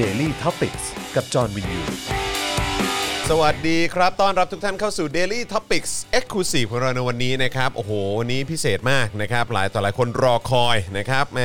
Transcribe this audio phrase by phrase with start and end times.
[0.00, 0.76] Daily t o p i c ก
[1.14, 1.80] กับจอห์นวินยู
[3.28, 11.40] สวัสดีครับ ต้อนรับทุกท่านเข้าสู่ Daily Topics Exclusive ของเราในวันนี้นะครับ โอ้โห วันนี้พิเศษมากนะครับ หลายต่อหลายคนรอคอยนะครับแหม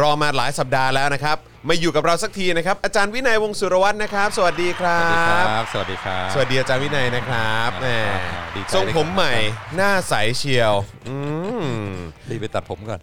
[0.00, 7.88] รอมาหลายสัปดาห์แล้วนะครับ มาอยู่กับเราสักทีนะครับ อาจารย์วินัยวงศ์สุรวัตรนะครับ สวัสดีครัสวัสดีคบรับ สวัสดีครับ สวัสดีอาจารย์วินัยนะครับแหม
[8.54, 9.34] ดีใจทรงผมใหม่
[9.76, 10.74] หน้าใสเชียว
[11.08, 11.16] อื
[11.62, 11.74] ม
[12.30, 13.00] รีบไปตัดผมก่อน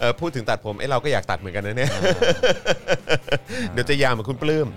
[0.00, 1.92] เออพูดถึงตัดผมเอ้เราก็อยากตัดเหมือนกันนะเนี่ย
[3.72, 4.68] เดี๋ยวจะยาวเหมือนคุณปลื้ม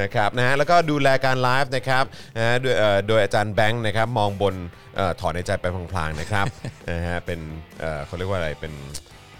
[0.00, 2.04] นะครับนะฮะแล้วก็ดูแลการไลฟ์นะครับ
[2.36, 4.54] นะฮะโดยเอ่อโดยอาจารย์แบงค์นะครับมองบน
[4.96, 6.46] เอ่อถอนในใจไปพลางๆนะครับ
[6.90, 7.40] นะฮะเป็น
[7.80, 8.74] เอ่อเขาเรียกว่าอะไรเป็น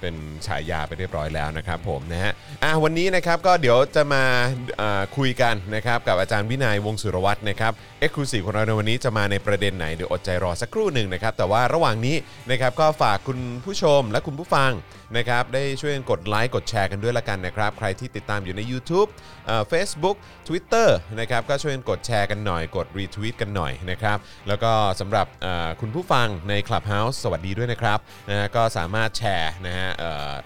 [0.01, 0.15] เป็น
[0.47, 2.33] ฉายาไปเรียบร้อยแล้วนะครับผมนะฮะ
[2.65, 4.23] อะวันนี้นะครับก็เดี๋ยวจะมา
[5.17, 12.17] คุยกันนะครับกับอาจารย์วินัยวงสุรวัตรนะครับเอ็กซ์คลูซีฟของเราในวันนี้จะมาในประเด็นไหนเดี๋ยวอดใจรอสักครู่หนึ่งนะครับ แต่ว่าระหว่างนี้
[12.51, 14.73] นะครับก็ฝากคุณผู้ชมและคุณผู้ฟัง
[15.17, 19.09] นะครับได้ช่วยกดไลค์กดแชร์กันด้วยละกันนะครับ ใครที่ติดตามอยู่ใน YouTube
[19.47, 20.17] เอ่อ Facebook
[20.49, 20.89] Twitter
[21.21, 25.27] นะครับก็ช่วยกดแชร์กันหน่อย กดรีทวีตกันหน่อยนะครับแล้วก็สำหรับ
[25.81, 27.99] คุณผู้ฟังใน Clubhouse สวัสดีด้วยนะครับ
[28.31, 29.89] นะฮะก็สามารถแชร์นะฮะ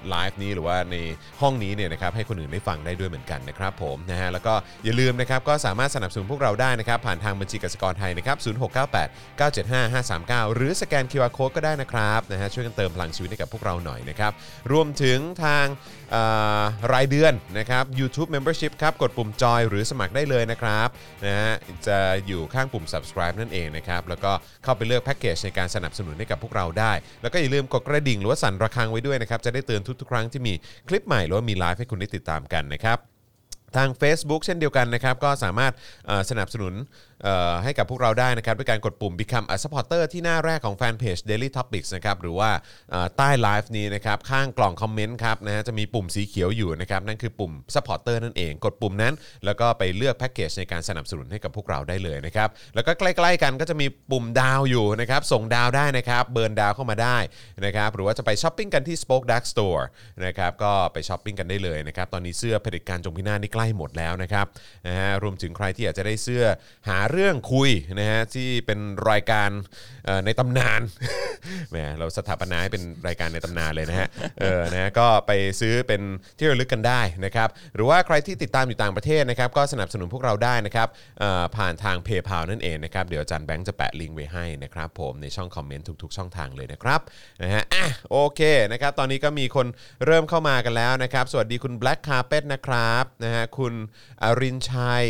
[0.09, 0.97] ไลฟ์นี้หรือว่าใน
[1.41, 9.95] ห้องนี้เนี่ยนะครับให้คนอื่นได้ฟังได้ด้วยเหมือนกันนะครับผมนะฮะแล้วก็อย่าลืมนะครับก็สามารถสนับสนุนพวกเราได้นะครับผ่านทางบัญชีกสิกรไทยนะครับ0698 975
[10.49, 14.33] 539 หรือสแกน QR Code ก็ได้นะครับนะฮะช่วยกันเติมพลังชีวิตให้กับพวกเราหน่อยนะครับ
[14.73, 15.67] รวมถึงทาง
[16.93, 20.89] รายเดือนนะครับ YouTube Membership ครับกดปุ่มจอยหรือสมัครได้เลยนะครับ
[21.25, 21.53] นะฮะ
[21.87, 24.33] จะอยู่ข้างปุ่ม subscribe นั่นเองนะครับแล้วก็
[24.65, 30.55] เข้าไปเลือกแพ็กเกจในการสนับสนุนให้กับพวกเราได้ แล้วก็อย่าลืมกดกระดิ่งหรือว่าสั่นระฆังไว้ด้วยนะครับจะได้เตือนทุกๆ ครั้งที่มี
[30.89, 32.99] คลิปใหม่หรือว่ามีไลฟ์ให้คุณได้ติดตามกันนะครับ
[33.77, 35.73] ทาง Facebook เช่นเดียวกันนะครับก็สามารถ
[36.31, 36.75] สนับสนุน
[37.65, 42.51] ให้กับพวกเราได้นะครับ ด้วยการกดปุ่ม Become a supporter ที่หน้าแรกของแฟนเพจ Daily Topics นะครับ หรือว่า
[43.17, 57.19] ใต้ไลฟ์นี้นะครับ ข้างกล่องคอมเมนต์ครับนะฮะจะมีปุ่มสีเขียวอยู่นะครับ นั่นคือปุ่ม supporter นั่นเอง กดปุ่มนั้น แล้วก็ไปเลือกแพ็กเกจในการสนับสนุนให้กับพวกเราได้เลยนะครับ แล้วก็ใกล้ๆกันก็จะมีปุ่มดาวอยู่นะครับ ส่งดาวได้นะครับ เบิร์นดาวเข้ามาได้
[57.65, 59.83] นะครับ หรือว่าจะไปช้อปปิ้งกันที่ Spoke Dark Store
[60.27, 64.47] นะครับก็ไปช้อปปิ้งกันได้เลยนะครับตอนนี้เสื้อเผด็จการจงพินาศนี่ใกล้หมดแล้วนะครับ
[64.87, 66.45] นะฮะรวมถึงใครที่อยากจะได้เสื้อ
[66.89, 69.51] หาเรื่องคุยนะฮะที่เป็นรายการ
[70.25, 70.81] ในตำนาน
[71.71, 74.09] แหมเราสถาปนาให้เป็นรายการในตำนานเลยนะฮะ
[74.41, 76.03] เออนะฮะก็ไปซื้อเป็น
[76.39, 80.89] ที่ระลึกกันได้นะครับหรือว่าใครที่ติดตามอยู่ต่างประเทศนะครับก็สนับสนุนพวกเราได้นะครับ
[81.57, 87.01] ผ่านทาง PayPal นั่นเองนะครับเดี๋ยวอาจารย์แบงค์จะแปะลิงก์ไว้ให้นะครับผมในช่องคอมเมนต์ทุกๆ ช่องทางเลยนะครับ
[87.43, 88.41] นะฮะอะโอเค
[88.73, 89.67] นะครับตอนนี้ก็มีคน
[90.07, 93.75] เริ่มเข้ามากันแล้วนะครับ สวัสดีคุณ Black Carpet นะครับนะฮะคุณ
[94.23, 95.07] อรินชัย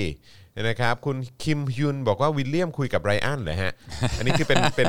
[0.69, 3.73] นะครับคุณคิมฮยุนบอกว่าวิลเลียมคุยกับไรอันเหรอฮะ
[4.19, 4.87] อันนี้คือเป็นเป็น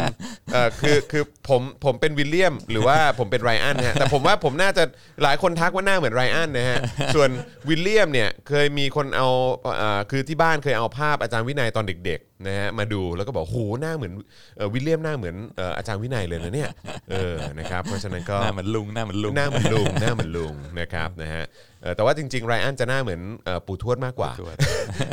[0.53, 4.83] เอ่อคือคือผมผมเป็นวิลเลียม หรือว่าผมเป็นไรอันนะฮะแต่ผมว่าผมน่าจะ
[5.23, 6.77] หลายคนทักว่าหน้าเหมือนไรอันนะฮะ
[7.15, 7.29] ส่วน
[7.69, 9.27] วิลเลียมเนี่ยเคยมีคนเอา
[9.77, 14.13] เอ่อคือที่บ้านเคยเอาภาพอาจารย์วินัยตอนเด็ก นะฮะมาดูแล้วก็บอกโหหน้าเหมือน
[14.57, 16.69] เอ่อวิลเลียมหน้าเหมือนเอ่ออาจารย์วินัยเลยนะเนี่ย
[17.11, 21.43] เออนะครับเพราะฉะนั้นก็หน้าเหมือนลุงหน้าเหมือนลุงหน้าเหมือนลุงหน้าเหมือนลุงนะครับนะฮะ
[21.81, 24.55] เอ่อแต่ว่าจริงๆไรอันจะหน้าเหมือนเอ่อปู่ทวดมากกว่าปู่ทวด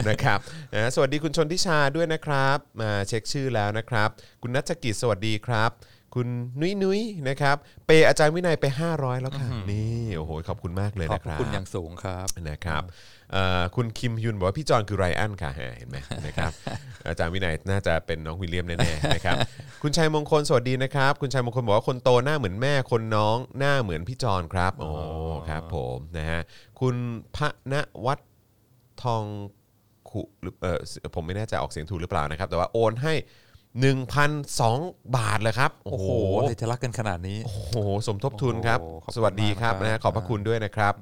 [0.09, 0.39] นะครับ
[0.75, 4.09] นะฮะสวัสดีคุณชนทิชาด้วยนะครับ มาเช็คชื่อแล้วนะครับ
[4.43, 5.73] คุณนัชกิจสวัสดีครับ
[6.15, 6.29] คุณ
[6.61, 7.57] นุ้ยนุ้ยนะครับ
[7.87, 13.18] เปย์อาจารย์วินัยไป 500 แล้วค่ะนี่โอ้โหขอบคุณมากเลยขอบนะพคระรับคุณอย่างสูงครับ นะครับเอ่อ
[13.77, 15.97] คุณคิมยุนบอกว่าพี่จอนคือไรอันค่ะฮะเห็นไหม
[16.27, 16.53] นะครับ
[17.09, 19.37] อาจารย์วินัยน่าจะเป็นน้องวิลเลียมแน่ๆนะครับ
[19.83, 24.91] คุณชัยมงคลสวัสดีนะครับ คุณชัยมงคลบอกว่าคนโตหน้าเหมือนแม่คนน้องหน้าเหมือนพี่จอนครับโอ้
[25.49, 26.41] ครับผมนะฮะ
[26.81, 26.95] คุณ
[27.37, 27.75] พระน
[28.07, 28.29] วัฒน์
[29.03, 29.25] ทอง
[30.11, 30.79] ขุหรือเออ
[31.15, 33.15] ผมไม่แน่ใจออกเสียงถูกหรือเปล่านะครับ แต่ว่าโอนให้
[34.35, 36.09] 1,002 บาทเลยครับ โอ้โห
[36.47, 40.95] เลยจะรักกันขนาดนี้ โอ้โห สมทบทุนครับโอ้โหขอบคุณสวัสดีครับมากนะครับนะฮะขอบพระคุณด้วยนะครับ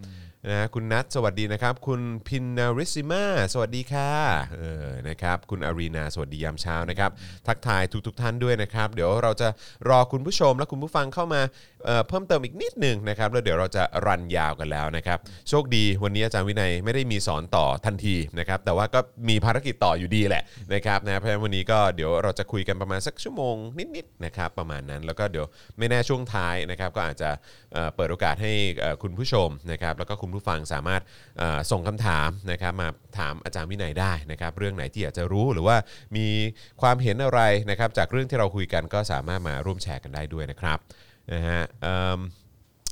[0.48, 4.10] นะคุณนัทสวัสดีนะครับ คุณพินนาริซิมาสวัสดีค่ะ
[4.54, 7.10] เออนะครับคุณอารีนาสวัสดียามเช้านะครับ
[7.46, 9.48] ทักทายทุกทท่านด้วยนะครับ เดี๋ยวเราจะ
[9.88, 11.40] รอคุณผู้ชมและคุณผู้ฟังเข้ามา
[11.86, 15.18] เอ่อเพิ่มเติมอีกนิดหนึ่งนะครับแล้วเดี๋ยวเราจะรันยาวกันแล้วนะครับ
[15.48, 20.42] โชคดีวันนี้อาจารย์วินัยไม่ได้มีสอนต่อทันทีนะครับแต่ว่าก็มีภารกิจต่ออยู่ดีแหละ
[20.74, 23.56] นะครับนะเพราะฉะนั้นวันนี้ก็เดี๋ยวเราจะคุยกันประมาณสักชั่วโมง
[23.96, 25.46] นิดๆนะครับประมาณนั้นแล้วก็เดี๋ยว
[25.78, 27.30] ไม่แน่ช่วงท้ายนะครับก็อาจจะ
[27.72, 28.52] เเปิดโอกาสให้
[29.02, 31.02] คุณผู้ชมนะครับแล้วก็คุณผู้ฟังสามารถ
[31.70, 32.88] ส่งคำถามนะครับมา
[33.18, 35.76] ถามอาจารย์วินัยได้นะครับเรื่องไหนที่อยากจะรู้หรือว่า
[36.16, 36.26] มี
[36.82, 37.40] ความเห็นอะไร
[37.70, 40.78] นะครับจากเรื่องที่เราคุยกันก็สามารถมาร่วมแชร์กันได้ด้วยนะครับ
[41.32, 42.20] นะฮะเอิ่ม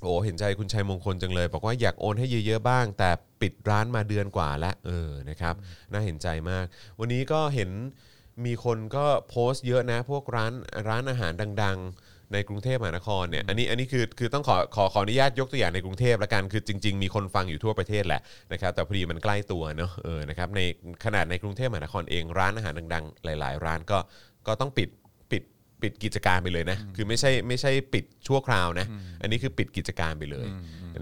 [0.02, 3.10] โอ้เห็นใจคุณชัยมงคลจังเลย บอกว่าอยากโอนให้เยอะๆบ้าง แต่
[3.40, 5.54] ปิดร้านมาเดือนกว่าแล้วเออนะครับ
[5.92, 6.64] น่าเห็นใจมาก
[7.00, 7.70] วันนี้ก็เห็น
[8.46, 10.52] มีคนก็โพสต์เยอะนะ พวกร้าน
[10.88, 11.32] ร้านอาหาร
[11.64, 11.78] ดัง
[12.32, 18.20] ในกรุงเทพมหานครเนี่ยอันนี้อันนี้คือคือต้องขอขอขออนุญาตยกตัวอย่างในกรุงเทพละกันคือจริง ๆ มีคนฟังอยู่ทั่วประเทศแหละ
[18.52, 20.60] นะครับแต่พอดีมันใกล้ตัวเนอะเออนะครับใน
[21.04, 23.98] ขนาดในกรุงเทพมหานครเองร้านอาหารดัง ๆ หลาย ๆ ร้านก็
[24.46, 24.88] ก็ต้องปิด
[25.84, 28.86] ปิดปิดกิจการไปเลยนะคือไม่ใช่ไม่ใช่ปิดชั่วคราวนะ
[29.22, 30.46] อันนี้คือปิดกิจการไปเลย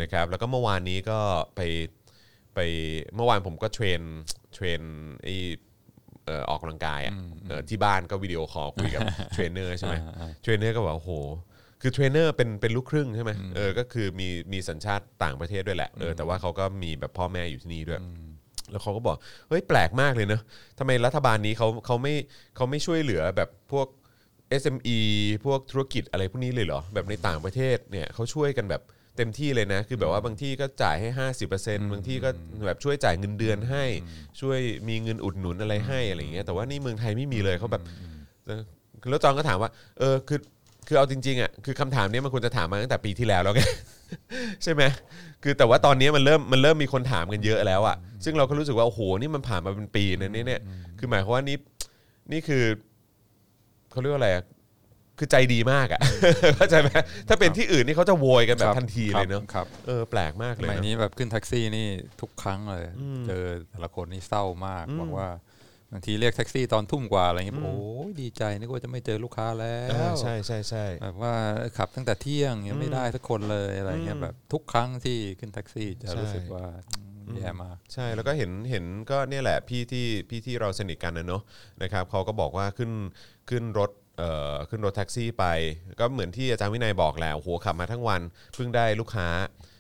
[0.02, 1.18] นะครับแล้วก็เมื่อวานนี้ก็
[1.56, 1.60] ไป
[2.54, 2.58] ไป
[3.14, 4.00] เมื่อวานผมก็ train
[4.54, 4.80] train
[5.22, 5.28] ไอ
[6.26, 7.14] เอ่อออกกำลังกายอะ
[7.46, 9.02] เอ่อที่บ้านก็ video call คุยกับ
[9.32, 9.94] เทรนเนอร์ใช่ไหม
[10.42, 11.12] เทรนเนอร์ก็บอกโอ้โห
[11.80, 18.00] คือเทรนเนอร์เป็นเป็นลูกครึ่งใช่ไหมเออก็คือมีมีสัญชาติต่างประเทศด้วยแหละเออแต่ว่าเขาก็มีแบบพ่อแม่อยู่ที่นี่ด้วย
[18.70, 19.16] แล้วเขาก็บอก
[19.48, 20.42] เฮ้ยแปลกมากเลยเนอะ
[20.78, 22.14] ทำไมรัฐบาลนี้เขาเขาไม่
[22.56, 23.86] เขาไม่ช่วยเหลือแบบพวก
[24.60, 24.98] SME
[25.44, 28.82] พวกธุรกิจอะไรพวกนี้เลยเหรอ แบบในต่างประเทศเนี่ยเขาช่วยกันแบบ
[29.16, 32.28] เต็มที่เลยนะ คือแบบว่าบางที่ก็จ่ายให้ 50%บางที่ก็
[32.66, 33.84] แบบช่วยจ่ายเงินเดือนให้
[34.40, 34.58] ช่วย
[34.88, 37.82] มีเงินอุดหนุนอะไรให้อะไรอย่างเงี้ยแต่ว่านี่เมืองไทยไม่มีเลยเขาแบบ
[38.46, 38.60] เออ
[39.10, 40.38] แล้วจองก็ถามว่า เออคือ
[40.86, 43.62] คือเอาจริงๆอะคือคำถามเนี้ยมันควรจะถามมาตั้งแต่ปีที่แล้วแล้วไง
[44.62, 44.82] ใช่ไหม
[45.42, 50.60] คือแต่ว่าตอนนี้มันเริ่มมันเริ่มมีคนถามกันเยอะแล้วอะซึ่งเราก็รู้สึกว่าโอ้โหนี่มันผ่านมาเป็นปีนะเนี่ยเนี่ย
[50.98, 51.56] คือหมายความว่านี่
[52.32, 52.64] นี่คือ
[53.92, 54.44] เขาเรียกว่าอะไรอะ
[55.18, 56.00] คือใจดีมากอะ
[56.56, 56.88] เข้าใจไหม
[57.28, 61.86] ถ้าเป็นที่อื่นนี่เขาจะโวยกันแบบทันทีเลยเนอะครับเออแปลกมากสเลยมัยเนอะนี้แบบขึ้นแท็กซี่นี่
[62.20, 62.84] ทุกครั้งเลย
[63.26, 65.28] เจอแต่ละคนนี่เศร้ามากบอกว่า
[65.92, 67.76] บางทีเรียกแท็กซี่ตอนทุ่มกว่าอะไรเงี้ยโอ้
[68.08, 71.34] ยดีใจนึกว่าจะไม่เจอลูกค้าแล้อ่าวใช่ใช่ใช่แบบว่า
[71.78, 76.64] ขับตั้งแต่เที่ยงยังไม่ได้สักคนเลยอะไรเงี้ยแบบทุกครั้งที่ขึ้นแท็กซี่จะรู้สึกว่า
[77.36, 81.42] แย่มากใช่แล้วก็เห็นเห็นก็เนี่ยแหละพี่ที่พี่ที่เราสนิทกันนะเนอะ
[81.82, 82.90] นะครับเขาก็บอกว่าขึ้น
[83.50, 85.44] ขึ้นรถเอ่อขึ้นรถแท็กซี่ไป
[86.00, 88.20] ก็เหมือนที่อาจารย์วินัยบอกแหล้วโหขับมาทั้งวัน
[88.54, 89.28] เพิ่งได้ลูกค้า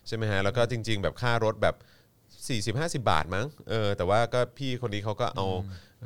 [0.06, 1.76] ใช่ไหมฮะแล้วก็จริง ๆ แบบค่ารถแบบ
[3.00, 5.46] 40-50 บาทมั้งเออแต่ว่าก็พี่คนนี้เขาก็เอา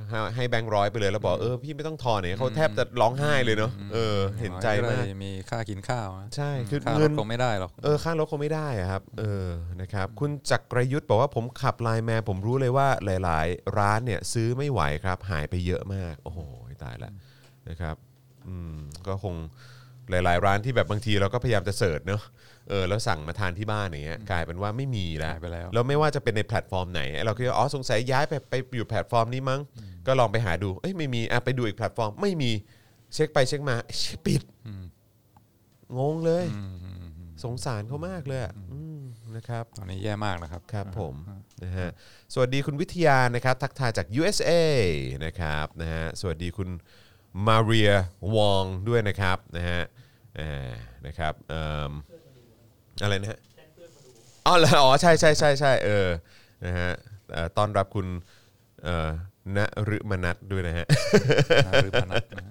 [0.09, 9.49] ให้ให้แบงค์ร้อยไปเลยแล้วบอกเออพี่ไม่ต้องทอนเนี่ยเขาแทบจะร้องไห้เลยเนาะเออ เห็นใจมากเลยมีค่ากินข้าวนะใช่คือค่ารเงิถนคงไม่ได้หรอกเออค่ารถคงไม่ได้อะครับ เออ
[9.81, 16.39] นะครับ คุณจักรยุทธ์บอกว่าผมขับไลน์แมนผมรู้เลยว่าหลาย ๆ ร้านเนี่ยซื้อไม่ไหวครับ หายไปเยอะมาก โอ้โห
[16.85, 17.13] ตายแล้ว
[17.69, 17.97] นะครับ
[18.49, 18.77] อืม
[19.07, 19.35] ก็คง
[20.11, 22.23] หลาย ๆ ร้านที่แบบบางทีเราก็พยายามจะ search เนอะ
[22.69, 29.61] เออแล้วสั่งมาทานที่บ้านอย่างเงี้ยกลายเป็นว่าไม่มีแล้วหายไปแล้ว แล้วไม่ว่าจะเป็นในแพลตฟอร์มไหนเราคิดว่าอ๋อสงสัยย้ายไปไปอยู่แพลตฟอร์มนี้มั้ง
[30.07, 32.51] ก็ลองไปหาดูเอ้ยไม่มีอะไปดูอีกแพลตฟอร์มไม่มี
[33.15, 34.43] เช็คไปเช็คมาเชี่ยปิด
[35.99, 36.45] งงเลย
[37.45, 39.01] สงสารเขามากเลยอะอืม
[39.37, 41.15] นะครับ ตอนนี้แย่มากนะครับ ครับผม
[41.65, 41.89] นะฮะ
[42.33, 44.53] สวัสดีคุณวิทยานะครับ ทักทายจาก USA
[45.25, 46.69] นะครับนะฮะสวัสดีคุณ
[47.47, 47.93] มาเรีย
[48.37, 49.83] วองด้วยนะครับนะฮะ
[50.37, 50.71] เอ่อ
[51.07, 51.93] นะครับเอิ่ม
[53.03, 53.41] อะไรนะฮะ
[54.47, 56.09] อ๋อเหรออ๋อใช่ใช่ใช่ใช่เออ
[56.65, 56.91] นะฮะ
[57.33, 58.07] เอ่อต้อนรับคุณ
[58.85, 59.09] เอ่อ
[59.57, 59.59] น
[59.97, 60.87] ฤมนัทด้วยนะฮะ
[61.83, 62.45] หรือพนัทนะ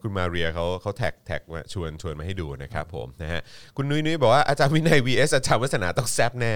[0.00, 3.40] คุณมาเรียเขาเขาแท็กแท็กมาชวนชวนมาให้ดูนะครับผมนะฮะ
[3.76, 6.52] คุณนุ้ยนุ้ยบอกว่าอาจารย์วินัย vs อาจารย์วัฒนาต้องแซบแน่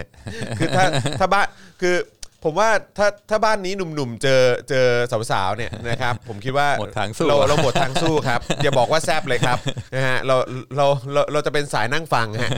[0.59, 0.85] คือถ้า
[1.19, 1.47] ถ้าบ้าน
[1.81, 1.97] คือ
[2.45, 2.69] ผมว่า
[2.99, 4.87] ถ้าถ้าบ้านนี้หนุ่มๆ เจอเจอ
[5.31, 9.59] สาวๆเนี่ยนะครับผมคิดว่าหมดทางสู้เราเราหมดทางสู้ครับอย่าบอกว่าแซบเลยครับ
[9.95, 10.37] นะฮะเรา
[10.77, 12.51] เราเราเราจะเป็นสายนั่งฟังฮะ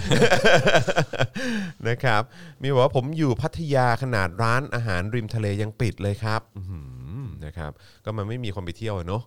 [1.88, 2.22] นะครับ
[2.60, 6.81] มีบอกว่าผมอยู่พัทยาขนาดร้านอาหารริมทะเลยังปิดเลยครับอื้อหื
[7.20, 7.70] อนะครับ
[8.04, 9.22] ก็มันไม่มีคนไปเที่ยวอะเนาะ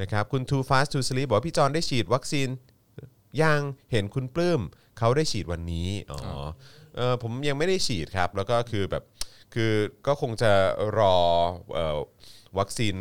[0.00, 2.48] นะครับคุณ Too Fast to Sleep บอกว่าพี่จอนได้ฉีดวัคซีน
[3.42, 3.60] ยัง
[3.90, 4.60] เห็นคุณปลื้ม
[4.98, 6.18] เขาได้ฉีดวันนี้อ๋อ
[6.96, 9.02] เออผมยังไม่ได้ฉีดครับ แล้วก็คือแบบ
[9.54, 9.72] คือ
[10.06, 10.52] ก็คงจะ
[10.98, 11.16] รอ
[11.76, 11.98] ออ
[12.58, 12.96] วัคซีน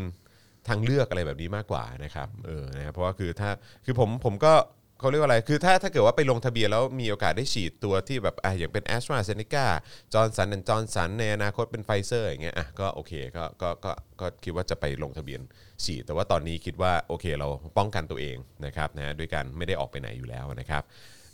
[0.68, 3.50] ทางเลือกอะไรแบบนี้มากกว่านะครับเออนะเพราะว่าคือถ้า
[3.86, 4.54] คือผมผมก็
[5.00, 9.66] เขาเรียกว่าอะไร คือถ้าถ้าเกิดว่าไปลงทะเบียนแล้วมีโอกาสได้ฉีดตัวที่แบบอะอย่างเป็น a s t r a z เซ e c a
[10.14, 15.42] จอร์นสันจอร์นสันในอนาคตเป็นไฟเซอร์อย่างเงี้ยอะก็โอเคก็ก็ก็ก็คิดว่าจะไปลงทะเบียน
[15.84, 17.48] ฉีด แต่ว่าตอนนี้คิดว่าโอเคเรา
[17.78, 20.84] ป้องกันตัวเองนะครับนะด้วยการไม่ได้ออกไปไหนอยู่แล้วนะครับ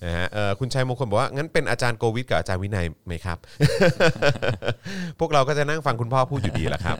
[0.06, 3.38] นะฮะเอ่อคุณชัยมงคลบอกว่า งั้นเป็นอาจารย์โกวิทกับอาจารย์วินัยไหมครับ
[5.20, 6.98] พวกเราก็จะนั่งฟังคุณพ่อพูดอยู่ดีแหละครับ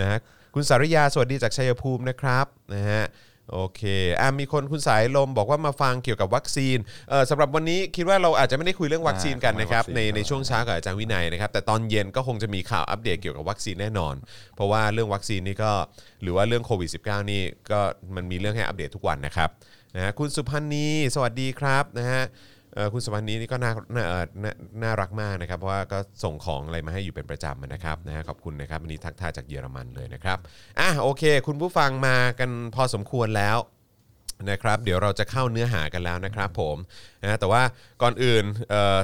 [0.00, 0.18] นะฮะ
[0.54, 3.04] คุณสาริยาสวัสดีจากชัยภูมินะครับนะฮะ
[3.52, 3.82] โอเค
[4.20, 6.78] อะมีคนคุณสายลมบอกว่ามาฟังเกี่ยวกับวัคซีน
[7.10, 14.14] เออสำหรับวันนี้คิดว่าเราอาจจะไม่ได้คุยเรื่องวัคซีนกันนะครับอ่าในวัคซีนในช่วงเช้ากับอาจารย์วินัยนะครับแต่ตอนเย็นก็คงจะมีข่าวอัปเดตเกี่ยวกับวัคซีนแน่นอน
[14.56, 15.72] เพราะว่าเรื่องวัคซีนนี่ก็
[16.22, 17.80] หรือว่าเรื่องโควิด -19 นี่ก็
[18.14, 19.50] มันมีเรื่องให้อัปเดตทุกวันนะครับ
[19.96, 22.22] นะคุณสุพันธ์นีสวัสดีครับนะฮะ
[22.92, 30.38] คุณสุพันธ์นีนี่ก็น่าน่าเออน่าน่ารักมากนะครับเพราะว่าก็ส่งของอะไรมาให้อยู่เป็นประจำนะครับนะฮะขอบคุณนะครับวันนี้ทักทายจากเยอรมันเลยนะครับ
[30.80, 33.56] อะโอเค คุณผู้ฟังมากันพอสมควรแล้ว
[34.50, 36.76] นะครับเดี๋ยวเราจะเข้าเนื้อหากันแล้วนะครับผม
[37.22, 37.62] นะแต่ว่า
[38.02, 38.44] ก่อนอื่น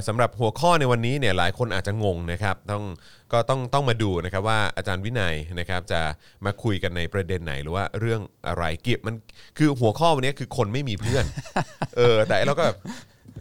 [0.09, 2.85] สำหรับหัวข้อในวันนี้เนี่ยหลายคนอาจจะงงนะครับต้อง
[3.33, 6.01] ก็ต้องต้องมาดูนะครับว่าอาจารย์วินัยนะครับจะ
[6.45, 9.15] มาคุยกันในประเด็นไหนหรือว่าเรื่องอะไรเกี่ยวมัน
[9.59, 11.25] คือหัวข้อวันนี้คือคนไม่มีเพื่อน
[11.97, 12.79] เออแต่เราก็แบบ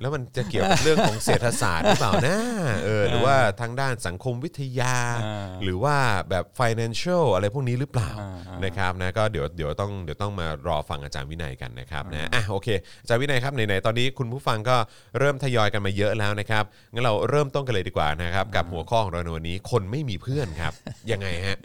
[0.01, 2.37] แล้วมันจะเกี่ยวกับเรื่องของเศรษฐศาสตร์หรือเปล่านะ
[2.85, 5.95] เออหรือว่าทางด้านสังคมวิทยาอ่าหรือว่า
[6.29, 12.67] แบบ financial อะไรพวกนี้หรือเปล่าอ่าอ่านนะครับนะก็เดี๋ยวเดี๋ยวต้องเดี๋ยวต้องมารอฟังอาจารย์วินัยกันนะครับนะอะโอเค
[13.01, 14.77] อาจารย์วินัยครับไหนๆตอนนี้คุณผู้ฟังก็
[15.19, 20.73] เริ่มทยอยกันมาเยอะแล้วนะครับงั้นเราเริ่มต้นกันเลยดีกว่านะครับกับหัวข้อของเราในวันนี้คนไม่มีเพื่อนครับ
[21.11, 21.57] ยังไงฮะ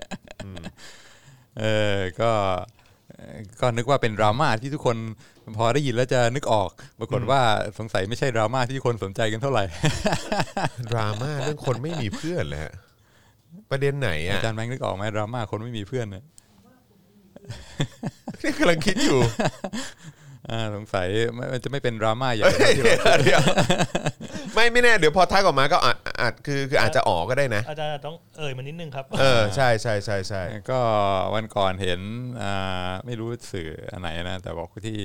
[1.59, 2.80] เออก็เอ่อ
[3.61, 4.97] ก็นึกว่าเป็นดราม่าที่ทุกคน
[5.57, 7.41] พอได้ยินแล้วจะนึกออก ปรากฏว่า
[7.79, 9.65] สงสัยไม่ใช่ดราม่าที่ทุกคนสนใจกันเท่าไหร่
[10.93, 12.75] ดราม่าเรื่องคนไม่มีเพื่อนเลยฮะ
[13.71, 16.25] ประเด็นไหนอาอะจารย์แบงค์นึกออกไหมดราม่าคนไม่มีเพื่อนเนี่ย
[18.43, 19.19] นี่กำลังคิดอยู่
[20.50, 23.42] อ่าสงสัยไม่มันจะไม่เป็นดราม่าอย่างที่เราเดี๋ยว
[24.54, 30.80] ไม่ไม่แน่เดี๋ยวพอทักออกมาก็อาจอาจคือคืออาจจะออกก็ได้นะ อาจารย์ต้องเอ่ยมานิดนึงครับ เออใช่ใช่ใช่ใช่ก็
[31.35, 32.00] วันก่อนเห็น
[32.42, 34.99] อ่าไม่รู้สื่ออันไหนนะ แต่บอกที่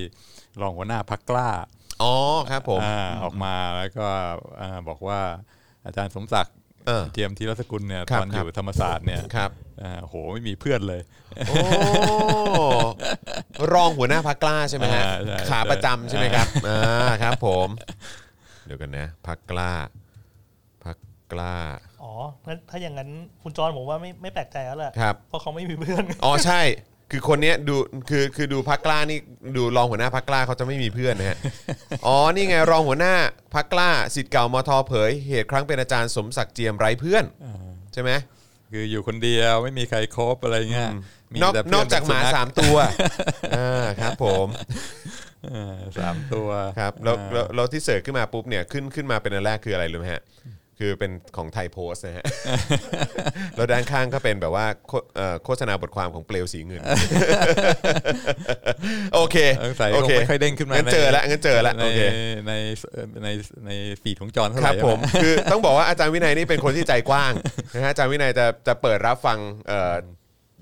[0.62, 1.50] รองหัวหน้าพักกล้า
[2.04, 2.14] อ๋อ
[2.52, 4.08] ครับผมอาออกมาแล้วก็
[4.62, 5.20] อ่าบอกว่า
[5.86, 6.56] อาจารย์สมศักดิ์
[6.88, 9.52] เออเจียมธีรสกุลเนี่ยครัตบอนอยู่ธรรมศาสตร์เนี่ยครับ
[9.84, 11.02] อ่าโหไม่มีเพื่อนเลย
[11.48, 11.56] โอ้
[13.74, 17.68] รองหัวหน้าพักกล้าใช่ไหมฮะอ่าใช่ขาประจำใช่ไหมครับอ่าครับ ผม
[18.66, 19.74] เดี๋ยวกันนะพักกล้า
[20.86, 20.98] พัก
[21.34, 21.56] กล้า
[22.04, 22.14] อ๋อ
[22.48, 23.10] งั้นถ้าอย่างนั้น
[23.44, 26.62] คุณจอนผมว่าไม่ไม่แปลกใจแล้วแหละครับเพราะเขาไม่มีเพื่อนอ๋อใช่
[27.16, 27.76] คือคนเนี้ยดู
[28.10, 29.20] คือคือดูพักกล้านี่
[29.58, 31.38] ดูรองหัวหน้าพักกล้าเขาจะไม่มีเพื่อนนะฮะ
[32.06, 33.14] อ๋อนี่ไงรองหัวหน้า
[33.54, 37.24] พักกล้าสิทธิ์เก่ามทเผย เหตุครั้งเป็นอาจารย์สมศักดิ์เจียมไร้เพื่อน
[37.94, 38.12] ใช่ไหม
[38.72, 40.90] คืออยู่คนเดียวไม่มีใครคบอะไรเงี้ย
[41.34, 42.76] มีนอกแต่นเพื่อกจากหมาเป็นสามตัว
[43.58, 44.48] อ่าครับผม
[45.46, 50.22] เออสามตัวครับแล้วอ่าแล้วแล้วที่เสิร์ชขึ้นมาปุ๊บเนี่ยขึ้นขึ้นมาเป็นอันแรกคืออะไรรู้ไหมฮะ
[50.80, 52.26] คือเป็นของไทยโพสต์นะฮะ
[53.56, 56.82] แล้วด้านข้างก็เป็นแบบว่าโฆเอ่อโฆษณาบทความของเปลวสีเงิน
[59.14, 62.02] โอเคสงสัยโอคงเคไม่ค่อยเด้งขึ้นมางั้นเจอละงั้นเจอละในโอเค
[62.48, 62.54] ใน
[63.24, 63.28] ใน
[63.66, 67.34] ในฟีดของจอนเท่าไหร่รับผม คือต้องบอกว่าอาจารย์วินัยนี่เป็นคนที่ใจกว้าง
[67.74, 69.96] นะฮะอาจารย์วินัยจะจะเปิดรับฟังเอ่อ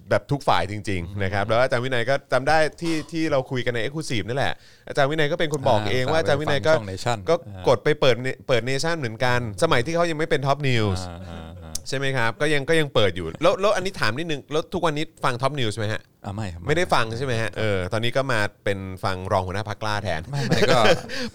[0.09, 4.53] แบบทุกฝ่ายจริงๆนะครับแล้วอาจารย์วินัยก็จำได้ที่ที่เราคุยกันใน exclusive นั่นแหละ
[4.87, 7.35] อาจารย์วินัยก็เป็นคนบอกเองว่าอาจารย์วินัยก็ช่องเนชั่นก็
[7.67, 11.52] กดไปเปิดเนเปิดเนชั่นเหมือนกัน สมัยที่เขายังไม่เป็นท็อปนิวส์อ่าอ่าอ่า
[11.87, 20.79] ใช่ไหมครับก็ยังก็ยังเปิดอยู่แล้วแล้วอันนี้ถามนิดนึงแล้วทุกวันนี้ฟังท็อปนิวส์ไหมฮะอ่าไม่ครับไม่ได้ฟังใช่ไหมฮะเออตอนนี้ก็มาเป็นฟังรองหัวหน้าพรรคกล้าแทนไม่ไม่ก็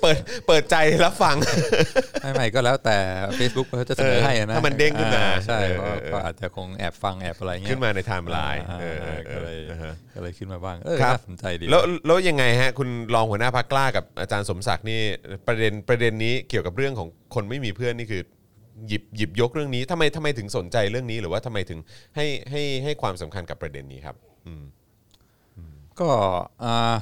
[0.01, 1.37] เปิดเปิดใจรับฟัง
[2.23, 2.99] ไม่ไม่ก็แล้วแต่
[3.39, 15.01] Facebook เขาจะเสนอให้อะนะถ้ามันเด้งขึ้นมาอ่ใช่เออเพราะก็อาจจะคงแอบฟังแอบอะไรเงี้ยขึ้นมาในไทม์ไลน์อ่าเออเออเอก็อเลยเออก็เลยขึ้นมาบ้างเออครับน่าสนใจดีแล้วแล้วยังไงฮะคุณรองหัวหน้าพรรคกล้ากับอาจารย์สมศักดิ์นี่
[15.47, 18.23] ประเด็นประเด็นนี้เกี่ยวกับเรื่องของคนไม่มีเพื่อนนี่คือ
[18.87, 21.79] หยิบหยิบยกเรื่องนี้ทำไมทำไมถึงสนใจเรื่องนี้ หรือว่าทำไมถึง
[22.17, 24.17] ให้ให้ให้ความสำคัญกับประเด็นนี้ครับ
[24.47, 24.65] อืม
[26.01, 26.09] ก็
[26.65, 26.97] อ่า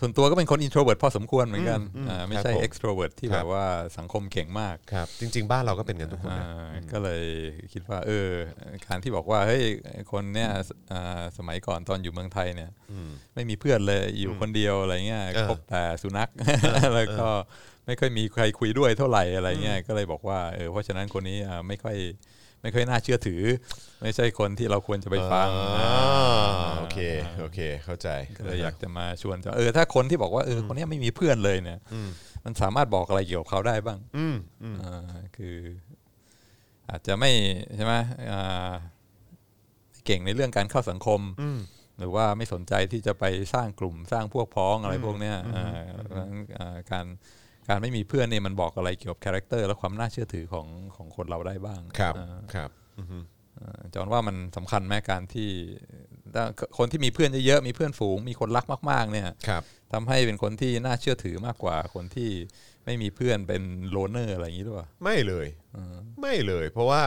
[0.00, 3.66] ส่วนตัวก็เป็นคน introvert พอสมควรเหมือนกันอืมอ่าไม่ครับใช่ผม extrovert ที่ครับแบบว่า
[3.98, 7.24] สังคมเก่งมาก ครับ จริง ๆ บ้านเราก็เป็นกันทุกคนนะ อ่าก็เลย
[7.72, 8.28] คิดว่า เออ
[8.86, 9.62] การที่บอกว่าเฮ้ย
[10.12, 10.48] คนเนี้ย
[10.92, 16.30] อ่าสมัยก่อนตอนอยู่เมืองไทยเนี่ยอืมไม่มีเพื่อนเลยอยู่คนเดียวอะไรเงี้ยเออ พบแต่สุนัข
[16.94, 17.28] แล้วก็
[17.88, 21.96] ไม่ค่อยมีใครคุยด้วยเท่าไหร่อะไรเงี้ยก็เลยบอกว่าเออเพราะฉะนั้นคนนี้อ่าไม่ค่อย
[22.62, 23.42] ไม่ค่อยน่าเชื่อถือ
[24.02, 26.98] ไม่ใช่คนที่เราควรจะไปฟังอ่าาโอเค
[27.40, 32.08] โอเค เข้าใจก็เลยอยากจะมาชวนจะเออถ้าคนที่บอกว่าเออคนเนี้ยไม่มีเพื่อนเลยเนี่ยอืม
[32.44, 35.02] มันสามารถบอกอะไรเกี่ยวกับเขาได้บ้างอืมอืมอ่า
[35.36, 35.56] คือ
[36.90, 37.30] อาจจะไม่
[37.76, 37.94] ใช่ไหม
[38.30, 38.72] อ่า
[39.90, 41.60] ไม่เก่งในเรื่องการเข้าสังคมอืม
[41.98, 47.06] หรือว่าไม่สนใจที่จะไปสร้างกลุ่มสร้างพวกพ้องอะไรพวกเนี้ยอ่าเพราะฉะนั้นอ่าการ
[47.68, 53.18] การไม่มีเพื่อนเนี่ยมันบอกอะไรเกี่ยวกับ character และความน่าเชื่อถือของของคนเราได้บ้างครับอ่าครับอือฮึ
[53.60, 55.50] อ่าจอนว่ามันสำคัญแม้การที่
[56.34, 56.44] ถ้า
[56.78, 62.30] คนที่มีเพื่อนเยอะๆมีเพื่อนฝูง มีคนรักมาก ๆ เนี่ยครับทำให้เป็นคนที่น่าเชื่อถือมากกว่าคนที่
[62.84, 65.46] ไม่มีเพื่อนเป็นโลเนอร์อะไรอย่างนี้หรือเปล่าไม่เลย
[66.20, 67.02] ไม่เลย เพราะว่า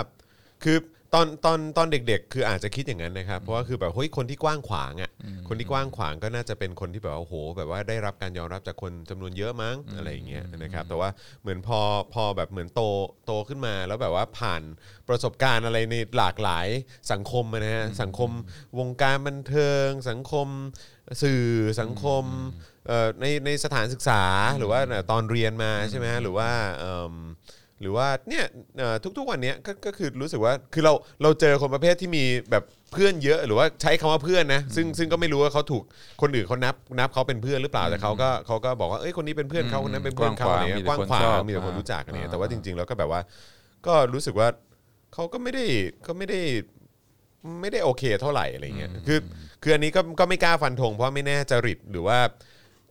[0.63, 0.77] คือ
[1.13, 5.11] ตอนตอนตอนเด็ก ๆ คืออาจจะคิดอย่างนั้นนะครับ เพราะว่าคือแบบเฮ้ยคนที่กว้างขวางอะ
[5.47, 11.09] คนที่กว้างขวางก็น่าจะเป็นคนที่แบบว่าโอ้โหแบบว่าได้รับการยอมรับจากคนจำนวนเยอะมั้งอะไรอย่างเงี้ยนะครับ แต่ว่า
[11.41, 11.79] เหมือนพอ
[12.13, 12.81] พอแบบเหมือนโต
[13.25, 14.61] โตขึ้นมาแล้วแบบว่าผ่าน
[15.07, 16.67] ประสบการณ์อะไรในหลากหลาย
[17.11, 18.29] สังคมอะนะฮะสังคม
[18.79, 20.47] วงการบันเทิง สังคม
[21.23, 21.45] สื่อ
[21.81, 22.23] สังคม
[22.87, 24.23] เอ่อในในสถานศึกษา
[24.57, 24.79] หรือว่า
[25.11, 27.15] ตอนเรียนมาใช่ไหมฮะหรือว่าเอิ่ม
[27.81, 28.45] หรือว่าเนี่ย
[28.77, 35.83] เอ่อทุกๆวันเนี้ยก็ก็คือรู้สึกว่าคือเราเราเจอคนประเภทที่มีแบบเพื่อนเยอะ หรือว่าใช้คำว่าเพื่อนนะซึ่งซึ่งก็ไม่รู้ว่าเขาถูก
[36.21, 43.21] คนอื่นเขานับนับเขาเป็นเพื่อนหรือเปล่าแต่เขาก็เขาก็บอกว่าเอ้ยคนนี้เป็นเพื่อนเขาคนนั้นเป็นเพื่อนเขาอะไรเงี้ยกว้างขวางมีแต่คนรู้จักอะไรเงี้ยแต่ว่าจริง ๆ แล้วก็แบบว่า
[43.87, 44.47] ก็รู้สึกว่า
[45.13, 45.65] เขาก็ไม่ได้
[46.07, 46.41] ก็ไม่ได้
[47.61, 49.19] ไม่ได้โอเคเท่าไหร่อะไรเงี้ยคือ
[49.63, 52.17] คืออันนี้ก็ก็ไม่กล้าฟันธงเพราะไม่แน่จริตหรือว่า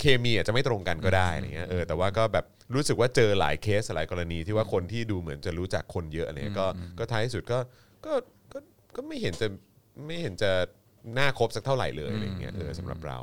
[0.00, 6.66] เคมีอาจจะไม่ตรงกันก็ได้อะไรเงี้ยเออแต่ว่าก็แบบ รู้สึกว่าเจอหลายเคสหลายกรณีที่ว่าคนที่ดูเหมือนจะรู้จักคนเยอะอะไรเงี้ยก็
[6.98, 7.58] ก็ท้ายที่สุดก็
[8.06, 8.12] ก็
[8.52, 8.58] ก็
[8.96, 9.46] ก็ไม่เห็นจะ
[10.06, 10.52] ไม่เห็นจะ
[11.18, 13.18] น่าคบสักเท่าไหร่เลยอะไรเงี้ยเออสำหรับเรา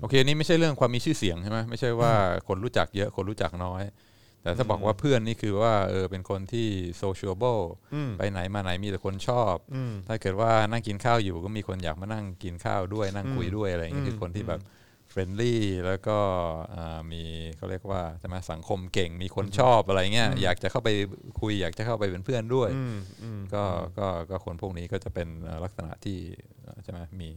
[0.00, 2.12] โอเคนี่ไม่ใช่เรื่องความมีชื่อเสียงใช่ไหมไม่ใช่ว่า
[2.48, 3.82] คนรู้จักเยอะคนรู้จักน้อย
[4.42, 6.68] แต่ถ้าบอกว่าเพื่อนนี่คือว่าเออเป็นคนที่
[7.02, 7.62] sociable
[8.18, 9.54] ไปไหนมาไหนมีแต่คนชอบ
[10.08, 14.60] ถ้าเกิดว่านั่งกินข้าวอยู่ก็มีคนอยากมานั่งกินข้าวด้วยนั่งคุยด้วยอะไรอย่างเงี้ยคือคนที่แบบ
[15.10, 16.18] friendly แล้วก็
[16.74, 17.22] อ่ามี
[17.56, 20.90] เขาเรียกว่าใช่ไหมสังคมเก่งมีคนชอบอะไรเงี้ยอยากจะเข้าไป
[21.40, 22.70] คุยอยากจะเข้าไปเป็นเพื่อนด้วย
[23.54, 23.64] ก็
[23.98, 26.18] ก็ก็คนพวกนี้ก็จะเป็นเอ่อลักษณะที่
[26.62, 27.30] เอ่อใช่ไหมมี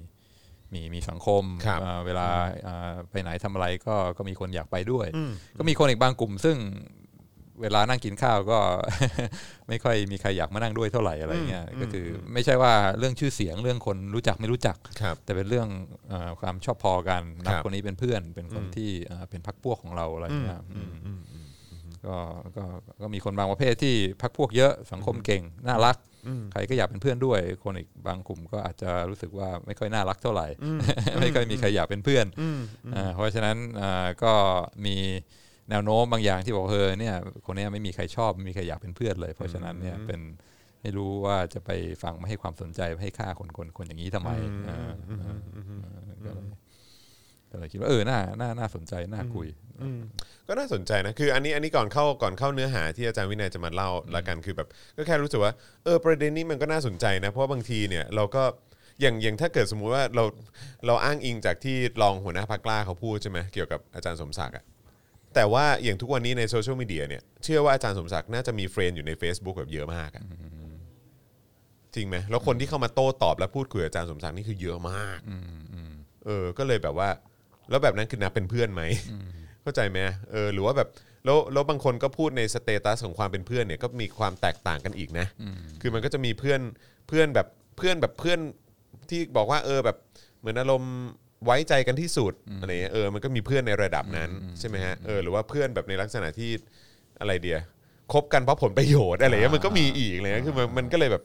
[0.74, 2.28] มีมีสังคมครับเอ่อเวลา
[2.64, 5.08] เอ่อไปไหนทำอะไรก็ก็มีคนอยากไปด้วย
[5.58, 6.58] ก็มีคนอีกบางกลุ่ม ซึ่ง
[7.62, 8.60] เวลานั่งกินข้าวก็
[9.68, 15.68] ไม่ค่อยมีใครอยากมานั่งด้วยเท่าไหร่อะไรเงี้ยก็คือไม่ใช่ว่าเรื่องชื่อเสียงเรื่องคนรู้จักไม่รู้จักครับแต่เป็นเรื่อง
[16.10, 20.94] เออความชอบพอกันนับครับคนนี้เป็นเพื่อน เป็นคนที่เอ่อเป็นพักพวกของเราอะไรเงี้ยอืม
[22.06, 22.18] ก็
[22.58, 22.64] ก็
[23.02, 25.98] ก็มีคนบางประเภทที่พักพวกเยอะสังคมเก่งน่ารัก
[26.52, 30.48] ใครก็อยากเป็นเพื่อนด้วย คนอีกบางกลุ่มก็อาจจะรู้สึกว่าไม่ค่อยน่ารักเท่าไหร่
[31.22, 32.26] ไม่ค่อยมีใครอยากเป็นเพื่อน
[32.96, 34.34] อ่าเพราะฉะนั้นอ่าก็
[34.86, 34.98] มี
[35.70, 37.16] แนวโน้มบางอย่างที่บอกเออเนี่ย
[37.46, 40.22] คนเนี้ยไม่มีใครชอบไม่มีใครอยากเป็นเพื่อนเลย เพราะฉะนั้นเนี่ยเป็น
[40.82, 41.70] ไม่รู้ว่าจะไป
[42.04, 44.30] ฟังไม่ให้ความสนใจไม่ให้ค่าคนคนคนอย่างนี้ทำไม
[44.70, 44.80] อ่า
[45.22, 45.36] อ่า
[46.26, 46.46] ก็เลย
[47.52, 49.48] ก็เลยคิดว่าเออน่าน่าน่าสนใจน่าคุย
[50.48, 54.68] ก็น่าสนใจนะคืออันนี้อันนี้ก่อนเข้าก่อนเข้าเนื้อหาที่อาจารย์วินัยจะมาเล่าละกันคือแบบ
[54.98, 55.54] ก็แค่รู้สึกว่า
[55.84, 58.44] เออประเด็นนี้มันก็น่าสนใจนะ เพราะว่าบางทีเนี่ยเราก็
[59.02, 60.24] อย่างอย่างถ้าเกิดสมมุติว่าเรา
[60.86, 64.64] เราอ้างอิงจากที่รองหัวหน้าพรรคกล้าเขาพูดใช่ไหมเกี่ยวกับอาจารย์สมศักดิ์อะ
[65.36, 70.24] แต่ว่าอย่างทุกวันนี้ในโซเชียลมีเดียเนี่ยเชื่อว่าอาจารย์สมศักดิ์น่าจะมี friend อยู่ใน Facebook แบบเยอะมากอะ
[71.96, 75.20] จริงไหมแล้วคนที่เข้ามาโต้ตอบและพูดคุยกับอาจารย์สมศักดิ์นี่คือเยอะมาก
[76.26, 77.10] เออ ก็เลยแบบว่า
[77.70, 78.84] แล้วแบบนั้นคือนับเป็นเพื่อนไหม
[79.62, 79.98] เข้าใจไหม
[80.32, 80.90] เออหรือว่าแบบ
[81.26, 85.28] แล้วแล้วบางคนก็พูดในสเตตัสของความเป็นเพื่อนเนี่ยก็มีความแตกต่างกันอีกนะ
[85.82, 86.62] คือมันก็จะมีเพื่อน
[87.08, 88.40] เพื่อนแบบเพื่อนแบบเพื่อน
[89.10, 89.98] ที่บอกว่าเออแบบ
[90.40, 90.96] เหมือนอารมณ์
[91.46, 94.30] ไว้ใจกันที่สุดอะไรเงี้ยเออมันก็มีเพื่อนในระดับนั้น
[94.60, 96.52] ใช่ไหมฮะเออหรือว่าเพื่อนแบบในลักษณะที่
[97.20, 97.58] อะไรเดีย
[98.14, 101.24] คบกันเพราะผลประโยชน์อะไรเงี้ยมันก็มีอีกเลยนะคือมันมันก็เลยแบบ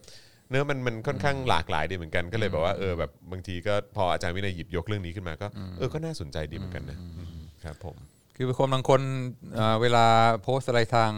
[0.50, 5.46] เนื้อะมันมันค่อนข้างหลากหลายดีเหมือนกันก็เลยแบบว่าเออแบบบางทีก็พออาจารย์วินัยหยิบยกเรื่องนี้ขึ้นมาก็
[5.78, 7.30] เออก็น่าสนใจดีเหมือนกันนะอืม
[7.64, 7.96] ครับผม
[8.36, 9.00] คือคนบางคน
[9.54, 10.06] เอ่อเวลา
[10.42, 11.10] โพสต์อะไรทาง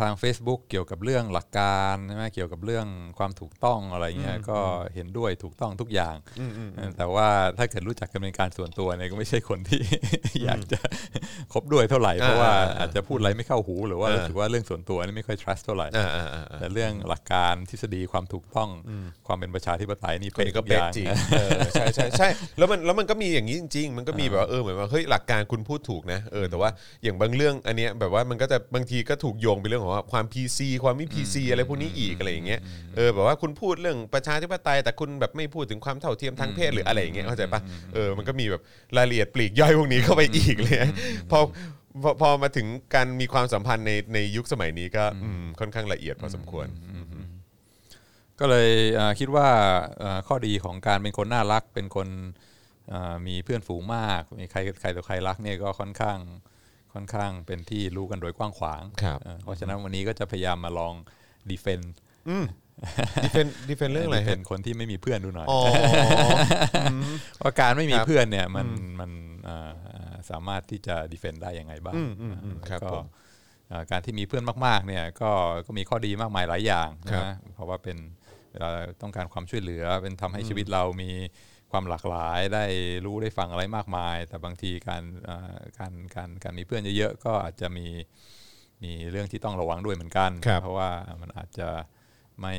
[0.00, 2.86] ทาง Facebook เกี่ยวกับเรื่องหลักการใช่ไหมเกี่ยวกับเรื่อง
[3.18, 4.58] ความถูกต้องอะไรเงี้ยก็
[4.94, 6.16] เห็นด้วยถูกต้องทุกอย่าง
[6.96, 9.82] แต่ว่าถ้าเกิดรู้จักกันเป็นการส่วนตัวเนี่ยก็ไม่ใช่คนที่
[10.44, 10.80] อยากจะ
[11.52, 18.68] คบด้วยเท่าไหร่เพราะว่าอ่าอ่าอาจจะพูดอะไรไม่เข้าหูหรือว่าอ่ารู้สึกว่าเรื่องส่วนตัวนี่ไม่ค่อย trust เท่าไหร่อ่าอ่าอ่าอ่าแต่เรื่องหลักการทฤษฎีความถูกต้อง
[19.26, 26.70] ความเป็นประชาธิปไตยนี่คนนี้ก็ทุเป๊ะอย่างจริงเออใช่ใช่ใช่แล้วมันแล้วมันก็มีอย่างนี้จริง ๆ มันก็มีแบบว่าเออเหมือนว่าเฮ้ยหลักการคุณพูดถูกนะเออแต่ว่า
[27.02, 32.60] อย่างบางเรื่องอันเนี้ยแบบว่ามันก็จะบางทีก็ถูกโยงไปเรื่องของว่าความ PC ความไม่ PC อะไรพวกนี้อีกอะไรอย่างเงี้ย
[32.96, 37.60] เออแบบว่าคุณพูดเรื่องประชาธิปไตย แต่คุณแบบไม่พูดถึงความเท่าเทียมทางเพศหรืออะไรอย่างเงี้ยเข้าใจปะ
[37.94, 38.62] เออมันก็มีแบบ
[38.96, 40.78] รายละเอียดปลีกย่อยพวกนี้เข้าไปอีกเลย
[41.30, 41.38] พอ
[42.02, 46.66] พอพอมาถึงการมีความสัมพันธ์ในในยุคสมัยนี้ก็อืมค่อนข้างละเอียดพอสมควร
[48.40, 49.48] ก็เลยเอ่อคิดว่า
[49.98, 52.08] เอ่อข้อดีของการเป็นคนน่ารักเป็นคน
[52.88, 56.18] เอ่อมีเพื่อนฝูงมากมีใครใครต่อใครรักเนี่ยก็ค่อนข้าง
[56.96, 60.94] ค่อนข้างเป็นที่รู้กันโดยกว้างขวางครับเอ่อเพราะฉะนั้นวันนี้ก็จะพยายามมาลอง
[61.50, 61.80] defend
[63.24, 65.60] ดิเฟนดิเฟนเรื่องอะไรเป็ฮะนคนที่ไม่มีเพื่อนดูหน่อยอ๋อ
[67.38, 68.68] เพราะการไม่มีครับเพื่อนเนี่ยมัน
[69.00, 69.10] มัน
[69.44, 69.56] เอ่
[70.10, 73.06] อสามารถที่จะดีเฟนได้ยังไงบ้างอืมอืมอืมครับก็ผม
[73.68, 75.30] เอ่อการที่มีเพื่อนมาก ๆ เนี่ยก็
[75.66, 77.96] ก็มีข้อดีมากมายหลายอย่างครับนะเพราะว่าเป็น
[78.52, 78.70] เวลา
[79.02, 81.10] ต้องการความช่วยเหลือเป็นทำให้ชีวิตเรามี
[81.76, 82.64] ความหลากหลายได้
[83.06, 87.86] รู้ได้ฟังอะไรมากมาย แต่บางทีการเอ่อการการการมีเพื่อนเยอะๆก็อาจจะมี
[88.82, 91.68] มีเรื่องที่ต้องระวังด้วยเหมือนกันครับเพราะว่ามันอาจจะ
[92.40, 92.54] ไม่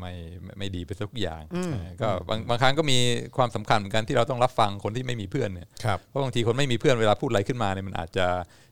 [0.00, 2.98] ไม่ไม่ไม่ดีไปทุกอย่างเออก็บางบางครั้งก็มี
[3.36, 8.26] ความสำคัญเหมือนกันที่เราต้องรับฟังคนที่ไม่มีเพื่อนเนี่ยครับเพราะบางทีคนไม่มีเพื่อนเวลาพูดอะไรขึ้นมาเนี่ยมันอาจจะ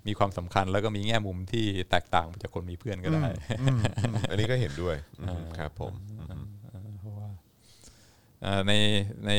[0.07, 3.27] มีความสำคัญแล้วก็มีแง่มุมที่แตกต่างจากคนมีเพื่อนก็ได้
[4.31, 5.93] อันนี้ก็เห็นด้วยอืมครับผม
[7.01, 7.33] เพราะว่าเอ่อ
[8.69, 8.73] ใน
[9.27, 9.31] ใน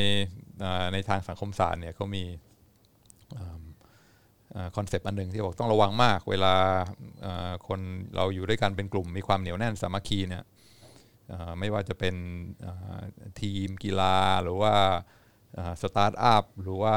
[0.94, 2.24] ในทางสังคมศาสตร์เนี่ยเขามี
[4.76, 6.54] concept อันหนึ่งที่บอกต้องระวังมาก เวลา
[7.68, 7.80] คน
[8.16, 10.44] เราอยู่ด้วยกันเป็นกลุ่ม มีความเหนียวแน่นสามัคคีเนี่ย
[11.60, 12.16] ไม่ว่าจะเป็น
[13.42, 14.74] ทีมกีฬาหรือว่า
[15.82, 16.96] สตาร์ทอัพหรือว่า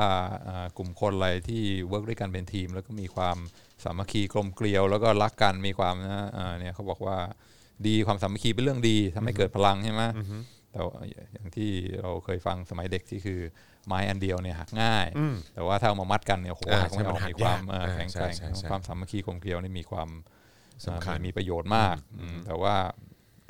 [0.77, 3.37] กลุ่มคนอะไรที่ work ด้วยกันเป็นทีม แล้วก็มีความ
[3.85, 7.17] สามัคคีกลมเกลียว แล้วก็รักกันมีความนะเอ่อเนี่ยเขาบอกว่า
[7.87, 10.03] ดีความสามัคคีเป็นเรื่องดีทำให้เกิดพลังใช่ไหม
[10.73, 11.01] แต่ว่า
[11.33, 11.71] อย่างที่
[12.03, 13.41] เราเคยฟังสมัยเด็กที่คือ
[13.87, 20.09] ไม้อันเดียวเนี่ยหักง่ายอืมแต่ว่าถ้าเอามามัดกันเนี่ยโหอ่าหักไม่ออกใช่มันหักมีความยากเอ่ออ่าแข็งใช่แกร่งใช่ใช่ความสามัคคีกลมเกลียวนี่มีความ
[20.87, 22.77] สำคัญเอ่อมีประโยชน์มากอืมแต่ว่า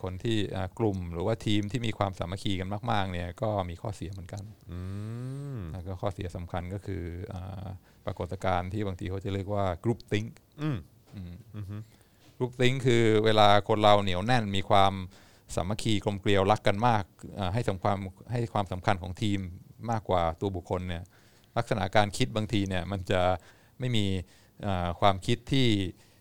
[0.03, 4.81] คนที่อ่ากลุ่มหรือว่าทีมที่มีความสามัคคีกันมาก ๆ เนี่ยก็มีข้อเสียเหมือนกันอื
[5.57, 7.03] มแล้วก็ข้อเสียสำคัญก็คือ
[7.33, 7.67] อ่า
[8.07, 10.29] ปรากฏการณ์ที่บางทีเขาจะเรียกว่า group think
[10.63, 10.79] อืม
[12.37, 14.93] groupthink คือเวลาคนเราเหนียวแน่นมีความ
[15.57, 17.05] สามัคคีกลมเกลียวรักกันมาก
[17.39, 17.97] อ่าให้สำคัญ
[18.33, 19.41] ให้ความสำคัญของทีม
[19.91, 21.03] มากกว่าตัวบุคคลเนี่ย
[21.57, 23.23] ลักษณะการคิดบางทีเนี่ยมันจะ
[23.79, 24.07] ไม่มี
[24.67, 25.69] อ่าความคิดที่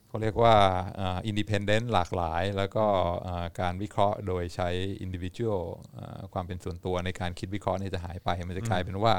[0.07, 0.55] เขาเรียกว่า
[0.97, 2.85] independent หลากหลาย แล้วก็
[3.27, 4.69] อ่าการวิเคราะห์โดยใช้
[5.01, 5.61] อินดิวิ u a l
[6.33, 9.13] ความเป็นส่วนตัวในการคิดวิเคราะห์เนี่ยจะหายไปมันจะกลายเป็นว่า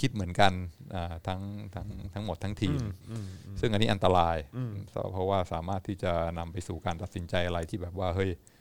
[0.00, 0.52] คิดเหมือนกัน
[0.94, 1.40] อ่าทั้ง
[1.74, 2.80] ทั้งทั้งหมดทั้งทีม
[3.60, 4.36] ซึ่งอันนี้อันตราย
[5.12, 8.55] เพราะว่าสามารถที่จะนำไปสู่การตัดสินใจอะไรที่แบบว่าเฮ้ยอ่า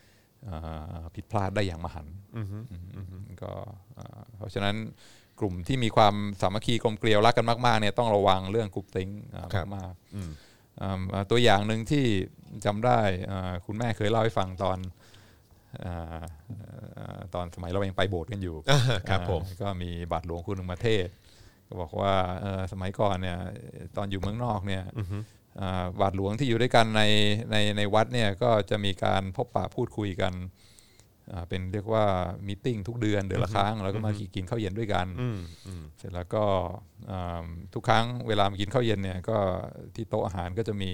[1.15, 2.47] ผิดพลาดได้อย่างมหันต์อืม
[3.43, 3.51] ก็
[3.97, 4.75] อ่าเพราะฉะนั้น
[5.39, 10.31] กลุ่มที่มีความสามัคคีกลมเกลียวรักกันมากๆเนี่ยต้องระวังเรื่องกลุ่มติ้งอ่าครับมากๆอืม
[10.81, 12.05] อ่าตัวอย่างหนึ่งที่
[12.65, 12.99] จำได้
[13.31, 14.77] อ่าคุณแม่เคยเล่าให้ฟังตอน
[15.85, 16.23] อ่า
[16.99, 18.79] อ่าตอนสมัยเรายังไปโบสถ์กันอยู่อ่า
[19.09, 21.13] ครับผมอ่าก็มีบาทหลวงคุณหนึ่งมาเทศน์
[21.67, 23.37] ก็บอกว่าเอ่อสมัยก่อนเนี่ย
[23.97, 25.07] ตอนอยู่เมืองนอกเนี่ยอ่า
[26.01, 27.03] บาทหลวงที่อยู่ด้วยกันใน
[27.51, 30.33] ในในวัดเนี่ยก็จะมีการพบปะพูดคุยกัน
[31.31, 32.05] อ่าเป็นเรียกว่า
[32.47, 36.43] มีติ้งทุกเดือนเดือนละครั้งแล้วก็มากินข้าวเย็นด้วยกันอืมอืมเสร็จแล้วก็
[37.11, 39.37] อ่าทุกครั้งเวลามากินข้าวเย็นเนี่ยก็
[39.95, 40.91] ที่โต๊ะอาหารก็จะมี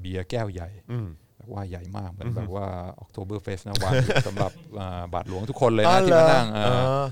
[0.00, 2.66] เบียร์แก้วใหญ่อืมแบบว่าใหญ่มากเหมือนแบบว่า
[2.98, 7.04] ออกโทเบอร์เฟสนะวางอยู่สำหรับอ่าบาทหลวงทุกคนเลยนะที่มานั่งอ๋อ่าอ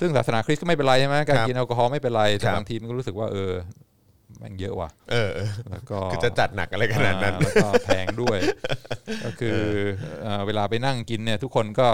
[0.00, 3.52] ซึ่งศาสนาคริสต์ก็ไม่เป็นไรใช่ไหมการครับกินแอลกอฮอล์ไม่เป็นไรคแต่รับบางทีมันก็รู้สึกว่าเออ
[4.40, 8.38] แม่งเยอะว่ะเออเออแล้วก็คือจะจัดหนักอะไรขนาดนั้นอ่แล้วก็แพงด้วย
[9.24, 9.58] ก็คือ
[10.22, 11.88] เอ่อเวลาไปนั่งกินเนี่ยทุกคนก็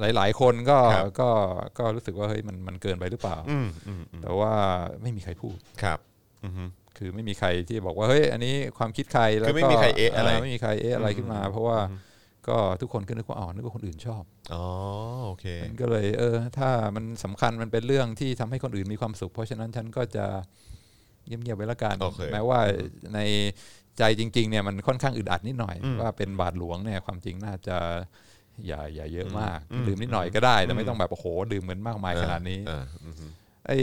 [0.00, 1.30] หลาย ๆ คนก็ครับก็
[1.78, 4.52] ก็รู้สึกว่าเฮ้ยมันมันเกินไปหรือเปล่าอืมอืมอืมแต่ว่า
[5.02, 5.98] ไม่มีใครพูดครับ
[6.44, 6.68] อืม
[6.98, 11.78] คือไม่มีใครที่บอกว่าเฮ้ยอันนี้ความคิดใครแล้วคืก็อไม่มีใครเอะอะไรไม่มีใครเอะอะไรขึ้นมา เพราะว่า
[12.48, 14.22] ก็ทุกคนก็นึกว่าอ๋อนึกว่าคนอื่นชอบ
[14.54, 14.64] อ๋อ
[15.26, 20.26] โอเคมันก็เลยเออ ถ้ามันสำคัญมันเป็นเรื่องที่ทำให้คนอื่นมีความสุข เพราะฉะนั้นฉันก็จะ
[21.26, 22.60] เงียบๆไว้ละกันโอเคแม้ว่า
[23.14, 23.20] ใน
[23.98, 27.76] ใจจริงๆเนี่ยมันค่อนข้างอึดอัดนิดหน่อยอืมว่าเป็นบาทหลวงเนี่ยความจริงน่าจะ
[28.66, 33.14] อย่าอย่าเยอะมากอืมดื่มนิดหน่อยก็ได้แต่ไม่ต้องแบบโอ้โหดื่มเหมือนมากมายขนาดนี้อ่าอืม
[33.66, 33.78] ไอ้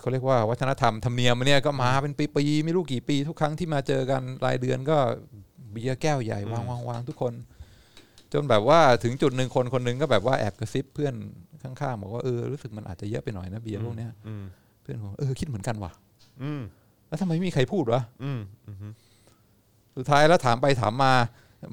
[0.00, 4.98] เขาเรียกว่าวัฒนธรรมธรรมเนียมเนี่ยก็มาเป็นปีๆไม่รู้กี่ปี ทุกครั้งที่มาเจอกันรายเดือนก็
[5.72, 7.34] เบียร์แก้วใหญ่วางวางวางทุกคน
[8.32, 11.14] จนแบบว่าถึงจุดหนึ่งคนคนหนึ่งก็แบบว่าแอบกระซิบเพื่อน
[11.62, 14.44] ข้างๆบอกว่าเออรู้สึกมันอาจจะเยอะไปหน่อยนะเบียร์พวกเนี้ยอืม
[14.84, 15.92] เพื่อนผมเออคิดเหมือนกันว่ะ
[16.42, 16.62] อืม
[17.08, 18.92] แล้วทำไมไม่มีใครพูดวะอืมอืม
[19.96, 21.12] สุดท้ายแล้วถามไปถามมา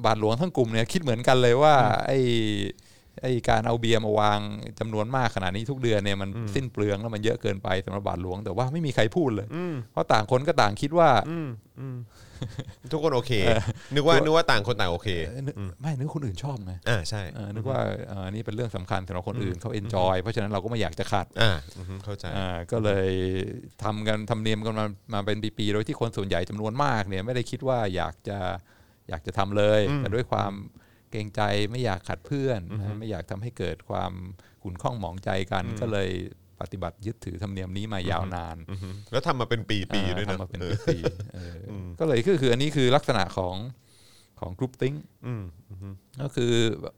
[0.04, 1.74] บาทหลวงทั้งกลุ่มเนี่ยคิดเหมือนกันเลยว่า
[2.06, 2.18] ไอ้
[3.22, 4.40] ไอ้การเอาเบียร์มาวาง
[4.80, 11.48] จำนวนมากขนาดนี้ทุกเดือนเนี่ยมันสิ้นเปลืองแล้วมันเยอะเกินไปสำหรับบาทหลวง แต่ว่าไม่มีใครพูดเลยอืมเพราะต่างคนก็ต่างคิดว่าอืม
[11.80, 11.96] อืม
[12.92, 13.32] ทุกคนโอเค
[13.94, 23.08] นึกว่านึกว่าต่างคนต่างโอเคเอ้ยนึกไม่นึกว่าคนอื่นชอบไงอ่าใช่เออนึกว่าเออนี่เป็นเรื่องสำคัญสำหรับคนอื่นเขา enjoy เพราะฉะนั้นเราก็ไม่อยากจะขัดอ่าอืมเข้าใจอ่าก็เลย
[23.82, 28.38] ทำกันทำเนียมกันมามาเป็นปีๆโดยที่คนส่วนใหญ่จำนวนมากเนี่ยไม่ได้คิดว่าอยากจะ
[29.08, 30.52] อยากจะทำเลยอืมแต่ด้วยความ
[31.12, 34.12] เกรงใจไม่อยากขัดเพื่อนนะไม่อยากทำให้เกิดความ
[34.62, 36.10] ขุ่นข้องหมองใจกัน ก็เลย
[36.60, 43.56] ปฏิบัติยึดถือธรรมเนียมนี้มายาวนานอืมแล้วทำมาเป็นปีปีอ่าด้วยนะทำมาเป็นออปีๆเอออก็เลยก็คืออันนี้คือลักษณะของ
[44.40, 44.94] ของกรุ๊ปติ้ง
[45.26, 45.44] อืม
[46.22, 46.52] ก็คือ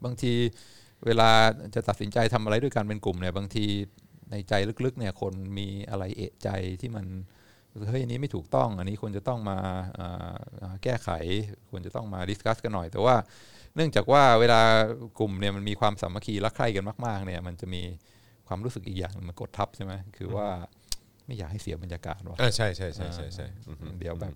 [0.04, 0.32] บางที
[1.06, 1.30] เวลา
[1.74, 3.64] จะตัดสินใจทำอะไรด้วยกันเป็นกลุ่มเนี่ยบางที
[4.30, 6.48] ในใจลึกๆเนี่ยคนมีอะไรเอะใจ
[6.80, 7.06] ที่มัน
[7.88, 9.58] เฮ้ยอันนี้ไม่ถูกต้อง อันนี้ควรจะต้องมา
[9.98, 11.08] อ่าอ่าแก้ไข
[11.70, 13.16] ควรจะต้องมาดิสคัสกันหน่อย แต่ว่า
[13.76, 14.60] เนื่องจากว่าเวลา
[15.18, 17.82] กลุ่มเนี่ยมันมีความสามัคคีรักใคร่กันมากๆเนี่ยมันจะมี
[18.48, 20.46] ความรู้สึกอีกอย่างหนึ่งมันกดทับใช่ไหมคือว่า
[21.26, 24.34] ไม่อยากให้เสียบรรยากาศว่ะอ่าใช่ใช่ใช่ใช่ใช่อืมเดี๋ยวแบบ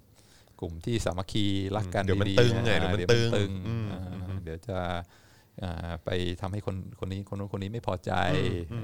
[0.60, 1.44] กลุ่มที่สามัคคี
[1.76, 4.78] รักกันเดี๋ยวมันๆตึงไงอ่าเดี๋ยวมันเดี๋ยวมันตึตึงงอืมอ่าเดี๋ยวจะ
[5.62, 8.12] อ่าไปทำให้คนคนนี้คนนู้นคนนี้ไม่พอใจ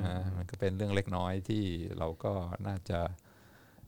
[0.04, 1.62] อ่ามันก็เป็นเรื่องเล็กน้อยที่
[1.98, 2.32] เราก็
[2.66, 3.00] น่าจะ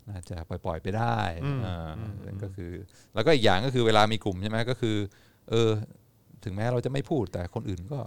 [0.09, 1.19] น่าจะปล่อยๆไปได้
[1.65, 1.91] อ่า
[2.27, 2.73] นั่นก็คือ
[3.15, 4.97] แล้วก็อีกอย่างก็คือเวลามีกลุ่มใช่ไหมก็คือ
[5.51, 5.71] เออ
[6.47, 8.01] ถึงแม้เราจะไม่พูดแต่คนอื่นก็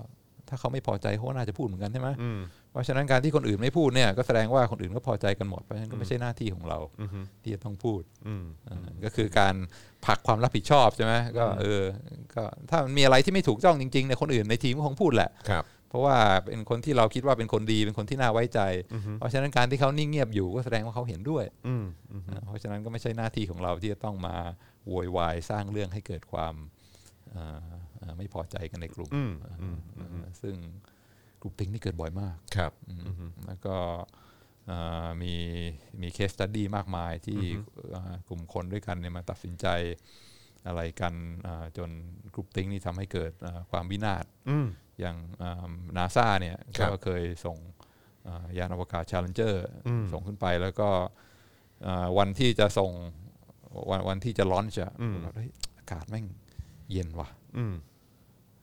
[0.50, 2.40] ถ้าเขาไม่พอใจเขาก็น่าจะพูดเหมือนกันใช่ไหมอืม
[2.72, 7.10] เพราะฉะนั้นการที่คนอื่นไม่พูดเนี่ยก็แสดงว่าคนอื่นก็พอใจกันหมดเพราะฉะนั้นก็ไม่ใช่หน้าที่ของเราอืม
[7.44, 9.56] ที่จะต้องพูดอืมเออก็คือการ
[10.06, 11.82] ผลักความรับผิดชอบใช่ไหมก็เออ
[12.36, 18.60] ก็ถ้ามันมีอะไรที่ไม่ถูกต้องจริงๆเนี่ยคนอื่นในทีมก็คงพูดแหละครับเพราะว่าเป็นคนที่เราคิดว่าเป็นคนดีเป็นคนที่น่าไว้ใจ
[19.18, 24.36] เพราะฉะนั้นการที่เขานิ่งเงียบอยู่ก็แสดงว่าเขาเห็นด้วยอืมอืมนะเพราะฉะนั้นก็ไม่ใช่หน้าที่ของเราที่จะต้องมา
[24.88, 26.56] โวยวายสร้างเรื่องให้เกิดความ
[27.32, 27.79] เอ่อเอ่อ
[28.18, 30.56] ไม่พอใจกันในกลุ่มอืมอืมเอ่อซึ่ง
[31.42, 33.02] กลุ่มติงนี่เกิดบ่อยมากครับอืม
[33.48, 33.76] แล้วก็
[34.68, 35.34] เอ่อมี
[36.02, 37.40] มีเคสตัดดี้มากมายที่
[37.92, 39.68] เอ่อกลุ่มคนด้วยกันเนี่ยมาตัดสินใจ
[40.68, 41.90] อะไรกันเอ่อจน
[42.36, 44.68] กลุ่มติงนี่ทำให้เกิดเอ่อความวินาศอืม
[45.00, 45.18] อย่าง
[45.98, 47.58] นาซาเนี่ยครัก็บเคยส่ง
[48.24, 49.56] เอ่อยานอวกาศ Challenger
[49.88, 50.90] อืมส่งขึ้นไปแล้วก็
[51.84, 52.92] เอ่อวันที่จะส่ง
[53.90, 56.26] วันวันที่จะลอนช์อะอืมเราเฮ้ยอากาศแม่ง
[56.92, 57.76] เย็นว่ะอืม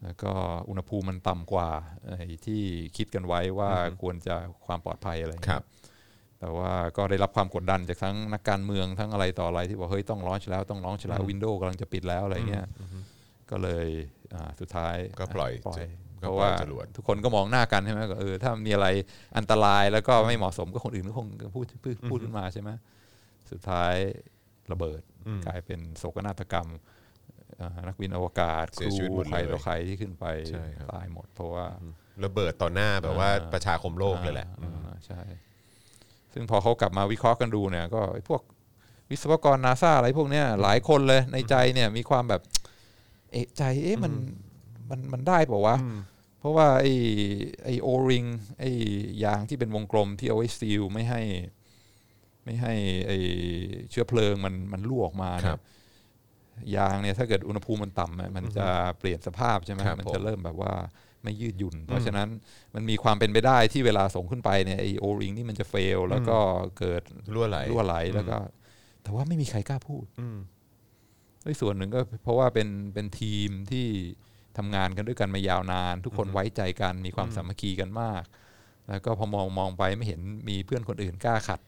[0.05, 0.33] แล้วก็
[0.69, 1.69] อุณหภูมิมันต่ำกว่า
[2.07, 2.63] ไอ้ที่
[2.97, 4.35] คิดกันไว้ว่าอือฮึควรจะ
[4.67, 5.65] ความปลอดภัยอะไรอย่างครัเงี้บย
[6.41, 12.67] แต่ว่าก็ได้รับความกดดันจากทั้งนักการเมืองทั้งอะไรต่ออะไรที่บอกเฮ้ยต้องลอนช์แล้วต้องลอนช์แล้ววินโดว์กำลังจะปิดแล้วอะไรเงี้ย
[13.51, 13.89] ก็เลย
[14.35, 15.83] อ่าสุดท้ายก็ปล่อยปล่อย
[16.23, 18.87] ก็เพปล่อยราะว่าจรวดทุกคนก็มองหน้ากันใช่ไหมก็เออถ้ามีอะไร
[19.37, 22.71] อันตรายแล้วก็ไม่เหมาะสมก็คนอื่นก็คงพูดพูดพูดขึ้นมาใช่ไหม
[23.51, 23.95] สุดท้าย
[24.73, 26.96] ระเบิดอืมกลายเป็นโศกนาฏกรรมอ่า
[27.87, 31.67] นักบินอวกาศเสียชีวิตหมดเลยใครต่อใครที่ขึ้นไปใช่ครับตายหมด เพราะว่า
[32.25, 35.21] ระเบิดต่อหน้าแบบว่าอ่าประชาคมโลกเลยแหละอ่าอ่าใช่
[36.33, 38.43] ซึ่งพอเขากลับมาวิเคราะห์กันดูเนี่ย ก็ไอ้พวก
[39.11, 42.43] วิศวกรนาซาอะไรพวกเนี้ยหลายคนเลยในใจเนี่ยมีความแบบ
[43.33, 44.13] เอะใจเอ๊ะมัน
[44.91, 45.77] มันมันได้เปล่าวะ
[46.39, 46.93] เพราะว่าไอ้
[47.65, 48.25] ไอโอริง
[48.61, 48.71] ไอ้
[49.25, 51.21] ยางที่เป็นวงกลมที่เอาไว้ซีลไม่ให้
[52.45, 52.75] ไม่ให้
[53.07, 53.19] ไอ้
[53.91, 55.61] เชื้อเพลิงมันมันรั่วออกมาคเนี่รัยบ
[56.77, 58.67] ยางเนี่ยถ้าเกิดอุณหภูมิมันต่ำอะมันจะ
[58.99, 60.73] เปลี่ยนสภาพใช่ไหมครับมันผมจะเริ่มแบบว่า
[61.23, 62.29] ไม่ยืดหยุ่น เพราะฉะนั้น
[62.75, 66.39] มันมีความเป็นไปได้ที่เวลาส่งขึ้นไปเนี่ยไอโอริงนี่มันจะเฟล แล้วก็
[66.79, 67.03] เกิด
[67.35, 68.37] รั่วไหลรั่วไหลแล้วก็
[69.03, 70.39] แต่ว่าไม่มีใครกล้าพูดอืม
[71.45, 73.87] ด้วยส่วนหนึ่งก็เพราะว่าเป็นเป็นทีมที่
[74.57, 78.25] ทำงานกันด้วยกันมายาวนาน ทุกคนไว้ใจกันมีความสามัคคีกันมาก
[78.89, 81.61] แล้วก็พอมองมองไปไม่เห็นมีเพื่อนคนอื่นกล้าขัด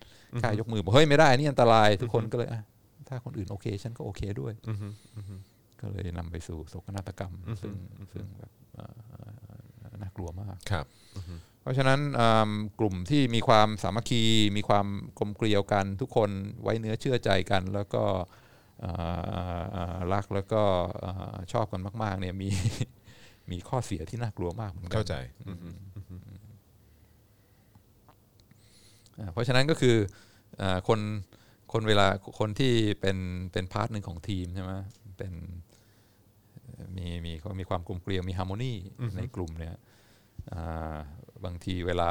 [0.43, 2.63] กล้ายกมือบอกเฮ้ยไม่ได้นี่อันตราย ทุกคนก็เลยอะ
[3.09, 4.79] ถ้าคนอื่นโอเค ฉันก็โอเคด้วยอืม
[5.17, 5.41] อืม
[5.81, 7.75] ก็เลยนำไปสู่โศกนาฏกรรม ซึ่ง
[8.13, 8.85] ซึ่งแบบเอ่
[9.91, 10.87] อน่ากลัวมากครับ
[11.61, 14.23] เพราะฉะนั้นอืมกลุ่มที่มีความสามัคคี
[14.57, 14.87] มีความ
[15.19, 16.31] กลมเกลียวกัน ทุกคน
[16.63, 18.05] ไว้เนื้อเชื่อใจกัน แล้วก็
[18.81, 18.93] เอ่
[19.59, 20.63] อเอ่อรักแล้วก็
[21.01, 22.49] เอ่อชอบกันมาก ๆ เนี่ยมี
[23.51, 25.15] มีข้อเสียที่น่ากลัวมากเหมือนกัเข้าใจ
[29.19, 29.97] อ่าเพราะฉะนั้นก็คือ
[30.59, 31.01] เอ่อคน
[31.73, 32.07] คนเวลา
[32.39, 33.19] คนที่เป็น
[33.53, 34.73] เป็น part หนึ่งของทีมใช่ไหม
[35.19, 35.33] เป็น
[36.65, 38.73] เอ่อมีมีเขามีความกลมเกลียวมี harmony
[39.17, 39.77] ในกลุ่มเนี่ย
[40.53, 40.97] อ่า
[41.45, 42.11] บางทีเวลา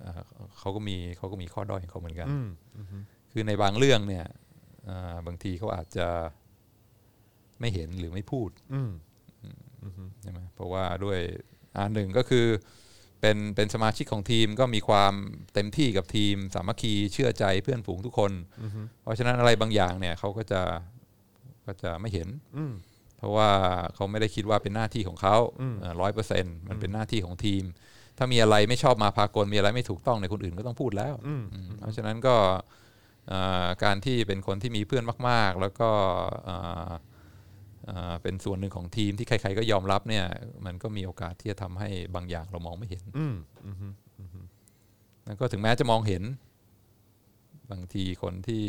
[0.00, 0.22] เอ่อ
[0.58, 2.48] เขาก็มีเขาก็มีข้อด้อยของเขาเหมือนกันอืม
[3.32, 4.26] คือในบางเรื่องเนี่ย
[4.88, 6.08] อ่าบางทีเขาอาจจะ
[7.60, 8.90] ไม่เห็นหรือไม่พูดอืม
[10.22, 11.18] ใช่ไหมเพราะว่าด้วย
[11.76, 12.46] อันหนึ่งก็คือ
[13.26, 15.14] เป็นเป็นสมาชิกของทีมก็มีความ
[15.54, 18.32] เต็มที่กับทีม สามัคคีเชื่อใจเพื่อนฝูงทุกคน
[19.02, 20.62] เพราะฉะนั้นอะไรบางอย่างเนี่ยเขาก็จะ
[21.66, 22.72] ก็จะไม่เห็นอืม
[23.18, 23.50] เพราะว่า
[23.94, 25.36] เขาไม่ได้คิดว่าเป็นหน้าที่ของเขา
[26.00, 27.62] ร้อยเปอร์เซ็นต์มันเป็นหน้าที่ของทีม
[28.18, 32.36] ถ้ามีอะไรไม่ชอบมาพากลมีอะไรไม่ถูกต้องในยคนอื่นก็ต้องพูดแล้วอืมอืมเพราะฉะนั้นก็
[33.28, 35.90] เอ่อการที่เป็นคนที่มีเพื่อนมาก ๆ แล้วก็
[37.86, 40.24] เอ่อเอ่อเป็นส่วนหนึ่งของทีมที่ใครๆก็ยอมรับเนี่ย
[40.66, 43.94] มันก็มีโอกาสที่จะทำให้บางอย่างเรามองไม่เห็นอืมอืม
[45.26, 46.22] แล้วก็ถึงแม้จะมองเห็น
[47.70, 48.64] บางทีคนที่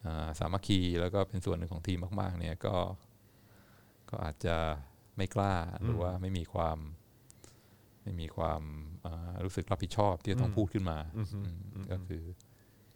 [0.00, 2.76] เอ่อสามัคคีแล้วก็เป็นส่วนหนึ่งของทีมมาก ๆ เนี่ยก็
[4.10, 4.56] ก็อาจจะ
[5.16, 5.54] ไม่กล้า
[5.84, 6.78] หรือว่าไม่มีความ
[8.02, 8.62] ไม่มีความ
[9.02, 11.22] เอ่อรู้สึกรับผิดชอบที่จะต้องพูดขึ้นมาอื
[11.82, 12.22] มก็คือ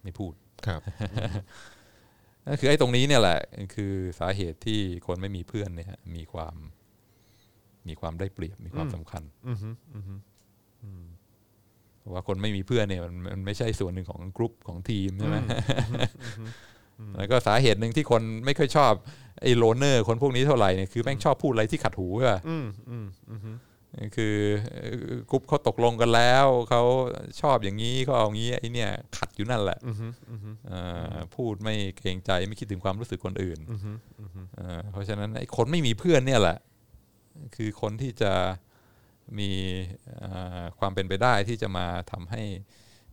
[0.02, 0.32] ไม่พูด
[0.66, 0.80] ครับ
[2.46, 3.40] นั่นคือไอ้ตรงนี้เนี่ยแหละ
[3.74, 6.54] คือสาเหตุที่คนไม่มีเพื่อนเนี่ยมีความ
[7.88, 9.56] มีความได้เปรียบมีความอืมสำคัญอืม
[9.94, 11.04] อืม
[11.98, 15.36] เพราะว่าคนไม่มีเพื่อนเนี่ยมันมันไม่ใช่ส่วนหนึ่งของกรุ๊ปของทีมใช่ไหม
[17.16, 18.92] แล้วก็สาเหตุหนึ่งที่คนไม่ค่อยชอบ
[19.42, 23.40] ไอ้โลเนอร์ คนพวกนี้เท่าไหร่เนี่ยคือแม่งชอบพูดอะไรที่ขัดหูอะอืมอืมอืม
[24.16, 24.36] คือ
[24.72, 26.82] เอ่อกรุ๊ปเขาตกลงกันแล้วเขา
[27.40, 29.96] ชอบอย่างนี้เขาเอางี้ไอ้เนี่ยขัดอยู่นั่นแหละอืม
[30.30, 30.80] อืมเอ่
[31.14, 33.96] อพูดไม่เกรงใจไม่คิดถึงความรู้สึกคนอื่นอืม
[34.56, 36.58] เอ่อเพราะฉะนั้นไอ้คนไม่มีเพื่อนเนี่ยแหละ
[37.56, 38.32] คือคนที่จะ
[39.38, 39.50] มี
[40.18, 40.30] เอ่
[40.60, 42.42] อความเป็นไปได้ที่จะมาทำให้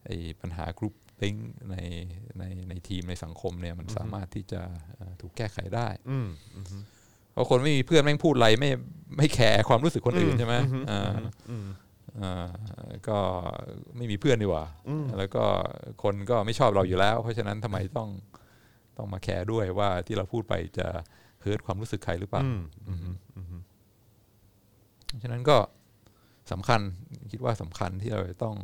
[0.05, 1.35] ไอ้ปัญหา groupthink
[1.71, 1.75] ใน
[2.39, 4.61] ในในทีมในสังคมเนี่ยมันสามารถที่จะ
[4.95, 6.27] เอ่อถูกแก้ไขได้อืม
[7.33, 8.69] เพราะคนไม่มีเพื่อนแม่งพูดอะไรไม่
[9.17, 10.55] ไม่แคร์ความรู้สึกคนอื่นใช่ไหม
[10.91, 11.13] อ่า
[12.21, 12.47] อ่า
[13.09, 13.17] ก็
[13.97, 14.65] ไม่มีเพื่อนดีกว่า
[15.17, 15.43] แล้วก็
[16.03, 18.09] คนก็ไม่ชอบเราอยู่แล้ว เพราะฉะนั้นทำไมต้อง
[18.97, 20.87] ต้องมาแคร์ด้วยว่าที่เราพูดไปจะ
[21.41, 22.43] เฮิร์ตความรู้สึกใครหรือเปล่า
[25.21, 25.57] ฉะนั้นก็
[26.51, 26.81] สำคัญ
[27.31, 28.55] คิดว่าสำคัญที่เราจะต้อง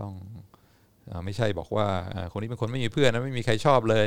[0.00, 0.47] ต้องเอ่อ
[1.24, 4.06] ไม่ใช่บอกว่าอ่าคนนี้เป็นคนไม่มีเพื่อนนะไม่มีใครชอบเลย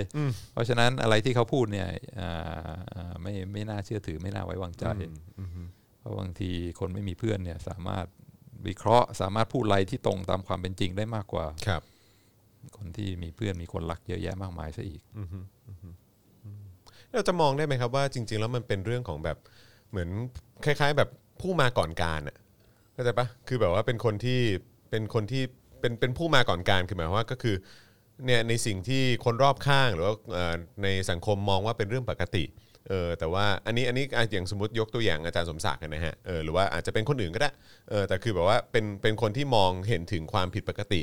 [0.54, 1.88] เพราะฉะนั้นอะไรที่เขาพูดเนี่ย
[2.20, 4.86] อ่าอ่าไม่ไม่น่าเชื่อถือไม่น่าไว้วางใจ
[6.00, 8.06] เพราะบางทีคนไม่มีเพื่อนเนี่ยสามารถ
[8.68, 11.82] วิเคราะห์ สามารถพูดอะไรที่ตรงตามความเป็นจริงได้มากกว่าครับ
[12.78, 15.02] คนที่มีเพื่อนมีคนรักเยอะแยะมากมายซะอีก
[17.12, 19.38] เราจะมองได้ไหมครับว่าจริง ๆ แล้วมันเป็นเรื่องของแบบ
[19.90, 20.10] เหมือน
[20.66, 21.10] คล้าย ๆ แบบ
[21.42, 22.38] ผู้มาก่อนการอะ
[22.94, 24.40] เข้าใจปะคือแบบว่าเป็นคนที่
[24.90, 25.44] เป็นคนที่
[25.82, 27.56] เป็นเป็นผู้มาก่อนการคือหมายความว่าก็คือ
[28.26, 32.44] เนี่ยในสิ่งที่คนรอบข้างหรือว่าเอ่อในสังคมมองว่าเป็นเรื่องปกติ
[32.90, 37.52] เออแต่ว่าอันนี้อันนี้อะอย่างสมมติยกตัวอย่างอาจารย์สมศักดิ์นะฮะเออหรือว่าอาจจะเป็นคนอื่นก็ได้
[37.90, 41.02] เออแต่คือแบบว่าเป็นเป็นคนที่มองเห็นถึงความผิดปกติ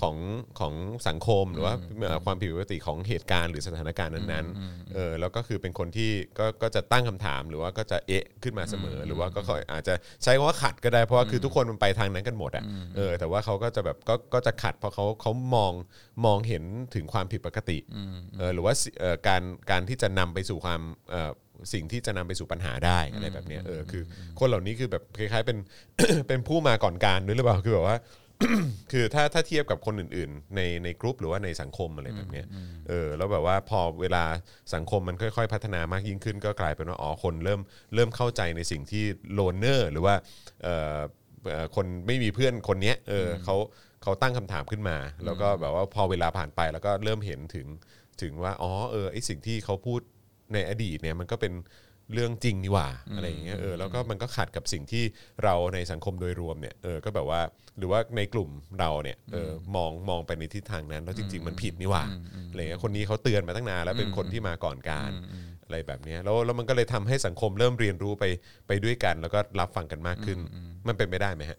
[0.00, 0.16] ของ
[0.58, 0.74] ของ
[1.08, 12.64] สังคมหรือว่าเอ่อความผิดปกติของเหตุการณ์หรือสถานการณ์นั้นๆเออแล้วก็คือเป็นคนที่ก็ก็จะตั้งคำถามหรือว่าก็จะเอะขึ้นมาเสมอ หรือว่าก็ค่อยอาจจะใช้คำว่าขัดก็ได้เพราะว่าคือทุกคนมันไปทางนั้นกันหมดอะ
[12.96, 15.72] เออแต่ว่าเขาก็จะแบบก็ก็จะขัดเพราะเขาเขามอง
[16.24, 17.78] มองเห็นถึงความผิดปกติ
[18.38, 21.13] เออหรือว่าสิเอ่อการการที่จะนำไปสู่ความเอ่อ
[21.72, 24.02] สิ่งที่จะนำไปสู่ปัญหาได้อะไรแบบเนี้ยเออคือ
[24.38, 25.58] คนเหล่านี้คือแบบคล้ายๆเป็น
[26.28, 27.98] เป็นผู้มาก่อนการด้วยหรือเปล่าคือแบบว่า
[28.92, 32.46] คือถ้าถ้าเทียบกับคนอื่น ๆ ในในกลุ่มหรือว่าในสังคมอะไรแบบเนี้ย
[32.88, 34.24] เออแล้วแบบว่าพอเวลา
[34.74, 37.60] สังคมมันค่อย ๆ พัฒนามากยิ่งขึ้น ก็กลายเป็นว่าอ๋อคนเริ่ม
[37.94, 40.14] เริ่มเข้าใจในสิ่งที่โลนเนอร์หรือว่า
[40.62, 40.98] เออ
[41.44, 43.56] เอ่อคนไม่มีเพื่อนคนเนี้ยเออเขา
[44.02, 47.66] เขาตั้งคำถามขึ้นมา แล้วก็แบบว่าพอเวลาผ่านไปแล้วก็เริ่มเห็นถึง
[48.22, 50.00] ถึงว่าอ๋อเออไอสิ่งที่เขาพูด
[50.52, 51.52] ในอดีตเนี่ยมันก็เป็น
[52.12, 55.04] เรื่องจริงนี่หว่าอะไรอย่างเงี้ยเออแล้วก็มันก็ขัดกับสิ่งที่
[55.44, 57.40] เราในสังคมโดยรวมเนี่ยเออก็แบบว่า
[57.78, 62.04] หรือว่าในกลุ่มเราเนี่ยเออมองมองไปในทิศทางนั้น แล้วจริง ๆ มันผิดนี่หว่า
[62.50, 65.10] อะไรเงี้ยคนนี้เขาเตือนมาตั้งนานแล้วเป็นคนที่มาก่อนการ
[65.64, 68.24] อะไรแบบเนี้ยแล้วแล้วมันก็เลยทำให้สังคมเริ่มเรียนรู้ไป
[68.68, 70.38] ไปด้วยกัน แล้วก็รับฟังกันมากขึ้น
[70.88, 71.58] มันเป็นไปได้ไหมฮะ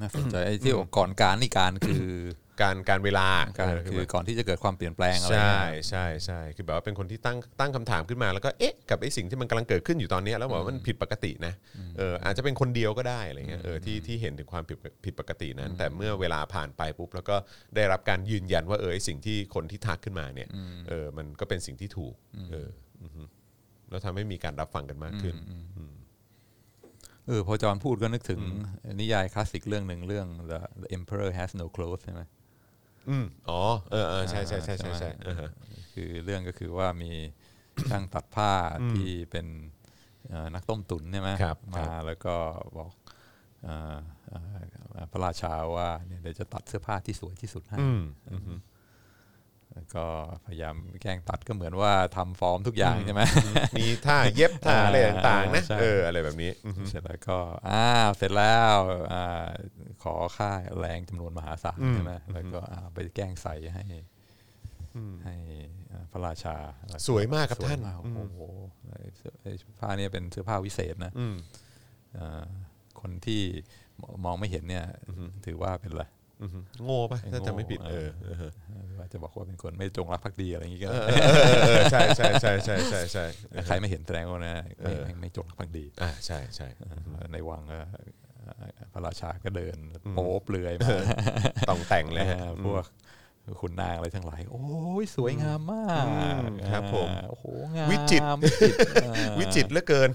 [0.00, 2.06] น่าสนใจไอ้ที่บอกก่อนการนี่การคือ
[2.60, 11.54] การการเวลาการเคือก่อนที่จะเกิดความเปลี่ยนแปลงอะไรใช่เงี้ยใช่ใช่คือแบบว่าเป็นคนที่ตั้งตั้งคำถามขึ้นมาแล้วก็เอ๊ะกับไอ้สิ่งที่มันกำลังเกิดขึ้นอยู่ตอนเนี้ยแล้วบอกว่ามันผิดปกตินะ
[11.98, 17.36] เอออาจจะเป็นคนเดียวก็ได้อะไรเงี้ยเออที่ที่เห็นถึงความผิดผิดปกตินั้น แต่เมื่อเวลาผ่านไปปุ๊บแล้วก็
[17.76, 20.48] ได้รับการยืนยันว่าเออไอ้สิ่งที่คนที่ทักขึ้นมาเนี่ย
[20.88, 22.14] เออมันก็เป็นสิ่งที่ถูก
[22.50, 22.68] เออ
[23.02, 23.22] อือฮึ
[23.90, 25.34] แล้วทำให้มีการรับฟังกันมากขึ้น
[27.28, 28.40] เออพอจอห์นพูดก็นึกถึง
[29.00, 32.22] นิยายคลาสสิกเรื่องหนึ่งเรื่อง The, The Emperor Has No Clothes ใช่ไหม
[33.08, 33.60] อืมอ๋อ
[33.90, 35.50] เออเออใช่ใช่ใช่ใช่ใช่ใช่ไหมอ่าฮะ
[35.94, 37.12] คือเรื่องก็คือว่ามี
[37.90, 38.52] ช่างตัดผ้า
[38.92, 39.46] ที่เป็น
[40.28, 42.34] เอ่อนักต้มตุ๋นใช่ไหมครับครัมาบ แล้วก็
[42.78, 42.92] บอก
[43.64, 43.96] เอ่อ
[44.28, 44.38] เอ่
[45.02, 48.71] อพระราชาว่าเนี่ยเดี๋ยวจะตัดเสื้อผ้าที่สวยที่สุดให้ อืมอืมแล้ว
[49.96, 50.06] ก็
[50.46, 53.22] พยายามแกล้งตัดก็เหมือนว่าทำฟอร์มทุกอย่างใช่ไหม
[53.78, 58.76] มีท่าเย็บท่าอะไรต่างๆนะใช่เอออะไรแบบนี้อือฮึเสร็จแล้วก็อ้าวเสร็จแล้ว
[59.12, 59.48] อ่า
[60.02, 63.82] ขอค่าแรงจำนวนมหาศาลใช่ไหมแล้วก็อ่าไปแกล้งใส่ให้
[65.24, 65.34] ให้
[65.92, 66.56] อ่าพระราชา
[66.88, 68.38] แล้วก็สวยมากครับสวยท่านมากโอ้โห
[68.88, 71.36] ไอ้เสื้อไอ้ผ้าเนี่ยเป็นเสื้อผ้าวิเศษนะอืม
[72.18, 72.44] อ่า
[73.00, 73.42] คนที่
[74.24, 74.84] มองไม่เห็นเนี่ย
[75.46, 76.21] ถือว่าเป็นอะไรอือฮึ
[76.84, 78.52] โง่ปะถ้าจะไม่ผิดโง่เออเออเออ
[78.86, 81.06] หรือว่าจะบอกว่าเป็นคนไม่จงรักภักดีอะไรอย่างงี้ก็เออ
[81.66, 83.24] เออใช่ใช่ใช่ใช่ใช่ใช่
[83.66, 86.66] ใครไม่เห็นแสดงว่านะไม่ไม่ไม่จงรักภักดีอ่าใช่ใช่
[87.32, 87.78] ในวังก็
[88.92, 89.76] พระราชาก็เดิน
[90.12, 90.88] โป๊เปลือยมา
[91.68, 92.84] ต้องแต่งเลยฮะอ่าพวก
[93.60, 94.62] คุณนางอะไรทั้งหลาย โอ้
[95.02, 97.44] ยสวยงามมากอืมครับผมอ่าโอ้โห
[97.76, 100.10] งามวิจิตรวิจิตรอ่าวิจิตรเหลือเกิน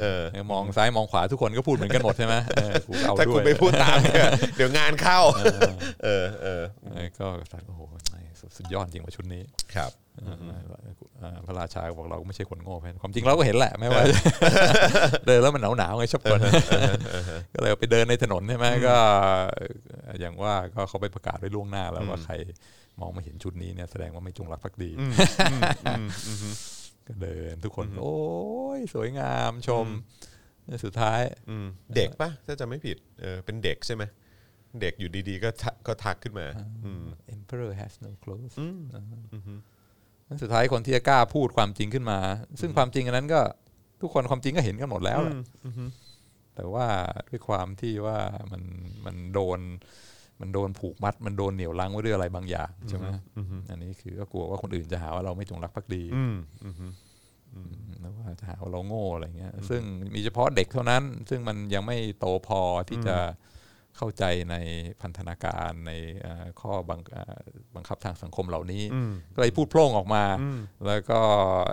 [0.00, 5.20] เออมองซ้ายมองขวาทุกคนก็พูดเหมือนกันหมดใช่ไหมเออกูเอาถ้าด้วคุณยไปพูดตามเนี่ยเดี๋ยวงานเข้า
[6.04, 7.80] เออเออเออก็สักโอ้โห
[8.56, 9.42] สุดยอดจริงว่าชุดนี้
[9.74, 10.01] ครับเอ่อ
[11.46, 14.02] พระราชาบอกเราก็ไม่ใช่คนโง่แพนความจริงเราก็เห็นแหละไม่ว่า
[15.26, 16.40] เดินแล้วมันหนาวหนาวๆไงชอบคน
[17.54, 18.96] ก็เลยไปเดินในถนนใช่ไหมก็
[20.20, 22.34] อย่างว่าก็เขาไปประกาศไว้ล่วงหน้าแล้วว่าใคร
[23.00, 24.90] มองมาเห็นชุดนี้เนี่ยแสดงว่าไม่จงรักภักดี
[27.06, 28.16] ก็เดินทุกคนโอ้
[28.78, 29.86] ยสวยงามชม
[30.84, 31.20] สุดท้าย
[31.96, 34.02] เด็กปะถ้าจะไม่ผิดเออเป็นเด็กใช่ไหม
[34.80, 36.46] เด็กอยู่ดีๆ ก็ทักก็ทักขึ้นมา
[37.34, 38.54] Emperor has no clothes
[40.32, 42.18] อืมแล้วสุดท้ายคนที่จะกล้าพูดความจริงขึ้นมา
[42.60, 43.40] ซึ่งความจริงอันนั้นก็
[44.00, 45.34] ทุกคนความจริงก็เห็นกันหมดแล้วแหละ
[46.56, 46.86] แต่ว่า
[47.28, 48.18] ด้วยความที่ว่า
[48.52, 48.62] มัน
[49.06, 49.60] มันโดน
[50.40, 53.06] มันโดนผูกมัด มันโดนเหนี่ยวรั้งไว้ด้วยอะไรบางอย่างใช่ไหม
[53.70, 59.82] อันนี้คือก็กลัวว่าคนอื่นจะหาว่าเราไม่จงรักภักดีอืมอืมแล้วว่าจะหาหาว่าเราโง่อะไรเงี้ย ซึ่ง
[60.14, 63.16] มีเฉพาะเด็กเท่านั้น ซึ่งมันยังไม่โตพอที่จะ
[63.96, 64.56] เข้าใจใน
[65.00, 67.40] พันธนาการในเอ่อข้อบังเอ่อ
[67.76, 68.82] บังคับทางสังคมเหล่านี้
[69.34, 70.24] ก็เลยพูดโพร่งออกมา
[70.86, 71.20] แล้วก็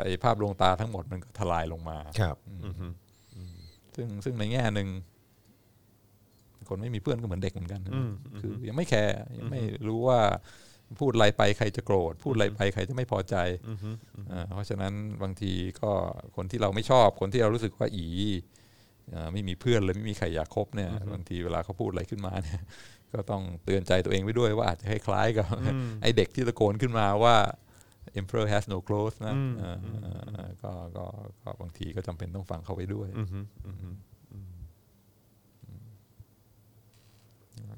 [0.04, 2.88] ไอ้ภาพลวงตาทั้งหมดมันก็ทลายลงมาครับอือฮึ
[3.96, 4.90] ซึ่งซึ่งในแง่หนึ่ง
[6.70, 7.82] คนไม่มีเพื่อนก็เหมือนเด็กเหมือนกัน
[8.42, 10.20] คือยังไม่แคร์ยังไม่รู้ว่า
[11.00, 13.36] พูดอะไรไปใครจะโกรธ พูดอะไรไปใครจะไม่พอใจ
[14.32, 14.94] อ่าเพราะฉะนั้น
[15.24, 15.92] บางทีก็
[16.36, 18.59] คนที่เราไม่ชอบ คนที่เรารู้สึกว่าอีอ่า
[19.34, 22.62] ไม่มีเพื่อนเลยไม่มีใครอยากคบเนี่ยบางทีเวลาเขาพูดอะไรขึ้นมาเนี่ย
[23.14, 25.48] ก็ต้องเตือนใจตัวเองไว้ด้วยว่าอาจจะคล้ายๆกับ
[26.02, 27.36] ไอเด็กที่ตะโกนขึ้นมาว่า
[28.20, 31.06] emperor has no clothes นะอ่าอ่าก็ก็
[31.44, 33.10] ก็บางทีก็จำเป็นต้องฟังเขาไว้ด้วย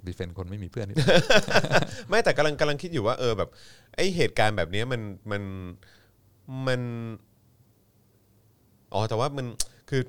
[0.08, 0.96] ดีเฟนคนไม่มีเพื่อนนี่
[2.10, 3.50] ไม่แต่กำลังกำลังคิดอยู่ว่าเออแบบ
[3.96, 5.02] ไอเหตุการณ์แบบเนี้ยมัน
[5.32, 5.44] มัน
[6.68, 6.82] มัน
[8.94, 9.46] อ๋อแต่ว่ามัน
[9.90, 10.02] คือ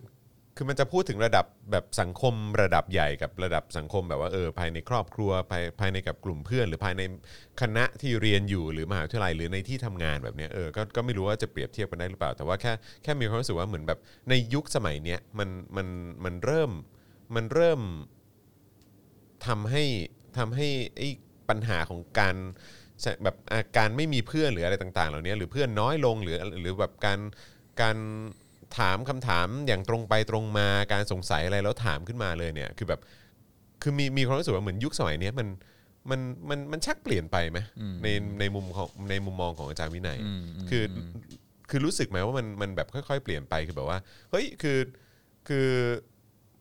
[0.62, 7.02] คือมันจะพูดถึงระดับแบบสังคมระดับใหญ่กับระดับสังคมแบบว่าเออภายในครอบครัวภายภายในกับกลุ่มเพื่อน หรือภายใน
[7.60, 13.98] คณะที่เรียนอยู่หรือมหาวิทยาลัยหรือในที่ทำงานแบบเนี้ยเออก็ก็ไม่รู้ว่าจะเปรียบเทียบกันได้หรือเปล่า แต่ว่าแค่แค่มีความรู้สึกว่าเหมือนแบบ
[14.30, 15.86] ในยุคสมัยเนี้ยมันมัน
[16.24, 16.70] มันเริ่ม
[17.34, 17.80] มันเริ่ม
[19.46, 19.84] ทำให้
[20.38, 21.08] ทำให้ไอ้
[21.48, 22.36] ปัญหาของการ
[23.24, 27.18] แบบอะการไม่มีเพื่อนหรืออะไรต่าง ๆ เหล่านี้หรือเพื่อนน้อยลงหรือหรือแบบการ
[27.82, 27.96] การ
[28.78, 33.00] ถามคำถามอย่างตรงไปตรงมาการสงสัยอะไรแล้วถามขึ้นมาเลยเนี่ย คือแบบ
[33.82, 35.48] คือมีมีความรู้สึกว่าเหมือนยุคสมัยเนี้ยมัน
[36.10, 36.20] มัน
[36.50, 37.58] มันมันชักเปลี่ยนไปไหม
[38.02, 38.08] ใน
[38.40, 40.18] ในมุมของในมุมมองของอาจารย์วินัย
[40.70, 40.98] คืออ
[41.70, 43.98] คือรู้สึกไหมว่ามันมันแบบค่อยๆ เปลี่ยนไปคือแบบว่า
[44.30, 44.78] เฮ้ยคือ
[45.48, 45.68] คือ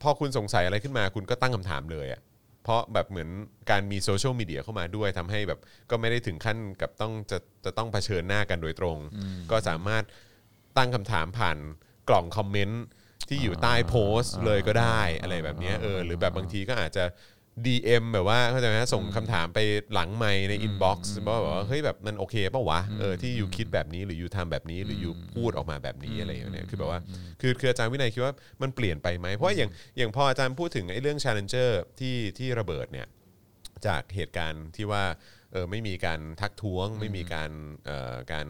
[0.02, 2.22] พอคุณสงสัยอะไรขึ้นมาคุณก็ตั้งคำถามเลยอะ
[2.64, 3.30] เพราะแบบเหมือน
[3.70, 5.60] การมีโซเชียลมีเดียเข้ามาด้วยทำให้แบบ
[5.90, 8.98] ก็ไม่ได้ถึงขั้นกับต้องจะจะต้องเผชิญหน้ากันโดยตรง
[9.52, 10.04] ก็สามารถ
[10.78, 11.58] ตั้งคำถามผ่าน
[12.10, 12.84] กล่องคอมเมนต์
[13.30, 17.06] ที่อยู่ใต้โพสต์เลยก็ได้อะไรแบบเนี้ยเออหรือแบบบางทีก็อาจจะ
[17.66, 19.60] DM แบบว่าเข้าใจไหมฮะส่งคำถามไป
[19.94, 27.00] หลังไมค์ใน inbox ว่าแบบว่าเฮ้ยแบบมันโอเคป่าวะเออที่ you คิดแบบนี้หรือ you ทำแบบนี้หรือ you พูดออกมาแบบนี้อะไรอย่างเงี้ยคือแบบว่า
[27.42, 33.08] คือคืออาจารย์วินัยคิดว่ามันเปลี่ยนไปไหมเพราะว่าอย่างอย่างพออาจารย์พูดถึงไอ้เรื่อง Challenger ที่ที่ระเบิดเนี่ย
[33.88, 35.04] จากเหตุการณ์ที่ว่า
[35.52, 37.52] เออไม่มีการทักท้วง ไม่มีการ
[37.86, 38.48] เอ่อการ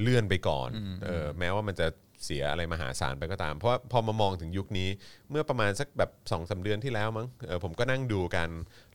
[0.00, 0.70] เลื่อนไปก่อน
[1.04, 1.86] เออแม้ว่ามันจะ
[2.24, 4.88] เสียอะไรมหาศาลไปก็ตาม เพราะว่าพอมามองถึงยุคนี้
[5.30, 8.50] เมื่อประมาณสักแบบ2อสเดือนที่แล้วมั้งเออผมก็นั่งดูการ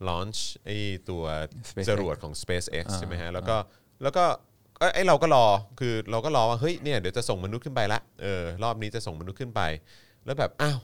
[0.07, 0.69] ลอนช์ไอ
[1.09, 1.23] ตัว
[1.69, 3.55] SpaceX จรวดของ SpaceX ใช่ไหมฮะแล้วก็
[4.03, 4.26] แล้วก็
[4.80, 5.45] เอ้ยไอเราก็รอ
[5.80, 9.61] คือเราก็รอว่าเฮ้ยเนี่ยเดี๋ยวจะส่งมนุษย์ขึ้นไปละเออรอบนี้จะส่งมนุษย์ขึ้นไป
[10.26, 10.80] แล้วแบบอ้าว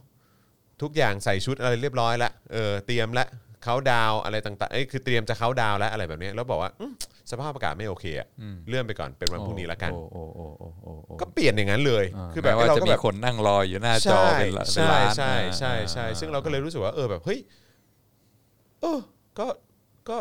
[0.82, 3.28] ทุกอย่างใส่ชุดอะไรเรียบร้อยแล้วเออเตรียมแล้ว
[3.64, 6.94] เขาดาวอะไรต่างๆเอ้ยคือเตรียมจะเขาดาวแล้วอะไรแบบนี้แล้วบอกว่าอืม
[7.32, 8.28] สภาพอากาศไม่โอเคอะ
[8.68, 17.40] เลื่อนไปก่อนเป็นวันพรุ่งนี้ละกัน โอ้โอ้โอ้โอ้โอ้โอ้ก็เปลี่ยนอย่างนั้นเลยาคือแบบแม้ว่าเราจะก็มีแบบ คนนั่งรออยู่หน้าจอใช่เป็นละเป็นใช่ล้านใช่อ่าใช่ใช่อ่ซึ่งเราก็เลยรู้สึกว่าเออแบบเฮ้ย
[18.82, 19.00] เออ
[19.40, 19.48] ก็
[20.10, 20.18] ก็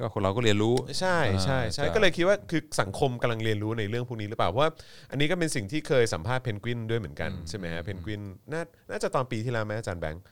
[0.00, 4.70] ก็คนเราก็เรียนรู้ ใช่ใช่ใช่อ่า ก็เลยคิดว่าคือสังคมกำลังเรียนรู้ในเรื่องพวกนี้หรือเปล่าเพราะว่า
[5.10, 8.22] อันนี้ก็เป็นสิ่งที่เคยสัมภาษณ์เพนกวินด้วยเหมือนกันใช่ไหมฮะเพนกวิน
[8.52, 10.22] น่าน่าจะตอนปีที่แล้วไหมอาจารย์แบงค์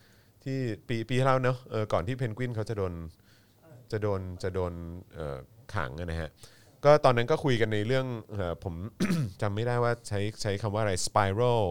[0.45, 2.93] ที่ปีปีที่แล้วเนอะเออก่อนที่เพนกวินเขาจะโดน
[3.91, 4.73] จะโดนจะโดน
[5.13, 5.37] เอ่อ
[5.75, 6.29] ขังอะนะฮะ
[6.85, 8.75] ก็ตอนนั้นก็คุยกันในเรื่องเอ่อผม
[9.41, 11.63] จำไม่ได้ว่าใช้ใช้คำว่าอะไร spiral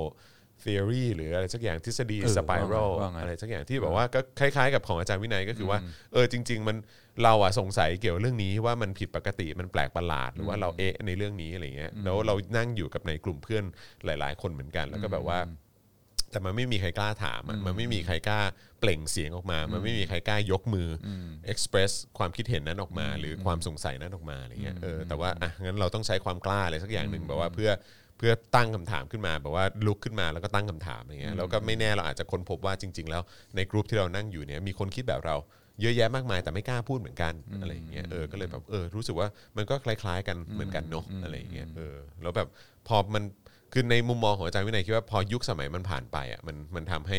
[0.65, 5.79] theory หรืออะไรสักอย่างทฤษฎี เออ spiral ว่าไงว่าไงอะไรสักอย่างที่บอกว่าก็คล้ายๆ กับของอาจารย์วินัยก็คือว่า
[6.13, 6.77] เออจริง ๆ มัน
[7.23, 13.65] เราอะสงสัยเกี่ยวกับเรื่องนี้ว่ามันผิดปกติมันแปลกประหลาดหรือว่าเราเอะในเรื่องนี้อะไรเงี้ยแล้วเรานั่งอยู่กับในกลุ่มเพื่อน
[14.05, 15.39] หลาย ๆ คนเหมือนกัน แล้วก็แบบว่า
[16.35, 18.41] แต่มันไม่มีใครกล้าถามอะมันไม่มีใครกล้า
[18.81, 21.09] เปล่งเสียงออกมา มันไม่มีใครกล้ายกมืออ
[21.53, 27.71] express ความคิดเห็นนั้นออกมา หรือความสงสัยนั้นออกมาอะไรเงี้ยเออแต่ว่าอะงั้นเราต้องใช้ความกล้าอะไรสักอย่างหนึ่งแบบว่าเพื่อ
[28.19, 33.23] เพื่อตั้งคำถามขึ้นมาแบบว่าลุกขึ้นมาแล้วก็ตั้งคำถามอะไรเงี้ยแล้วก็ไม่แน่เราอาจจะค้นพบว่าจริง ๆ แล้ว
[33.57, 35.37] ในกลุ่มที่เรานั่งอยู่เนี่ยมีคนคิดแบบเรา
[35.81, 42.49] เยอะแยะมากมายแต่ไม่กล้าพูดเหมือนกันอะไรอย่างเงี้ยเออก็เลยแบบเออรู้สึกว่ามันก็คล้าย ๆ กันเหมือนกันเนอะอะไรอย่างเงี้ยเออแล้วแบบ
[42.89, 43.23] พอมัน
[43.75, 47.19] คือในมุมมองของอาจารย์วินัยคิดว่าพอยุคสมัยมันผ่านไปอะมันมันทำให้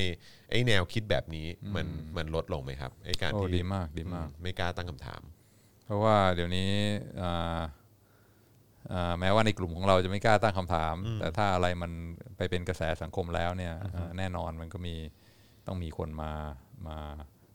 [0.49, 1.87] ไอ้แนวคิดแบบนี้มัน
[2.17, 5.21] มันลดลงไหมครับไอ้การโอ้ที่ดีมากดีมาก ไม่กล้าตั้งคำถาม
[5.85, 6.69] เพราะว่าเดี๋ยวนี้
[7.21, 7.59] อ่า
[8.93, 11.91] อ่าแม้ว่าในกลุ่มของเราจะไม่กล้าตั้งคำถาม แต่ถ้าอะไรมัน
[12.37, 14.95] ไปเป็นกระแสสังคมแล้วเนี่ยอ่าแน่นอนมันก็มี
[15.67, 16.31] ต้องมีคนมา
[16.87, 16.97] มา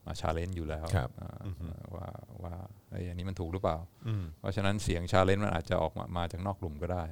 [0.07, 1.37] มา challenge อยู่แล้วครับ อ่า
[1.97, 2.09] ว่า
[2.45, 2.55] ว่า
[2.91, 3.77] เฮ้ยอันนี้มันถูกหรือเปล่า
[4.41, 7.05] เพราะฉะนั้นเสียง challenge มันอาจจะออกมามาจากนอกกลุ่มก็ได้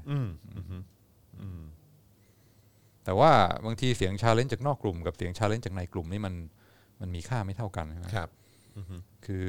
[1.41, 1.63] อืม
[3.09, 3.33] แต่ว่า
[3.67, 6.35] บางทีเสียง challenge จากนอกกลุ่มกับเสียง challenge จากในกลุ่มนี่มัน
[7.01, 8.29] มันมีค่าไม่เท่ากันใช่ไหมครับ
[9.27, 9.49] คือ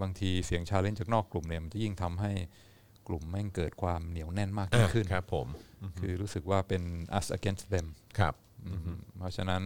[0.00, 2.32] บางทีเสียง challenge จากนอกกลุ่มเนี่ยมันจะยิ่งทำให้
[3.08, 5.46] กกลุ่มแม่งเกิดความเหนียวแน่นมากยิ่งขึ้นครับผม
[6.00, 6.82] คือรู้สึกว่าเป็น
[7.18, 7.86] us against them
[8.18, 8.34] ครับ
[8.66, 8.80] อืม
[9.18, 9.62] เพราะฉะนั้น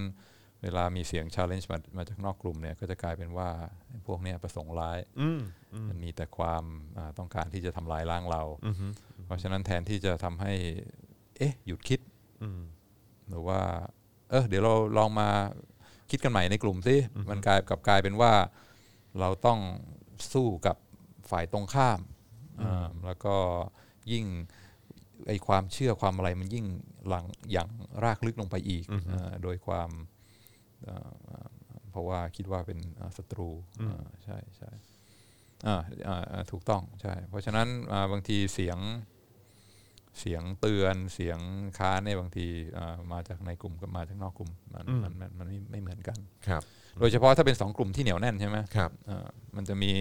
[0.63, 3.49] เวลามีเสียง challenge มามาจากนอกกลุ่มเนี่ยก็จะกลายเป็นว่า
[3.89, 5.41] ไอ้พวกเนี้ยประสงค์ร้ายอืม
[5.89, 6.65] มันมีแต่ความ
[6.99, 8.75] อ่าต้องการที่จะทำลายล้างเราอืม
[9.27, 10.53] เพราะฉะนั้นแทนที่จะทำให้
[11.37, 12.01] เอ๊ะ หยุดคิด
[12.43, 12.61] อืม
[13.29, 13.61] หรือว่า
[14.31, 15.29] เออเดี๋ยวเราลองมา
[16.11, 16.97] คิดกันใหม่ในกลุ่มสิ
[17.31, 18.33] มันกลายกลับกลายเป็นว่า
[19.21, 19.59] เราต้อง
[20.33, 20.77] สู้กับ
[21.31, 22.01] ฝ่ายตรงข้าม
[22.63, 23.37] อ่าแล้วก็
[24.13, 24.25] ยิ่ง
[25.29, 26.67] ไอความเชื่อความอะไรมันยิ่ง
[27.09, 27.69] หลังอย่าง
[28.05, 29.91] รากลึกลงไปอีกอ่าโดยความ
[30.89, 31.49] อ่าอ่า
[31.91, 33.51] เพราะว่าคิดว่าเป็นอ่าศัตรู
[33.83, 34.71] อ่าใช่ใช่
[35.67, 38.79] อ่าอ่าอ่าถูกต้องใช่ เพราะฉะนั้นอ่าบางทีเสียง
[40.21, 41.39] เสียงเตือนเสียง
[41.79, 42.47] ค้านเนี่ยบางที
[42.79, 46.63] อ่ามาจากในกลุ่มกับมาจากนอกกลุ่มมันมันมันมันไม่ไม่เหมือนกันครับ
[47.01, 49.93] โดยเฉพาะถ้าเป็นสองกลุ่มที่เหนียวแน่นใช่ไหมครับอ่ามันจะมี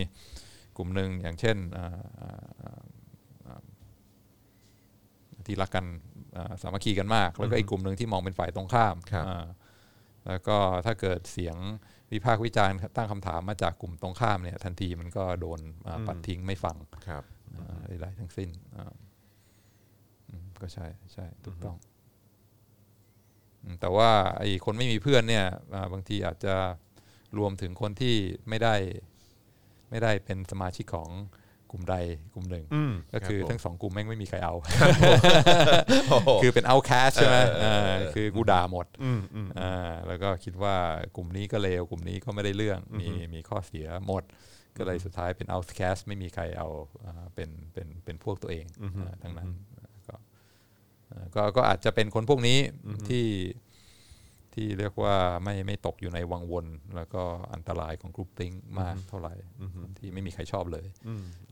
[0.78, 1.88] กลุ่มหนึ่งอย่างเช่นอ่า
[2.20, 2.82] อ่าอ่า
[3.46, 3.62] อ่า
[5.48, 5.86] ที่รักกัน
[6.38, 9.46] อ่าสามัคคีกันมาก แล้วก็อีกกลุ่มหนึ่งที่มองเป็นฝ่ายตรงข้ามครับอ่า
[10.28, 11.58] แล้วก็ถ้าเกิดเสียง
[12.14, 17.24] วิพากษ์วิจารณ์ตั้งคำถามมาจากกลุ่มตรงข้ามเนี่ยทันทีมันก็โดนอ่าปัดทิ้งไม่ฟังครับ
[17.56, 19.03] อ่าใดๆทั้งสิ้นอ่าอืม
[20.64, 21.76] ก็ใช่ใช่ถูกต้อง
[23.64, 26.56] อืมแต่ว่าไอ้คนไม่มีเพื่อนเนี่ยอ่าบางทีอาจจะ
[27.38, 28.16] รวมถึงคนที่
[28.50, 28.76] ไม่ได้
[29.90, 31.10] ไม่ได้เป็นสมาชิกของ
[31.72, 31.96] กลุ่มใด
[32.34, 34.54] กลุ่มหนึ่งอืมก็คือรับผมทั้งสองกลุ่มแม่งไม่มีใครเอา
[36.10, 40.76] โอ้โหคือเป็นเอาแคสใช่ไหมเออเอออ่าคือกูด่าหมดอืมอืมอ่าแล้วก็คิดว่า
[41.16, 44.24] กลุ่มนี้ก็เลวกลุ่มนี้ก็ไม่ได้เรื่องมีมีข้อเสียหมด
[44.78, 46.68] ก็เลยสุดท้ายเป็น outcast ไม่มีใครเอา
[47.06, 48.66] อ่าเป็นเป็นเป็นพวกตัวเอง
[49.02, 49.50] อ่าทั้งนั้น
[51.36, 52.60] ก็อ่าก็ก็อาจจะเป็นคนพวกนี้
[53.10, 53.28] ที่
[54.58, 59.34] ที่เรียกว่าไม่ไม่ตกอยู่ในวังวน แล้วก็อันตรายของ groupthink มากเท่าไหร่
[59.98, 60.86] ที่ไม่มีใครชอบเลย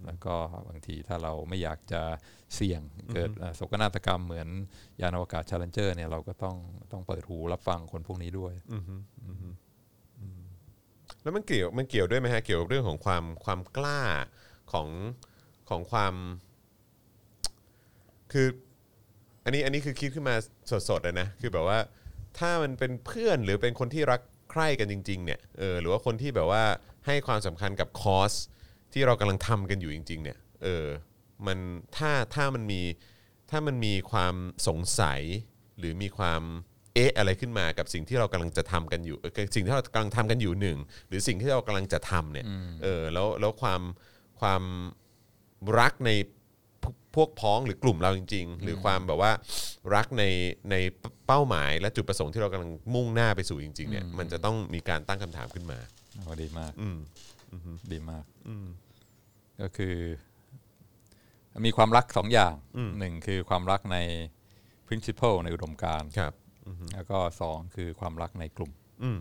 [0.06, 0.36] แล้วก็
[0.68, 2.02] บางทีถ้าเราไม่อยากจะ
[2.56, 2.82] เสี่ยง
[3.14, 4.48] เกิดอ่าโศกนาฏกรรมเหมือน
[5.02, 6.56] ยานอวกาศ Challenger เนี่ยเราก็ต้อง
[6.92, 8.54] ต้องเปิดหูรับฟังคนพวกนี้ด้วย
[11.22, 14.02] แล้วมันเกี่ยวมันเกี่ยวด้วยไหมฮะเกี่ยวกับเรื่องของความความกล้า
[14.72, 14.88] ของ
[15.70, 16.14] ของความ
[18.32, 18.48] คือ
[19.44, 20.36] อันนี้อันนี้คือคิดขึ้นมา
[20.90, 21.80] สดๆเลยนะคือแบบว่า
[22.40, 24.22] ถ้ามันเป็นเพื่อนหรือเป็นคนที่รัก
[24.52, 26.64] ใคร่กันจริงๆเนี่ยเออหรือว่าคนที่แบบว่า
[27.06, 28.34] ให้ความสำคัญกับคอส
[28.94, 30.86] ที่เรากำลังทำกันอยู่จริง ๆ เนี่ยเออ
[31.48, 31.58] มัน
[31.98, 32.82] ถ้าถ้ามันมี
[33.52, 34.36] ถ้ามันมีความ
[34.68, 35.22] สงสัย
[35.80, 36.42] หรือมีความ
[36.96, 40.78] เอ๊ะอะไรขึ้นมากับสิ่งที่เรากำลังจะทำกันอยู่เออสิ่งที่เรากำลังทำกันอยู่หนึ่ง
[41.08, 42.46] หรือสิ่งที่เรากำลังจะทำเนี่ย
[42.84, 43.82] เออแล้วแล้วความ
[44.40, 44.64] ความ
[45.80, 46.12] รักใน
[47.16, 49.32] พวพวกพ้องหรือกลุ่มเราจริง ๆ หรือความแบบว่า
[49.96, 50.24] รักใน
[50.72, 50.76] ใน
[51.28, 55.80] เป้าหมายและจุดประสงค์ที่เรากำลังมุ่งหน้าไปสู่จริง ๆ เนี่ย มันจะต้องมีการตั้งคำถามขึ้นมา
[56.24, 57.00] โอ้ดีมากอืม
[57.92, 58.24] ดีมาก
[59.62, 59.96] ก็คือ
[61.66, 62.54] มีความรักสองอย่าง
[63.00, 63.98] หนึ่งคือความรักใน
[64.88, 66.34] principle ในอุดมการณ์ครับ
[66.96, 68.72] แล้วก็สองคือความรักในกลุ่ม
[69.04, 69.20] อืม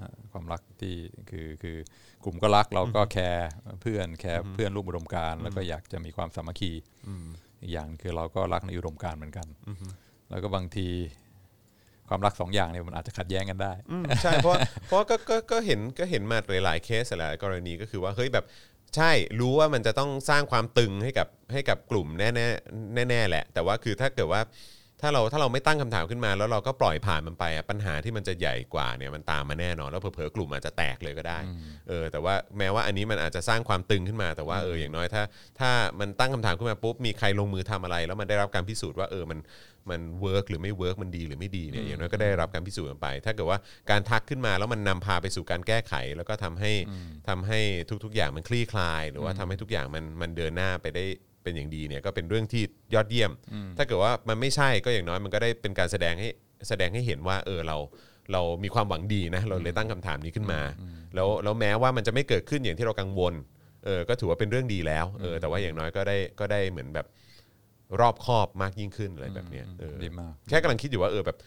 [0.00, 0.94] อ่าความรักที่
[1.30, 1.76] คือคือ
[2.24, 3.48] กลุ่มก็รักเราก็แคร์
[3.82, 6.72] เพื่อนแคร์เพื่อนร่วมอุดมการณ์แล้วก็อยากจะมีความสามัคคี
[7.62, 9.46] อีกอย่างคือเราก็รักในอุดมการณ์เหมือนกัน
[10.30, 10.88] แล้วก็บางที
[12.08, 14.54] ความรักสองอย่างเนี่ยมันอาจจะขัดแย้งกันได้อืมใช่เพราะ
[14.86, 18.44] เพราะก็ก็ก็เห็นก็เห็นมาหลายๆเคสหลายๆกรณีก็คือว่าเฮ้ยแบบ
[18.96, 19.10] ใช่
[19.40, 24.40] รู้ว่ามันจะต้องสร้างความตึงให้กับให้กับกลุ่มแน่แน่ๆแน่ๆแหละ แต่ว่าคือถ้าเกิดว่า
[25.04, 31.38] ถ้าเราถ้าเราไม่ตั้งคำถามขึ้นมา แล้วเราก็ปล่อยผ่านมันไปอะปัญหาที่มันจะใหญ่กว่าเนี่ยมันตามมาแน่นอนแล้วเผลอๆกลุ่มอาจจะแตกเลยก็ได้
[31.88, 35.22] เออแต่ว่าแม้ว่าอันนี้มันอาจจะสร้างความตึงขึ้นมาแต่ว่าเอออย่างน้อยถ้า
[35.60, 39.38] ถ้ามันตั้งคำถามขึ้นมาปุ๊บมีใครลงมือทำอะไร แล้วมันได้รับการพิสูจน์ว่าเออมัน
[39.90, 43.58] มัน work หรือไม่ work มันดีหรือไม่ดีเนี่ยอย่างน้อยก็ได้รับการพิสูจน์กันไป ถ้าเกิดว่า
[43.90, 46.72] การทักขึ้นมาแล้วมันนำพาไปสู่การแก้ไข แล้วก็ทำให้
[47.28, 47.60] ทำให้
[48.04, 51.04] ทุกๆ อย่างมันคลี่คลาย หรือว่าทำให้ทุกอย่างมันมันเดินหน้าไปได้
[51.44, 52.62] เป็นอย่างดีเนี่ยก็เป็นเรื่องที่
[52.94, 53.30] ยอดเยี่ยม
[53.76, 56.28] ถ้าเกิดว่ามันไม่ใช่ก็อย่างน้อยมันก็ได้เป็นการแสดงให้
[56.68, 57.76] แสดงให้เห็นว่าเออเรา
[58.32, 60.60] เรามีความหวังดีนะเราเลยตั้งคำถามนี้ขึ้นมา
[61.14, 63.34] แล้วแล้วแม้ว่ามันจะไม่เกิดขึ้นอย่างที่เรากังวล
[63.84, 67.06] เออก็ถือว่าเป็นเรื่องดีแล้วเออแต่ว่าอย่างน้อยก็ได้ก็ได้เหมือนแบบ
[68.00, 71.38] รอบคอบมากยิ่งขึ้นอะไรแบบเนี้ยเออดีมากแค่กำลังคิดอยู่ว่าเออแบบ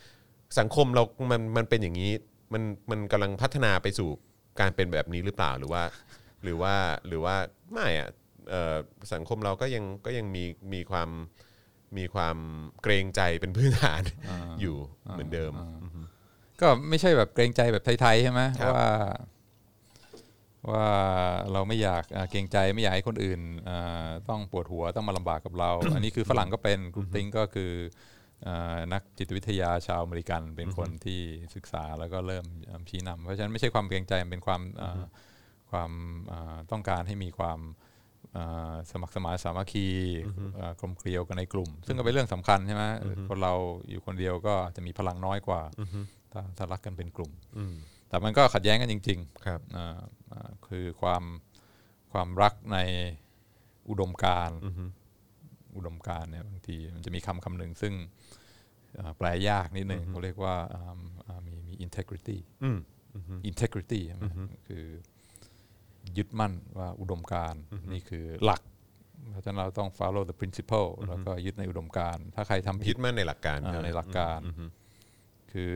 [0.60, 2.12] สังคมเรา มันมันเป็นอย่างนี้
[2.54, 4.10] มันมันกำลังพัฒนาไปสู่
[4.60, 5.84] การเป็นแบบนี้หรือเปล่าหรือว่า
[6.44, 6.74] หรือว่า
[7.08, 7.36] หรือว่า
[7.72, 8.27] ไม่อะเอ่อ
[9.14, 10.44] สังคมเราก็ยังก็ยังมี
[10.74, 11.10] มีความ
[11.98, 12.38] มีความ
[12.84, 14.02] เกรงใจเป็นพื้นฐาน
[14.62, 14.78] อยู่
[15.12, 15.54] เหมือนเดิม
[16.62, 18.90] ก็ไม่ใช่แบบเกรงใจแบบไทยๆใช่ไหมครับว่า
[20.72, 20.90] ว่า
[21.52, 27.72] เราไม่อยากอ่าเกรงใจไม่อยากให้คนอื่นอ่าต้องปวดหัวต้องมาลำบากกับเรา อันนี้คือฝรั่งก็เป็น groupthink ก็คือ
[28.48, 31.22] อ่านักจิตวิทยาชาวอเมริกันเป็นคนที่
[31.56, 35.04] ศึกษาแล้วก็เริ่มอ่าชี้นำเพราะฉะนั้นไม่ใช่ความเกรงใจมันเป็นความอ่า
[35.72, 35.92] ความ
[36.32, 37.87] อ่าต้องการให้มีความอ่า
[38.92, 39.88] สมัครสมานสามัคคี
[40.60, 42.84] อ่ากลมเกลียวกันในกลุ่ม ซึ่งก็เป็นเรื่องสำคัญใช่ไหม
[43.30, 43.54] คนเรา
[43.90, 45.62] อยู่คนเดียวก็จะมีพลังน้อยกว่า
[46.32, 47.74] ถ้าถ้ารักกันเป็นกลุ่มอืม
[48.10, 50.00] แต่มันก็ขัดแย้งกันจริงๆครับอ่า
[50.32, 51.24] อ่าคือความ
[52.12, 52.78] ความรักใน
[53.90, 54.60] อุดมการณ์
[55.76, 57.94] อุดมการณ์เนี่ยบางทีมันจะมีคำคำหนึ่งซึ่ง
[59.00, 62.80] อ่าแปลยากนิดหนึ่งเขาเรียกว่าอ่าอ่ามีมี integrity อืม
[63.52, 64.24] integrity ใช่ไหม
[64.68, 64.86] คือ
[66.18, 68.62] ยึดมั่นว่าอุดมการณ์นี่คือหลัก
[69.32, 74.70] เพราะฉะนั้นเราต้อง follow the principle แล้วก็ยึดในอุดมการณ์ถ้าใครทำผิคิดดมั่นในหลักการอ่าช่ไมในหลักการอืม
[75.52, 75.76] คือ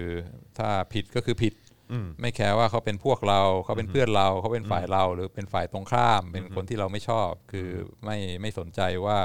[0.57, 1.53] ถ้าผิดก็คือผิด
[1.91, 7.69] อืมไม่แคร์ว่าเขาเป็นพวกเราเขาเป็นเพื่อนเราเขาเป็นฝ่ายเรา หรือเป็นฝ่ายตรงข้าม เป็นคนที่เราไม่ชอบ คือ
[8.05, 9.19] ไม่ไม่สนใจว่า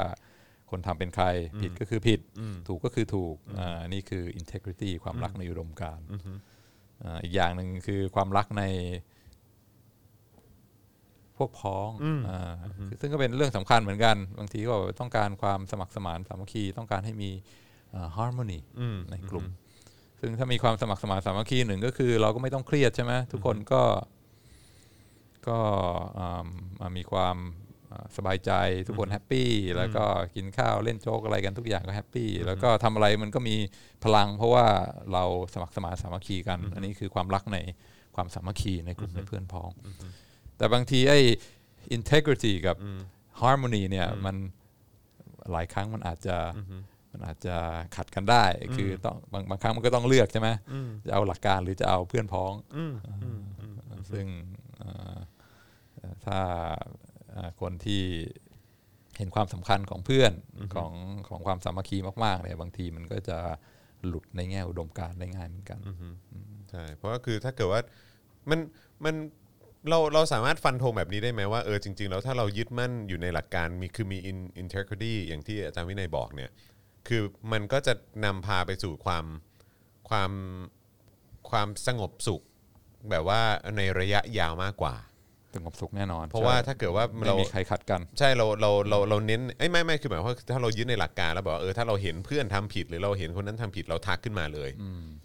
[0.70, 1.26] คนทำเป็นใคร
[1.62, 2.20] ผิดก็คือผิด
[2.68, 6.06] ถูกก็คือถูกอ่านี่คือ integrity ความรักในอุดมการณ์
[7.04, 8.64] อ่าอีกอย่างหนึ่งคือความรักใน
[11.38, 11.88] พวกพ้อง
[12.28, 12.52] อ่า
[13.00, 17.30] ซึ่งก็เป็นเรื่องสำคัญเหมือนกัน บางทีก็ต้องการความสมัครสมานสามัคคีต้องการให้มี
[17.94, 19.46] อ่า harmony อืมในกลุ่ม
[20.20, 23.82] ซึ่งถ้ามีความสมัครสมานสามัคคีหนึ่งก็คือ เราก็ไม่ต้องเครียดใช่ไหมทุกคนก็
[25.48, 25.58] ก็
[26.18, 26.46] อ่า
[26.80, 27.36] อ่ามีความ
[27.92, 28.52] อ่าสบายใจ
[28.86, 33.56] ทุกคน happy แล้วก็กินข้าวเล่นโจ๊กอะไรกันทุกอย่างก็ happy แล้วก็ทำอะไรมันก็มี
[34.04, 34.66] พลัง เพราะว่า
[35.12, 35.24] เรา
[35.54, 37.58] สมัครสมานสามัคคีกัน อันนี้คือความรักใน
[38.16, 39.70] ความสามัคคีในกลุ่มในเพื่อนพ้อง
[40.56, 41.20] แต่บางทีไอ้
[41.96, 42.76] integrity กับ
[43.40, 44.36] harmony เนี่ยมัน
[45.52, 46.36] หลายครั้งมันอาจจะ
[47.12, 47.56] มันอาจจะ
[47.96, 48.44] ขัดกันได้
[48.76, 50.48] คือต้องบางบางครั้งมันก็ต้องเลือกใช่ไหม
[51.06, 52.52] จะเอาหลักการหรือจะเอาเพื่อนพ้อง
[54.12, 54.26] ซึ่ง
[54.78, 55.16] เอ่อ
[55.96, 56.38] เอ่อถ้า
[57.32, 58.02] เอ่อคนที่
[59.18, 60.32] เห็นความสำคัญของเพื่อน
[60.74, 60.92] ของ
[61.28, 63.38] ของความสามัคคีมากๆเนี่ยบางทีมันก็จะ
[64.06, 65.78] หลุดในแง่อุดมการณ์ได้ง่ายเหมือนกัน
[66.70, 67.80] ใช่เพราะว่าคือถ้าเกิดว่า
[68.50, 68.60] มัน
[69.04, 69.14] มัน
[69.88, 76.50] เราเราสามารถฟันธงแบบนี้ได้ไหมว่าเออจริง ๆ แล้วถ้าเรายึดมั่นอยู่ในหลักการมีคือมี in- integrity อย่างที่อาจารย์วินัยบอกเนี่ย
[77.08, 77.22] คือ
[77.52, 79.24] มันก็จะนำพาไปสู่ความ
[80.08, 80.32] ความ
[81.50, 82.42] ความสงบสุข
[83.10, 83.40] แบบว่า
[83.76, 84.94] ในระยะยาวมากกว่า
[85.56, 94.70] สงบสุขแน่นอน เพราะว่าใช่ถ้าเกิดว่าไม่เรามีใครขัดกัน ใช่เราเราเราเราเน้นเอ้ยไม่ไม่คือหมายความว่าถ้าเรายึดในหลักการแล้วบอกว่าเออถ้าเราเห็นเพื่อนทำผิด หรือเราเห็นคนนั้นทำผิดเราทักขึ้นมาเลย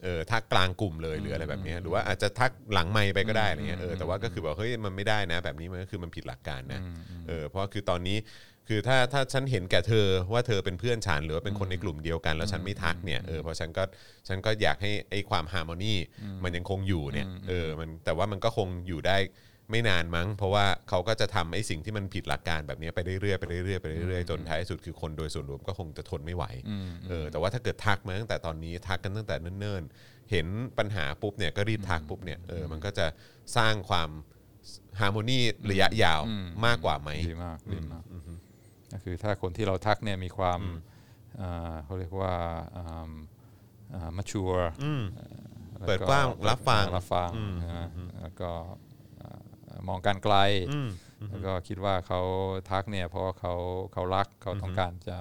[0.04, 6.82] เออทักกลางกลุ่มเลยหรืออะไรแบบเนี้ยหรือว่าอาจจะทักหลังไมค์ไปก็ได้อะไรเงี้ยเออแต่ว่าก็คือบอกเฮ้ยมันไม่ได้นะ แบบนี้มันก็คือมันผิดหลักการนะ
[7.28, 8.20] เออเพราะคือตอนนี้
[8.68, 13.84] คือถ้าถ้าฉันเห็นแก่เธอว่าเธอเป็นเพื่อนฉันหรือว่าเป็นคนในกลุ่มเดียวกัน แล้วฉันไม่ทักเนี่ยเออเพราะฉันก็
[14.28, 15.94] ฉันก็อยากให้ไอ้ความฮาร์โมนี
[16.44, 19.18] มันยังคงอยู่เนี่ยเออมันแต่ว่ามันก็คงอยู่ได้
[19.72, 26.46] ไม่นานมั้ง เพราะว่าเขาก็จะทำไอ้สิ่งที่มันผิดหลักการแบบนี้ไปเรื่อยๆไปเรื่อยๆไปเรื่อยๆจนท้ายสุดคือคนโดยส่วนรวมก็คงจะทนไม่ไหว
[27.10, 30.48] เออแต่ว่าถ้าเกิดทักมาตั้งแต่ตอนนี้ทักกันตั้งแต่เนิ่นๆเห็น
[30.78, 33.08] ปัญหาปุ๊บเนี่ยก็รีบทักปุ๊บเนี่ยเออมันก็จะ
[33.58, 34.10] สร้างความ
[35.00, 35.40] ฮาร์โมนี
[35.72, 36.22] ระยะยาว
[36.66, 38.04] มากกว่าไหมดีมากดีมาก
[38.94, 40.60] ก็คือถ้าคนที่เราทักเนี่ยมีความ
[41.42, 42.34] อ่าเขาเรียกว่า
[44.18, 44.66] มัช u r e
[45.88, 47.88] เปิดกว้างรับฟังรับฟังนะ
[48.22, 48.91] แล้วก็อ่า
[49.88, 50.36] มองการไกล
[51.30, 52.22] แล้วก็คิดว่าเขา
[52.70, 53.54] ทักเนี่ยเพราะว่าเขา
[53.94, 55.18] เขารักเขาต้องการจะ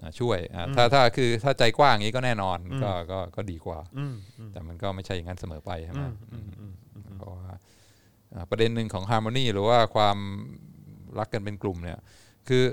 [0.00, 3.78] อ่าช่วยอ่าถ้าถ้าคือถ้าใจกว้างอย่างนี้ก็แน่นอนก็ก็ก็ดีกว่า
[4.52, 6.38] แต่มันก็ไม่ใช่อย่างนั้นเสมอไปใช่ไหมอื
[6.70, 6.72] ม
[7.16, 7.50] เพราะว่า
[8.34, 10.18] อ่าประเด็นหนึ่งของ harmony หรือว่าความ
[11.18, 11.98] รักกันเป็นกลุ่มเนี่ย
[12.48, 12.64] คือ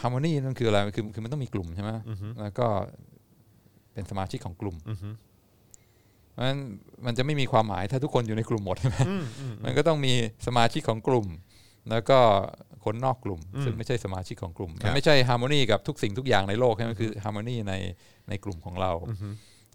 [0.00, 1.90] harmony นั่นคืออะไรคือคือมันต้องมีกลุ่มใช่ไหม
[2.42, 2.66] แล้วก็
[3.92, 5.29] เป็นสมาชิกของกลุ่มเพ
[6.40, 6.60] ราะฉะนั้น
[7.06, 8.98] มันจะไม่มีความหมายถ้าทุกคนอยู่ในกลุ่มหมดใช่ไหม
[9.64, 10.12] มันก็ต้องมี
[10.46, 11.26] สมาชิกของกลุ่ม
[11.90, 12.18] แล้วก็
[12.84, 17.74] คนนอกกลุ่ม ซึ่งไม่ใช่สมาชิกของกลุ่มครับมันไม่ใช่ harmony กับทุกสิ่งทุกอย่างในโลกใช่ไหมคือ harmony ใน
[18.28, 18.92] ในกลุ่มของเรา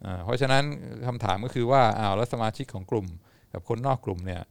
[0.05, 0.63] อ่าเพราะฉะนั้น
[1.07, 3.05] คำถามก็คือว่าอ้าวแล้วสมาชิกของกลุ่ม
[3.53, 4.41] กับคนนอกกลุ่มเนี่ย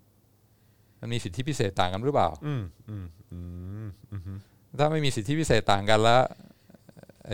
[1.00, 3.40] มันมีสิทธิพิเศษต่างกันหรือเปล่าอืมอืมอื
[3.84, 4.38] มอืม
[4.78, 6.22] ถ้าไม่มีสิทธิพิเศษต่างกันแล้ว
[7.28, 7.32] ไอ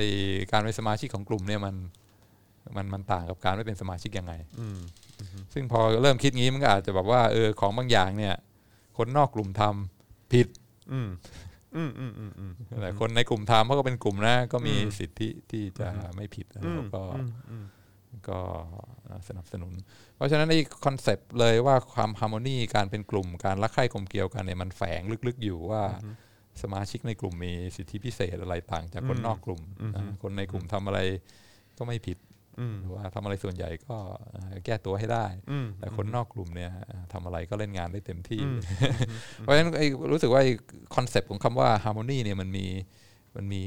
[0.50, 1.74] การเป็นสมาชิกของกลุ่มเนี่ยมัน
[2.76, 4.78] มันมันต่างกับการไม่เป็นสมาชิกยังไงอืม
[5.52, 8.34] ซึ่งพอเริ่มคิดงี้มันก็อาจจะแบบว่าเออของบางอย่างเนี่ย
[8.96, 10.46] คนนอกกลุ่มทำผิด
[10.92, 11.08] อืม
[11.76, 16.62] อืมอืมอืมอืมแต่คนในกลุ่มทำเพราะก็เป็นกลุ่มนะก็มีสิทธิที่จะไม่ผิดแล้ว
[16.94, 17.02] ก็
[18.28, 18.40] ก็
[19.28, 19.72] สนับสนุน
[20.16, 25.82] เพราะฉะนั้นไอ้ concept เลยว่าความ harmony การเป็นกลุ่มการรักใคร่กลมเกลียวกันเนี่ยมันแฝงลึกๆอยู่ว่า
[26.62, 29.60] สมาชิกในกลุ่มมีสิทธิพิเศษอะไรต่างจากคนนอกกลุ่ม
[29.94, 31.00] นะคนในกลุ่มทำอะไร
[31.78, 32.18] ก็ไม่ผิด
[32.80, 33.96] หรือว่าทำอะไรส่วนใหญ่ก็
[34.30, 35.26] เอ่อแก้ตัวให้ได้
[35.78, 36.70] แต่คนนอกกลุ่มเนี่ย
[37.12, 38.42] ทำอะไรก็เล่นงานได้เต็มที่
[39.38, 40.42] เพราะฉะนั้นไอ้รู้สึกว่า
[40.94, 42.66] concept ของคำว่า harmony เนี่ยมันมี
[43.36, 43.64] มันมี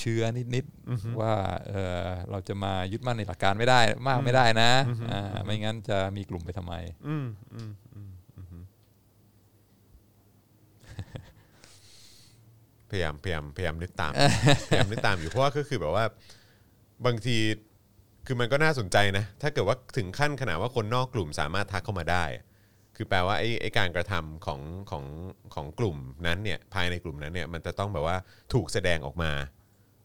[0.00, 0.22] เชื้อ
[0.54, 1.32] นิดๆว่า
[1.68, 1.72] เอ
[2.04, 4.70] อเราจะมายึดมั่นในหลักการไม่ได้มากไม่ได้นะ
[5.10, 6.74] อ่าไม่งั้นจะมีกลุ่มไปทำไม
[7.08, 8.10] อืมอืมอืม
[12.90, 14.12] พยายามพยายามพยายามนึกตาม
[14.68, 16.04] พยายามนึกตามอยู่เพราะว่าก็คือแบบว่า
[17.06, 17.36] บางที
[18.30, 22.24] คือมันก็น่าสนใจนะ ถ้าเกิดว่าถึงขั้นขนาดว่าคนนอกกลุ่มสามารถทักเข้ามาได้
[22.96, 24.60] คือแปลว่าไอ้ไอ้การกระทำของ
[24.90, 25.04] ของ
[25.54, 28.16] ของกลุ่มนั้นเนี่ยภายในกลุ่มนั้นเนี่ยมันจะต้องแบบว่า
[28.52, 29.30] ถูกแสดงออกมา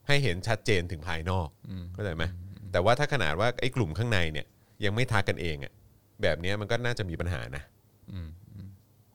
[0.08, 1.48] ให้เห็นชัดเจนถึงภายนอก
[1.94, 2.24] เข้าใจไหม
[2.72, 4.46] แต่ว่าถ้าขนาดว่าไอ้กลุ่มข้างในเนี่ย
[4.86, 5.74] ยังไม่ทักกันเองอะ
[6.22, 7.64] แบบเนี้ยมันก็น่าจะมีปัญหานะ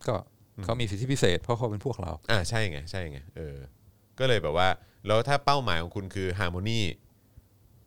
[0.09, 0.17] ก็
[0.65, 3.57] เขามีสิทธิพิเศษ เพราะเขาเป็นพวกเรา อ่าใช่ไงใช่ไงเออ
[4.19, 4.69] ก็เลยแบบว่า
[5.07, 6.81] แล้วถ้าเป้าหมายของคุณคือฮาร์โมนี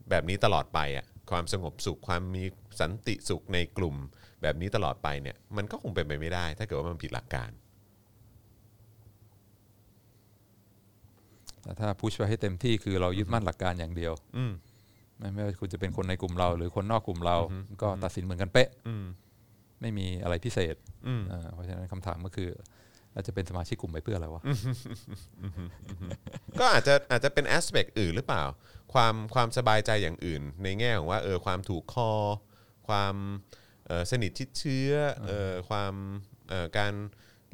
[0.09, 2.43] แบบนี้ตลอดไปอะ ความสงบสุขความมี
[2.79, 3.95] สันติสุขในกลุ่ม
[4.41, 7.51] แบบนี้ตลอดไปเนี่ยมันก็คงเป็นไปไม่ได้ ถ้าเกิดว่ามันผิดหลักการ
[11.63, 14.51] แต่ถ้าพุชไปให้เต็มที่คือเรายึดมั่นหลักการอย่างเดียว อืม
[15.17, 17.37] ไม่ไม่ว่าคุณจะเป็นคนในกลุ่มเรา หรือคนนอกกลุ่มเรา
[17.81, 19.05] ก็ตัดสินเหมือนกันเป๊ะอืม
[19.81, 20.75] ไม่มีอะไรพิเศษ
[21.07, 22.49] อืมอ่าเพราะฉะนั้นคำถามก็คือ
[23.13, 24.41] เราจะเป็นสมาชิกกลุ่มไปเพื่ออะไรวะ
[26.59, 28.43] ก็อาจจะอาจจะเป็นแอสเ c t อื่นหรือเปล่า
[28.93, 32.11] ความความสบายใจอย่างอื่น ในแง่ของว่าเออความถูกคอ
[32.87, 33.15] ความ
[33.87, 34.91] เอ่อสนิทชิดเชื้อ
[35.27, 35.93] เออความ
[36.49, 36.93] เอ่อการ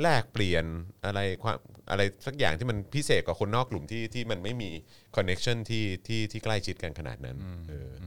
[0.02, 0.66] แลกเปลี่ยน
[1.06, 1.58] อะไรความ
[1.90, 4.70] อะไรสักอย่างที่มันพิเศษกว่าคนนอกกลุ่มที่ที่มันไม่มี
[5.16, 7.38] คอนเน็ชันที่ที่ที่ใกล้ชิดกันขนาดนั้น
[7.70, 8.04] เอออ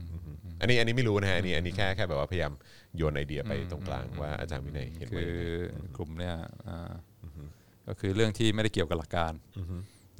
[0.61, 2.53] อันนี้อันนี้ไม่รู้นะฮะอันนี้อันนี้แค่แค่แบบว่าพยายาม
[2.97, 6.35] โยนไอเดียไปตรงกลางว่าอาจารย์วินัยเห็นคืว่าอยังไงกลุ่มเนี่ย
[6.67, 6.91] อ่า
[7.87, 9.33] ก็คือเรื่องที่ไม่ได้เกี่ยวกับหลักการ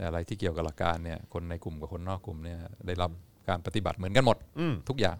[0.02, 3.12] แต่อะไรที่เกี่ยวกับหลักการเนี่ยคนในกลุ่มกับคนนอกกลุ่มเนี่ยได้รับ
[3.50, 5.18] การปฏิบัติเหมือนกันหมดอืมทุกอย่าง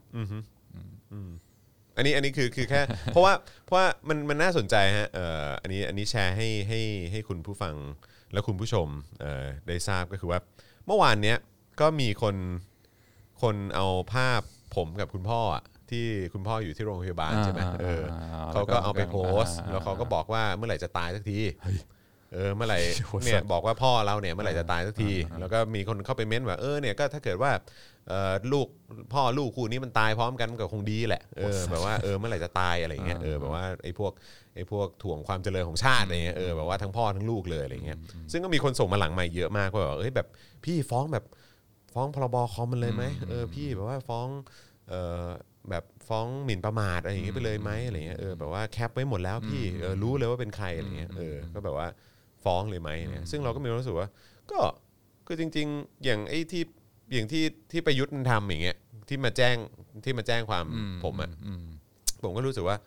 [1.96, 2.82] อันนี้อันนี้คือคือแค่
[3.14, 3.34] เพราะว่า
[3.66, 7.76] เพราะว่ามันมันน่าสนใจฮะเอ่ออันนี้อันนี้แชร์ให้ให้ให้คุณผู้ฟัง
[8.34, 8.88] และคุณผู้ชม
[9.20, 10.40] เอ่อได้ทราบก็คือว่า
[10.86, 11.38] เมื่อวานเนี้ย
[11.82, 12.36] ก็มีคน
[13.42, 14.42] คนเอาภาพ
[14.76, 21.40] ผมกับคุณพ่ออะที่คุณพ่ออยู่ที่โรงพยาบาลใช่ไหมอ่าเอออ่าเขาก็เอาไปโพสต์อ่าแล้วเขาก็บอกว่าเมื่อไหร่จะตายสักที
[22.34, 27.52] เออเมื่อไหร่โหดสัตว์เนี่ยบอกว่าพ่อเราเนี่ยเมื่อไหร่จะตายสักที แล้วก็มีคนเข้าไปเม้นว่าเออเนี่ยก็ถ้าเกิดว่า
[28.08, 28.68] เอ่อลูก
[29.14, 34.12] พ่อลูกคู่นี้มันตายพร้อมกันมันก็คงดีแหละเออแบบว่าเออเมื่อไหร่จะตายอะไรเงี้ยเออแบบว่าไอ้พวก
[34.56, 37.98] ไอ้พวกถ่วงความเจริญของชาติอะไรเงี้ยเออแบบว่าทั้งพ่อทั้งลูกเลยอะไรเงี้ย
[38.32, 40.28] ซึ่งก็มีคนส่งมาหลังใหม่เยอะมากว่าแบบเอ้ยแบบ
[40.66, 41.26] พี่ฟ้องแบบ
[41.94, 44.28] ฟ้องพรบคอมมันเลยไหมเออพี่แบบว่าฟ้อง
[44.90, 44.94] เอ
[45.26, 45.28] อ
[45.70, 51.88] แบบฟ้องหมิ่นประมาทอะไรอย่างเงี้ยไปเลยไหมอะไรเงี้ยเออแบบว่าแคปไว้หมดแล้วพี่เออรู้เลยว่าเป็นใครอะไรเงี้ยเออก็แบบว่า
[52.44, 54.08] ฟ้องเลยไหมเนี่ยซึ่งเราก็มีความรู้สึกว่า
[54.52, 54.60] ก็
[55.28, 56.64] คือจริง ๆ อย่างไอ้ที่
[57.14, 58.78] อย่างที่ที่ประยุทธ์มันทำอย่างเงี้ย
[59.10, 59.56] ที่มาแจ้ง
[60.04, 60.66] ที่มาแจ้งความ
[61.04, 61.66] ผมอะอืม
[62.24, 62.78] ผมก็รู้สึกว่า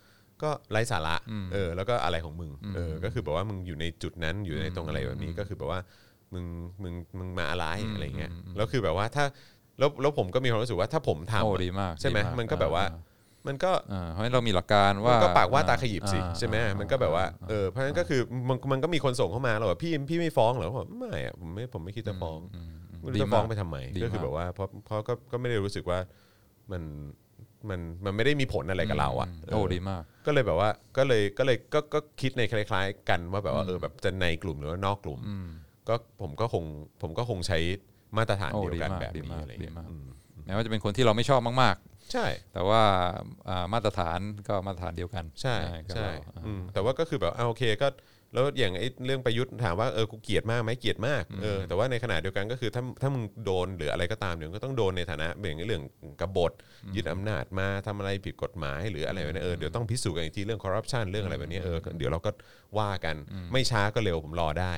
[0.43, 1.17] ก็ไร้สาระ
[1.53, 5.81] เออแล้วก็อะไรของมึงเออก็คือแบบว่ามึงอยู่ในจุดนั้นอยู่ในตรงอะไรแบบนี้ก็คือแบบว่า
[6.33, 6.45] มึง
[6.83, 9.25] มึงมึงมาอะไรอะไรเงี้ยแล้วคือแบบว่าถ้า
[9.79, 12.99] แล้วแล้วผมก็มีความรู้สึกว่าถ้าผมทำโอ้อะดีมากใช่ไหมดีากมันก็แบบว่าอ่
[13.47, 22.39] มันก็อ่าเพราะฉะนั้นเรามีหลักการว่ามันก็ปากว่าตาขยิบสิอ่าใช่ไหมอ่ามันก็แบบว่าเออเพราะฉะนั้นก็คือมันมันก็มีคนส่งเข้ามาแล้วแบบพี่พี่ไม่ฟ้องเหรอผมบอกไม่อะผมไม่ผมไม่คิดจะฟ้อง
[23.01, 25.99] ไม่รู้จะฟ้องไปทำไมดีก็คือมากแบบว่าเพราะเพราะก็ก็ไม่ได้รู้สึกว่า
[26.73, 26.83] มัน
[27.69, 35.19] มันมันไม่ได้มีผลอะไรกับเราอะโอ้เออดีมาก ก็เลยแบบว่าก็เลยก็เลยก็ก็คิดในคล้าย ๆ กันว่าแบบว่าเออแบบจะในกลุ่มหรือว่านอกกลุ่ม
[35.89, 36.65] ก็ผมก็คง
[37.03, 37.59] ผมก็คงใช้
[38.17, 40.07] มาตรฐานโอ้เดียวกันดีมากแบบดีนี้มากอะไรดีเงี้ยมาก อืม
[40.47, 41.77] แม้ว่าจะเป็นคนที่เราไม่ชอบมาก
[42.13, 42.83] ใช่ๆแต่ว่า
[43.49, 45.57] อ่ามาตรฐานก็มาตรฐานเดียวกันใช่
[45.89, 47.89] ก็ใช่เราอ่าอืมแต่ว่าก็คือแบบอ่าโอเคก็
[48.35, 55.83] แล้วอย่างไอ้เรื่องประยุทธ์ถามว่าเออกูเกลียดมากไหมเกลียดมากเออแต่ว่าในขณะเดียวกันก็คือถ้าถ้ามึงโดนหรืออะไรก็ตามเดี๋ยวก็ต้องโดนในฐานะอย่างเรื่อง
[56.21, 56.53] กบฏ
[56.97, 62.31] ยึดอำนาจมาทำอะไรผิดกฎหมายหรืออะไรแบบนี้เออเดี๋ยวต้องพิสูจน์กันอีกทีเรื่องคอร์รัปชันเรื่องอะไรแบบนี้เออเดี๋ยวเราก็
[62.79, 63.17] ว่ากัน
[63.53, 64.73] ไม่ช้าก็เร็วผมรอได้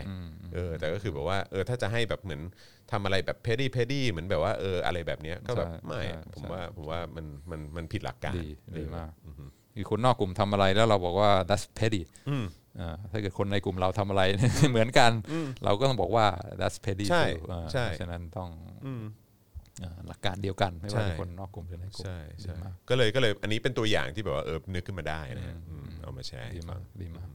[0.54, 2.40] เออแต่ก็คือแบบว่าเออถ้าจะให้แบบเหมือน
[2.92, 9.34] ทำอะไรแบบ petty petty เหมือนแบบว่าเอออะไรแบบเนี้ยก็แบบใช่ไม่อะใช่ผมว่าผมว่ามันมันมันผิดหลักการดีดีมากเออ
[9.74, 12.44] คือคนนอกกลุ่มทำอะไรแล้วเราบอกว่า that's petty อืม
[12.80, 14.22] อ่าถ้าเกิดคนในกลุ่มเราทำอะไร
[14.70, 15.10] เหมือนกัน
[15.64, 16.26] เราก็ต้องบอกว่า
[16.60, 18.48] that's petty ใช่ too อ่าใช่เพราะฉะนั้นต้อง
[18.86, 19.02] อืม
[19.82, 27.28] อ่าหลักการเดียวกันไม่ว่าใช่จะคนนอกกลุ่มหรือในกลุ่มใช่ใช่ดีมากก็เลยก็เลยอันนี้เป็นตัวอย่างที่แบบว่าเออนึกขึ้นมาได้นะฮะอืมเอามาแชร์ดีให้ฟัมางกดีมาก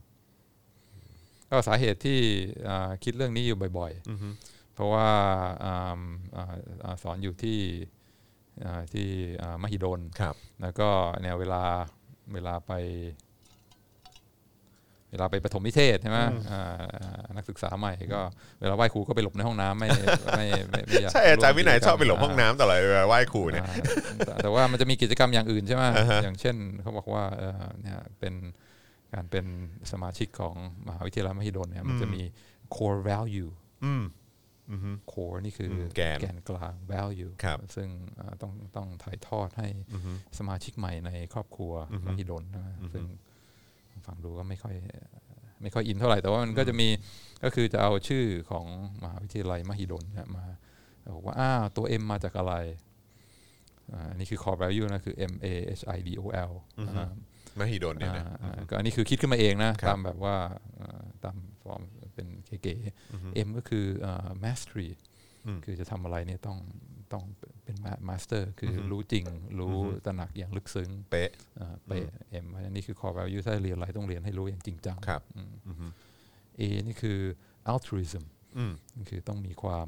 [1.50, 2.20] ก็สาเหตุที่
[2.68, 4.04] อ่าคิดเรื่องนี้อยู่บ่อยๆ
[4.61, 5.10] เพ ราะว่า
[5.66, 6.00] อ่า
[6.36, 6.46] อ่า
[6.86, 7.60] อ่าสอนอยู่ที่
[8.66, 9.08] อ่าที่
[9.42, 10.90] อ่ามหิดลครับแล้วก็
[11.22, 11.64] เนี่ยเวลา
[12.34, 12.72] เวลาไป
[15.12, 16.20] เวลาไปประถมนิเทศใช่ไหม
[16.52, 16.64] อ่า
[17.02, 18.22] อ่านักศึกษาใหม่ก็
[18.60, 19.90] เวลาไหว้ครูก็ไปหลบในห้องน้ำไม่
[20.38, 23.76] ไม่ไม่ไม่อยากใช่อาจารย์วินัยวมกิจกชอบไปหลบห้องน้ำตลอดเวลาไหว้ครูเนี่ยอ่า
[24.26, 28.34] แต่แต่ว่ามันจะมีกิจกรรมอย่างอื่นใช่ไหมอ่าฮะอย่างเช่นเขาบอกว่าเอ่อเนี่ยเป็น
[29.14, 29.46] การเป็น
[29.92, 30.56] สมาชิกของ
[30.88, 32.22] มหาวิทยาลัยมหิดลเนี่ยมันจะมี
[32.76, 33.50] core value
[33.86, 34.21] อืมอือฮึ
[35.12, 39.68] core นี่คืออมแกนกลาง value ครับซึ่งอ่าต้องต้องถ่ายทอดให้
[40.38, 41.74] สมาชิกใหม่ในครอบครัว
[42.06, 43.06] มหิดลนะซึ่ง
[44.08, 44.76] ฟังดูก็ไม่ค่อย
[45.62, 46.88] ไม่ค่อยอินเท่าไหร่ แต่ว่ามันก็จะมี
[47.44, 48.66] ก็คือจะเอาชื่อของ
[49.04, 50.46] มหาวิทยาลัยมหิดลเนี่ยมา
[51.16, 52.54] บอกว่าอ้าวตัว M มาจากอะไร
[53.94, 55.48] อ่าอันนี่คือ core value นะคือ M A
[55.80, 56.52] H I D O L
[56.90, 57.10] อ่า
[57.60, 60.36] มหิดลเนี่ยนะอ่าอ่าก็อันนี้คือคิดขึ้นมาเองนะครับตามแบบว่า
[60.80, 61.82] อ่าตามฟอร์ม
[62.22, 64.90] เป็นเก๋ๆ M ก็คืออ่า mastery
[65.46, 66.58] อืมคือจะทำอะไรเนี่ยต้อง
[67.14, 67.24] ต้อง
[67.64, 69.26] เป็น master คือรู้จริง
[69.60, 72.06] รู้ตระหนักอย่างลึกซึ้งเป๊ะอ่าเป๊ะ
[72.44, 75.88] M อันนี้คือ core value ถ้าเรียนอะไรต้องเรียนให้รู้อย่างจริงจังครับอืมอือฮึ
[76.60, 77.20] A นี่คือ
[77.72, 78.24] altruism
[78.58, 79.88] อืมนี่คือต้องมีความ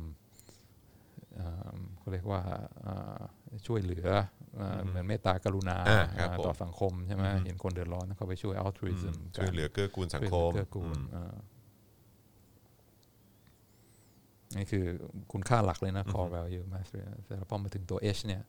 [1.40, 2.42] อ่าเขาเรียกว่า
[2.86, 3.20] อ่า
[3.68, 4.08] ช่วยเหลือ
[4.60, 11.36] อ่าเหมือนเมตตากรุณาอ่าครับอ่าผมต่อสังคมใช่ไหมเห็นคนเดือดร้อนเข้าไปช่วย altruism ช่วยเหลือเกื้อกูลสังคมเกื้อกูล อืม อ่า
[14.56, 14.86] นี่คือ
[15.32, 18.42] คุณค่าหลักเลยนะ core value mastery แต่พอมาถึงตัว H เนี่ย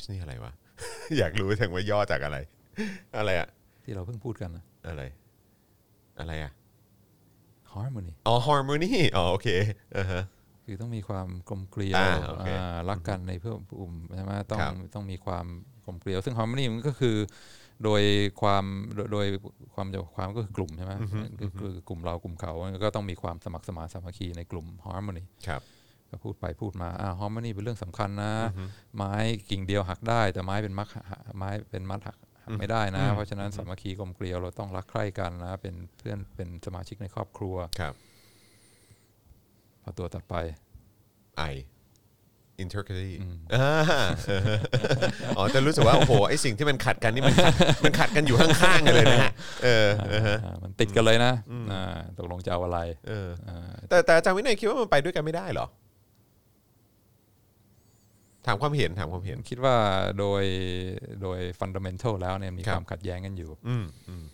[0.00, 0.52] H นี่อะไรวะ
[1.18, 2.38] อยากรู้จังว่าย่อจากอะไร
[3.16, 3.48] อะไรอะ
[3.84, 5.02] ที่เราเพิ่งพูดกันนะอะไร
[6.20, 6.52] อะไรอะ
[7.72, 9.48] harmony อ๋อ harmony อ๋อโอเค
[9.96, 10.22] อ่าฮะ
[10.64, 15.46] คือต้องมีความกลมเกลียวอ่าโอเคอ่ารักกันในเพื่อนกลุ่มใช่ไหมต้องครับต้องมีความ
[15.84, 17.16] กลมเกลียว ซึ่ง harmony มันก็คือ
[17.84, 18.02] โดย
[18.40, 18.64] ความ
[18.96, 19.26] โดยโดย
[19.74, 20.92] ความจะความก็คือกลุ่มใช่ไหม
[21.38, 22.52] คือคือกลุ่มเรากลุ่มเขา
[22.84, 25.62] ก็ต้องมีความสมัครสมานสามัคคีในกลุ่ม harmony ครับ
[26.10, 28.32] ก็พูดไปพูดมาอ่า harmony เป็นเรื่องสำคัญนะ
[28.96, 29.14] ไม้
[29.50, 31.04] กิ่งเดียวหักได้ แต่ไม้เป็นมัดหัก
[31.38, 37.94] ไม้เป็นมัดหักหักไม่ได้นะ เพราะฉะนั้นสามัคคีกลมเกลียวเราต้องรักใคร่กันนะ เป็นเพื่อนเป็นสมาชิกในครอบครัวครับ
[39.82, 40.34] พอตัวตัดไป
[41.50, 41.71] I intercity
[43.54, 44.04] อ่า
[45.36, 47.52] อ๋อจะรู้สึกว่า โอ้โห ไอสิ่งที่มันขัดกันนี่มันขัด
[47.84, 49.32] มันขัดกันอยู่ข้างๆกันเลยนะฮะ
[49.64, 51.32] เออเออฮะอ่ามันติดกันเลยนะ
[51.72, 52.78] อ่าตกลงจะเอาอะไร
[53.08, 55.66] เอออ่าแต่แต่อาจารย์วินัยคิดว่ามันไปด้วยกันไม่ได้เหรอ
[58.46, 59.76] ถามความเห็นถามความเห็น คิดว่า
[60.18, 60.44] โดย
[61.22, 64.24] โดยฟันดัมเ n นทัลแล้วเนี่ยมีครัคบวามขัดแย้งกันอยู่อืมอืม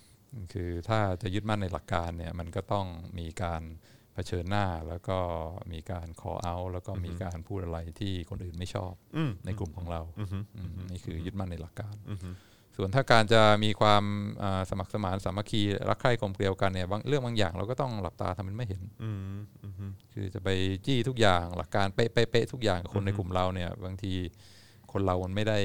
[0.52, 2.86] คือถ้าจะยึดมั่นในหลักการเนี่ย มันก็ต้อง
[3.18, 5.18] มีการเผชิญหน้าแล้วก็
[5.72, 12.18] มีการ call out แล้วก็มีการพูดอะไรที่คนอื่นไม่ชอบอืมในกลุ่มของเราอืมอืมนี่คือยึดมั่นในหลักการอืม
[12.76, 14.04] ส่วนถ้าการจะมีความ
[14.42, 19.18] อ่าสมัครสมานสามัคคีรักใคร่กลมเกลียวกันเนี่ยบางเรื่องบางอย่างเราก็ต้องหลับตาทำเป็นไม่เห็นอืม
[19.64, 20.48] อืมคือจะไป
[20.86, 24.12] จี้ทุกอย่างหลักการเป๊ะเป๊ะเป๊ะทุกอย่างกับคนในกลุ่มเราเนี่ยบางที
[24.92, 25.58] คนเรามันไม่ได้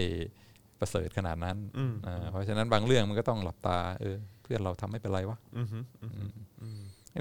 [0.79, 1.57] ประเสริฐขนาดนั้น
[2.07, 5.67] อ่าเพราะฉะนั้นบางเรื่องมันก็ต้องหลับตาเออเพื่อนเราทำไม่เป็นไรวะอืม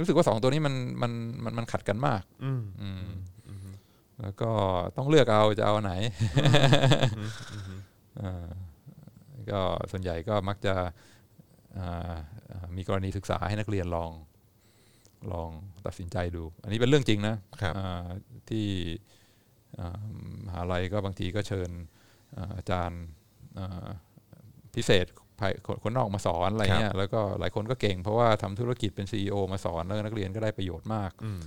[0.00, 1.12] รู้สึกว่าสองตัวนี้มันมัน
[1.44, 3.02] มันมันขัดกันมาก อืมอืม
[4.22, 4.50] แล้วก็
[4.96, 5.94] ต้องเลือกเอาจะเอาอันไหน
[8.22, 8.46] อ่า
[9.50, 10.74] ก็ส่วนใหญ่ก็มักจะ
[11.78, 12.14] อ่า
[12.50, 14.10] อ่ามีกรณีศึกษาให้นักเรียนลอง
[15.32, 15.50] ลอง
[15.86, 18.06] ตัดสินใจดู อันนี้เป็นเรื่องจริงนะครับอ่า
[18.48, 18.66] ที่
[19.78, 20.02] อ่า
[20.44, 21.70] มหาลัยก็บางทีก็เชิญ
[22.36, 23.02] อ่าอาจารย์
[23.58, 23.88] อ่า
[24.74, 25.21] พิเศษภาย
[25.66, 31.40] คนคนนอกมาสอนอะไรเงี้ยแล้วก็หลายคนก็เก่งเพราะว่าทำธุรกิจเป็น CEO มาสอนแล้วนักเรียนก็ได้ประโยชน์มากอืม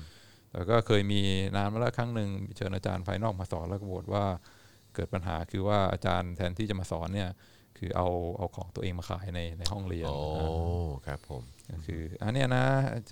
[0.52, 1.22] แต่ก็เคยมี
[1.56, 4.26] นานมาแล้วครั้งหนึ่งเชิญอาจารย์ภายนอกมาสอนแล้วก็บอกว่า
[4.96, 7.30] เกิดปัญหาคือว่าอาจารย์แทนที่จะมาสอนเนี่ย
[7.78, 8.08] คือเอา
[8.38, 12.66] เอาของตัวเองมาขายในในห้องเรียนโอ้อ่าครับผมก็คืออันเนี้ยนะ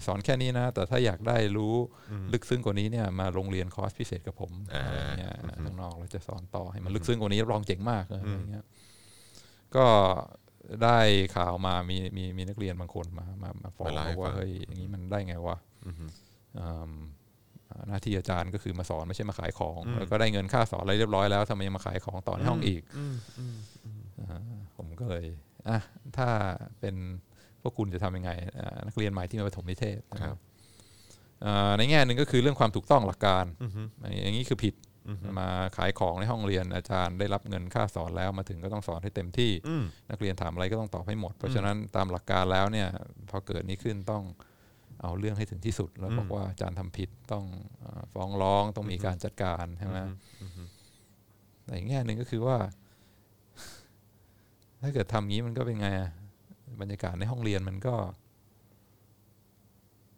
[0.06, 1.74] สอนแค่นี้นะ แต่ถ้าอยากได้รู้
[2.34, 5.34] ลึกซึ้งกว่านี้เนี่ยมาโรงเรียนคอร์สพิเศษกับผมอ่าอะไรเงี้ย
[5.66, 8.66] ข้างนอกเราจะสอนต่อให้มันลึกซึ้งกว่านี้รับรองเจ๋งมากอะไรเงี้ย
[9.76, 9.86] ก็
[10.84, 11.00] ได้
[11.36, 16.94] ข่าวมามีมีมีนักเรียนบางคนมามามาฟ้องมาเล่าให้บอกว่าฟังเฮ้ยอย่างนี้มันได้ไงวะอืมอืม
[17.88, 23.56] หน้าที่อาจารย์ก็คือมาสอนไม่ใช่มาขายของแล้วก็ได้เงินค่าสอนอะไรเรียบร้อยแล้วทำไมยังมาขายของต่อในห้องอีกอืมอืม
[24.20, 24.40] อ่า
[24.78, 25.26] ผมก็เลย
[25.68, 25.78] อะ
[26.18, 26.28] ถ้า
[26.80, 26.96] เป็น
[27.62, 30.40] พวกคุณจะทำยังไงอ่านักเรียนใหม่ที่มาประถมนิเทศนะคครัรับบ
[31.46, 33.72] อ่าในแง่หนึ่งก็คือเรื่องความถูกต้องหลักการอืม
[34.24, 35.48] อย่างนี้คือผิดอื มมา
[35.78, 42.88] ขายของในห้องเรียนอาจารย์ได้รับเงินค่าสอนแล้วมาถึงก็ต้องสอนให้เต็มที่อืมนักเรียนถามอะไรก็ต้องตอบให้หมด เพราะฉะนั้นตามหลักการแล้วเนี่ย
[43.30, 44.24] พอเกิดนี้ขึ้นต้อง
[45.02, 47.46] เอาเรื่องให้ถึงที่สุด แล้วบอกว่าอาจารย์ทำผิดต้อง
[47.80, 49.98] เอ่อฟ้องร้องต้องมีการจัดการใช่ไหม
[51.66, 52.58] แต่อีกแง่หนึ่งก็คือว่า
[54.82, 56.12] ถ้าเกิดทำงี้มันก็เป็นไงอะ
[56.82, 57.96] บรรยากาศในห้องเรียนมันก็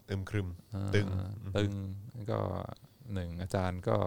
[0.10, 1.08] อึมครึมเอ่อตึง
[1.58, 1.72] ตึง
[2.32, 2.40] ก็
[3.14, 3.98] หนึ่งอาจารย์ก็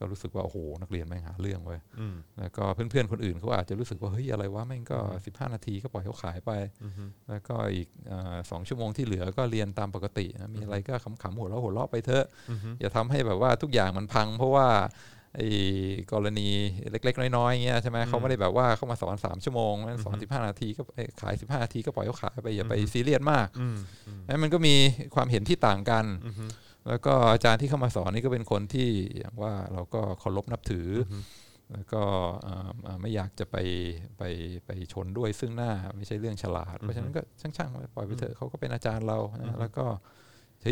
[0.00, 6.50] ก็รู้สึกว่าโอ้โหนักเรียนแม่งหาเรื่องเว้ยอืมแล้วก็เพื่อนๆคนอื่นเขาอาจจะรู้สึกว่าเฮ้ยอะไรวะแม่งก็ 15 นาทีก็ปล่อยเขาขายไป
[7.28, 12.24] แล้วก็อีกอาสองชั่วโมงที่เหลือก็เรียนตามปกตินะมีอะไรก็ขำๆหัวเราะหัวเราะไปเถอะ
[12.80, 14.68] อย่าทำให้แบบว่าทุกอย่างมันพัง เพราะว่า
[15.36, 15.48] ไอ้
[16.12, 16.48] กรณี
[16.90, 19.74] เล็ก ๆ น้อยๆเงี้ยใช่ไหมเขาไม่ได้แบบว่าเขามาสอน3ชั่วโมง
[20.04, 23.76] สอน15นาทีก็เอ้ยขาย15นาทีก็ปล่อยเขาขายไปอย่าไปซีเรียสมากอืม
[24.26, 24.74] นั้นมันก็มี
[25.14, 26.04] ความเห็นที่ต่างกัน
[26.90, 28.88] แล้วก็อาจารย์ที่เข้ามาสอนนี่ก็เป็นคนที่
[29.18, 31.14] อย่างว่าเราก็เคารพนับถืออ
[31.72, 32.02] แล้วก็
[32.42, 33.56] เอ่อเอ่อไม่อยากจะไป
[34.18, 34.22] ไป
[34.66, 39.84] ไปชนด้วยซึ่งหน้าไม่ใช่เรื่องฉลาด เพราะฉะนั้นก็ช่างๆไว้ปล่อยไปเถอะเขาก็เป็นอาจารย์เรานะแล้วก็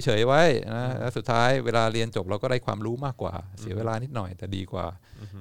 [0.04, 0.42] เฉยๆไว้
[0.74, 4.86] นะแล้วสุดท้ายเวลาเรียนจบเราก็ได้ความรู้มากกว่า เสียเวลานิดหน่อยแต่ดีกว่า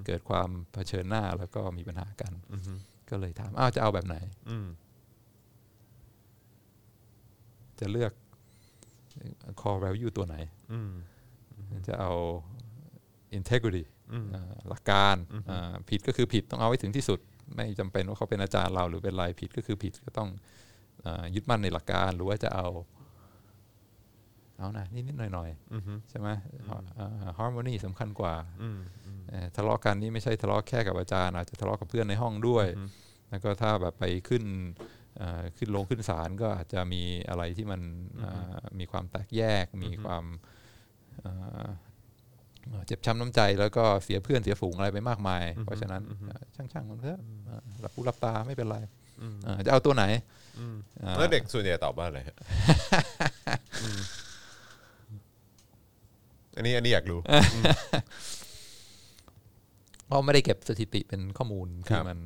[0.07, 2.31] เกิดความเผชิญหน้าแล้วก็มีปัญหากัน
[3.09, 4.15] ก็เลยถามอ้าวจะเอาแบบไหน
[4.49, 4.67] อืม
[7.79, 8.11] จะเลือก
[9.61, 10.35] core value ตัวไหน
[10.71, 10.91] อืม
[11.87, 12.11] จะเอา
[13.37, 13.83] integrity
[14.33, 15.15] อ่าหลักการ
[15.49, 17.19] อ่าผิดก็คือผิดต้องเอาไว้ถึงที่สุด
[17.55, 20.29] ไม่จำเป็นว่าเขาเป็นอาจารย์เราหรือเป็นอะไรผิดก็คือผิดก็ต้อง
[21.05, 22.67] อายึดมั่นในหลักการหรือว่าจะเอา
[24.57, 26.29] เอานะนิดๆหน่อยๆใช่ไหม
[27.37, 28.33] ฮาร์โมนีสำคัญกว่า
[29.29, 32.67] เอ่อทะเลาะกันนี่ไม่ใช่ทะเลาะแค่กับอาจารย์อาจจะทะเลาะกับเพื่อนในห้องด้วย
[33.29, 34.43] แล้วก็ถ้าแบบไปขึ้น
[34.75, 34.96] เอ่อ
[35.57, 37.81] ขึ้นลงขึ้นศาลก็อาจจะมีอะไรที่มัน
[38.23, 40.23] อ่ามีความแตกแยก มีความ
[41.21, 41.31] เอ่
[41.63, 41.67] อ
[42.69, 48.77] เอ่อเจ็บช้ำน้ำใจ แล้วก็เสียเพื่อนเสียฝูงอะไรไปมากมาย เพราะฉะนั้นเอ่อช่างๆมันเถอะเอ่อหลับหูหลับตาไม่เป็นไร
[49.43, 50.03] เอ่อจะเอาตัวไหน
[51.03, 52.37] อ่าแล้วเด็กส่วนใหญ่ตอบว่าอะไรฮะ
[53.83, 53.99] อืม
[56.55, 57.19] อันนี้อันนี้อยากรู้
[60.05, 62.19] เพราะไม่ได้เก็บสถิติเป็นข้อมูลครัที่บมัน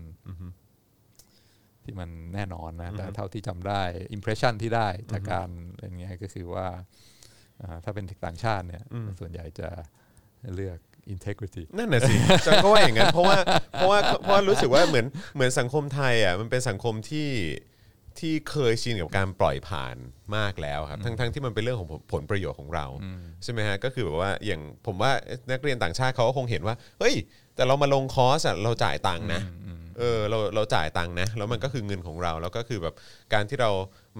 [1.86, 3.82] ที่มันแน่นอนนะแต่เท่าที่จำได้
[4.13, 6.67] อิมเพรสชันที่ได้จากการเป็นไงก็คือว่า
[7.61, 8.84] อ่าถ้าเป็นต่างชาติเนี่ย
[9.19, 9.69] ส่วนใหญ่จะ
[10.55, 10.79] เลือก
[11.13, 12.13] integrity นั่นน่ะสิ
[12.45, 13.38] จังก็ว่าอย่างนั้นเพราะว่า
[13.73, 15.05] เพราะว่าเพราะว่ารู้สึกว่าเหมือน
[15.36, 17.29] เหมือนสังคมไทยอะมันเป็นสังคมที่
[18.19, 19.95] ที่เคยชินกับการปล่อยผ่าน
[20.38, 22.86] มากแล้วครับทั้งทั้งที่มันเป็นเรื่องของผลผลประโยชน์ของเรา
[23.43, 25.11] ใช่ไหมฮะก็คือแบบว่าอย่างผมว่า
[25.51, 27.15] นักเรียนต่างชาติเขาก็คงเห็นว่าเฮ้ย
[27.55, 29.41] แต่เรามาลงคอร์สอะเราจ่ายตังค์นะ
[30.00, 32.96] เออเราเราจ่ายตังค์นะแล้วมันก็คือเงินของเราแล้วก็คือแบบ
[33.34, 33.72] การที่เรา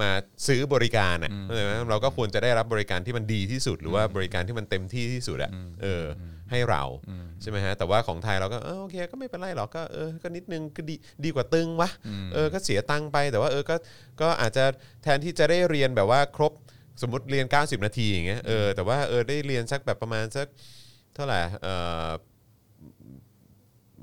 [0.02, 0.10] มา
[0.48, 5.52] ซื้อบริการอะเข้าใจไหมเราก็ควรจะได้รับบริการที่มันดีที่สุด หรือว่าบริการที่มันเต็มที่ที่สุดอะ
[5.84, 6.84] เอออให้เรา
[7.42, 11.90] ใช่ไหมฮะแต่ว่าของไทยเราก็เออโอเคก็ไม่เป็นไรหรอกก็เออก็นิดนึงก็ดีดีกว่าตึงวะ
[12.34, 13.76] เออก็เสียตังค์ไปแต่ว่าเออก็
[14.22, 14.66] ก็อาจจะ
[15.04, 16.54] แทนที่จะได้เรียนแบบว่าครบ
[17.02, 20.48] สมมติเรียน 90 นาทีอย่างเงี้ยเออแต่ว่าเออได้เรียนสักแบบประมาณสัก
[21.16, 21.68] เท่าไหร่เอ
[22.06, 22.08] อ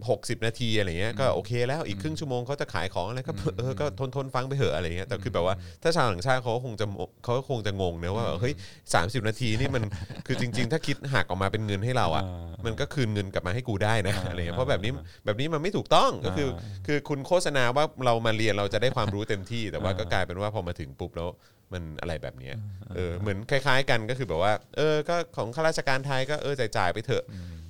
[0.06, 6.86] 60 นาทีอะไรเงี้ยก็โอเคแล้วอีกครึ่งชั่วโมงเขาจะขายของอะไรก็เออก็ทนทนฟังไปเถอะอะไรเงี้ยแต่คือแบบว่าถ้าชาวต่างชาติเขาก็คงจะ
[7.24, 8.54] เขาก็คงจะงงเนะว่าเฮ้ย
[8.94, 9.84] สามสิบนาทีนี่มัน
[10.26, 12.24] คือจริง ๆ ถ้าคิดหักออกมาเป็นเงินให้เราอะ
[12.66, 14.92] มันก็คืนเงินกลับมาให้กูได้นะอะไรเงี้ยเพราะแบบนี้
[15.24, 16.48] แบบนี้มันไม่ถูกต้องก็คือ
[16.86, 21.28] คือคุณโฆษณาว่าเรามาเรียนเราจะได้ความรู้เต็มที่แต่ว่าก็กลายเป็นว่าพอมาถึงปุ๊บแล้ว
[21.72, 22.54] มันอะไรแบบเนี้ย
[22.94, 27.24] เออเหมือนคล้ายๆกันก็คือแบบว่า เออก็ของข้าราชการไทยก็เออจ่ายๆไปเถอะ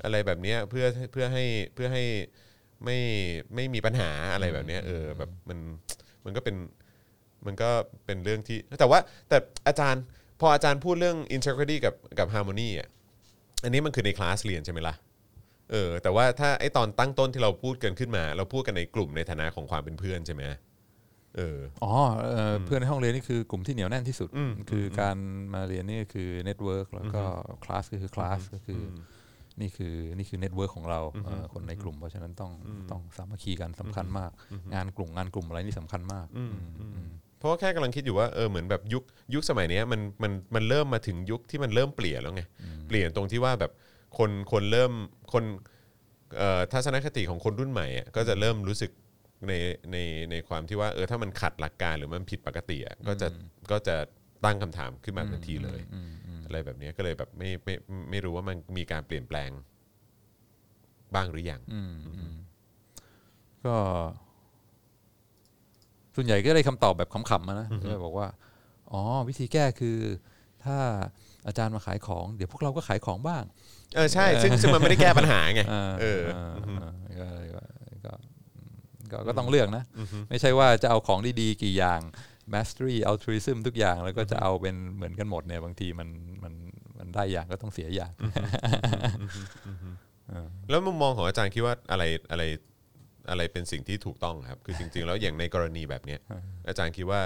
[0.05, 1.45] อะไรแบบเนี้ยเพื่อเพื่อให้
[1.75, 2.05] เพื่อให้
[2.85, 2.99] ไม่
[3.55, 5.59] ไม่มีปัญหาอะไรแบบเนี้ยเออแบบมัน
[6.25, 6.57] มันก็เป็น
[7.47, 7.71] มันก็
[8.07, 10.03] เป็นเรื่องที่ แต่ว่าแต่อาจารย์
[10.41, 12.89] พออาจารย์พูดเรื่อง integrity กับกับ harmony อะ
[13.65, 14.95] อันนี้มันคือในคลาสเรียนใช่ไหมล่ะ
[15.71, 20.43] เออแต่ว่าถ้าไอตอนตั้งต้นที่เราพูดกันขึ้นมา เราพูดกันในกลุ่มในฐานะของความเป็นเพื่อนใช่ไหม
[21.39, 24.29] เอออ๋อเอ่ออเพื่อนในห้องเรียนนี่คือกลุ่มที่เหนียวแน่นที่สุด
[24.71, 25.17] คือการ
[25.55, 27.23] มาเรียนนี่ก็คือ network แล้วก็
[27.65, 28.81] คลาสก็คือคลาสก็คือ
[29.59, 32.53] อนี่คือนี่คือ network ของเราเอ่อคนในกลุ่ม เพราะฉะนั้นต้อง
[32.91, 34.31] ต้องสามัคคีกันสำคัญมาก
[34.75, 36.53] งานกลุ่มงานกลุ่มอะไรนี่สำคัญมากอืม
[37.39, 39.03] เพราะว่าแค่กำลังคิดอยู่ว่าเออเหมือนแบบยุค
[39.35, 42.43] ยุคสมัยเนี้ยมันมันมันเริ่มมาถึงยุคที่มันเริ่มเปลี่ยนแล้วไง
[42.89, 43.73] เปลี่ยนตรงที่ว่าแบบ
[44.19, 44.93] คนคนเริ่ม
[45.33, 45.45] คน
[46.37, 48.91] เอ่อทัศนคติของคนรุ่นใหม่อะก็จะเริ่มรู้สึก
[49.47, 49.53] ใน
[49.93, 49.97] ใน
[50.31, 53.29] ในความที่ว่าเออถ้ามันขัดหลักการหรือมันผิดปกติอะก็จะ
[53.71, 53.97] ก็จะ
[54.45, 55.81] ตั้งคำถามขึ้นมาทันทีเลย
[56.47, 59.51] อะไรแบบเนี้ยก็เลยแบบไม่ไม่ไม่ไม่รู้ว่ามันมีการเปลี่ยนแปลง
[61.15, 61.61] บ้างหรือยัง
[63.65, 63.77] ก็
[66.17, 68.29] ส่วนใหญ่ก็ได้คำตอบแบบขำๆมานะก็บอกว่า
[68.93, 69.99] อ๋อ วิธีแก้คือ
[70.65, 70.79] ถ้า
[71.47, 73.43] อาจารย์มาขายของ เดี๋ยวพวกเราก็ขายของบ้าง
[73.95, 76.55] เออใช่ ซึ่งซึ่งมันไม่ได้แก้ปัญหาไงอ่าเออา
[79.13, 79.85] ก็ก็ก็ก็ก็ต้องเลือกนะ
[80.31, 82.01] ไม่ใช่ว่าจะเอาของดีๆกี่อย่าง
[82.55, 86.09] mastery altruism ทุกอย่างแล้วก็จะเอาเป็นเหมือนกันหมดเนี่ยบางทีมัน
[86.43, 86.55] มัน
[86.99, 88.13] มันได้อย่างก็ต้องเสียอย่าง
[90.71, 92.43] แล้วมุมมองของอาจารย์คิดว่าอะไรอะไร
[93.31, 96.21] อะไรเป็นสิ่งที่ถูกต้องครับ คือจริง ๆ แล้วอย่างในกรณีแบบเนี้ย
[96.69, 97.21] อาจารย์คิดว่า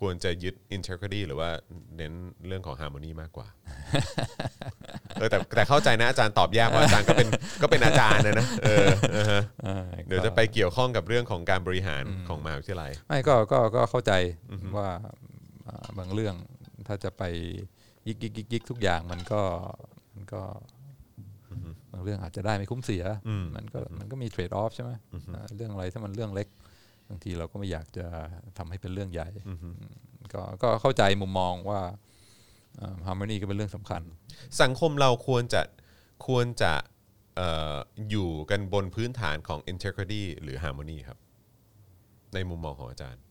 [0.00, 1.50] ควรจะยึด integrity หรือว่า
[1.96, 2.12] เน้น
[2.46, 3.48] เรื่องของ harmony มากกว่า
[5.18, 7.28] เออแต่แต่เข้าใจนะอาจารย์ตอบยากเพราะอาจารย์ก็เป็น
[7.62, 9.42] ก็เป็นอาจารย์นะนะเออเออฮะ
[10.06, 14.12] เดี๋ยวจะไปเกี่ยวข้องกับเรื่องของการบริหารของมหาวิทยาลัย ไม่ก็ก็ก็เข้าใจ
[14.76, 14.88] ว่า
[15.68, 16.34] อ่าบางเรื่อง
[16.86, 17.22] ถ้าจะไป
[18.06, 19.40] ยิกยิกยิกยิกทุกอย่างมันก็
[20.14, 20.42] มันก็
[21.92, 23.04] บางเรื่องอาจจะได้ไม่คุ้มเสีย
[23.56, 24.92] มันก็มันก็มีเทรดออฟใช่ไหม
[25.34, 26.48] อ่าเรื่องอะไรถ้ามันเรื่องเล็ก
[27.08, 28.06] บางทีเราก็ไม่อยากจะ
[28.58, 29.58] ทำให้เป็นเรื่องใหญ่อืม
[30.32, 31.80] ก็ก็เข้าใจมุมมองว่า
[33.06, 34.02] ฮาร์โมนีก็เป็นเรื่องสำคัญ
[34.62, 35.62] สังคมเราควรจะ
[36.26, 36.72] ควรจะ
[37.36, 37.76] เอ่อ
[38.10, 41.18] อยู่กันบนพื้นฐานของ integrity หรือ harmony ครับ
[42.34, 43.22] ในมุมมองของอาจารย์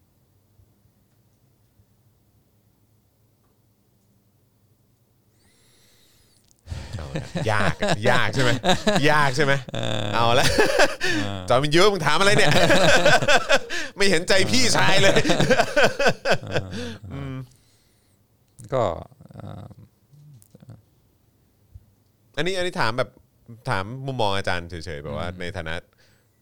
[6.50, 6.57] เอาละ
[7.52, 8.52] ยากอะยากใช่ไหม
[9.12, 9.54] ยากใช่ไหม
[10.16, 10.48] เอาละ
[11.50, 12.52] จอมินยูมึงถามอะไรเนี่ย
[13.98, 15.22] ไม่เห็นใจพี่ชายเลย
[18.74, 18.84] ก็
[19.34, 19.66] เอ่อ
[22.36, 23.10] อันนี้อันนี้ถามแบบ
[23.70, 25.76] ถามมุมมองอาจารย์เฉยๆแบบว่าในฐานะ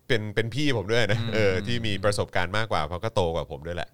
[0.07, 3.89] เป็นเป็นพี่ผมด้วยนะเออที่มีประสบการณ์มากกว่าเพราะก็โตกว่าผมด้วยแหละ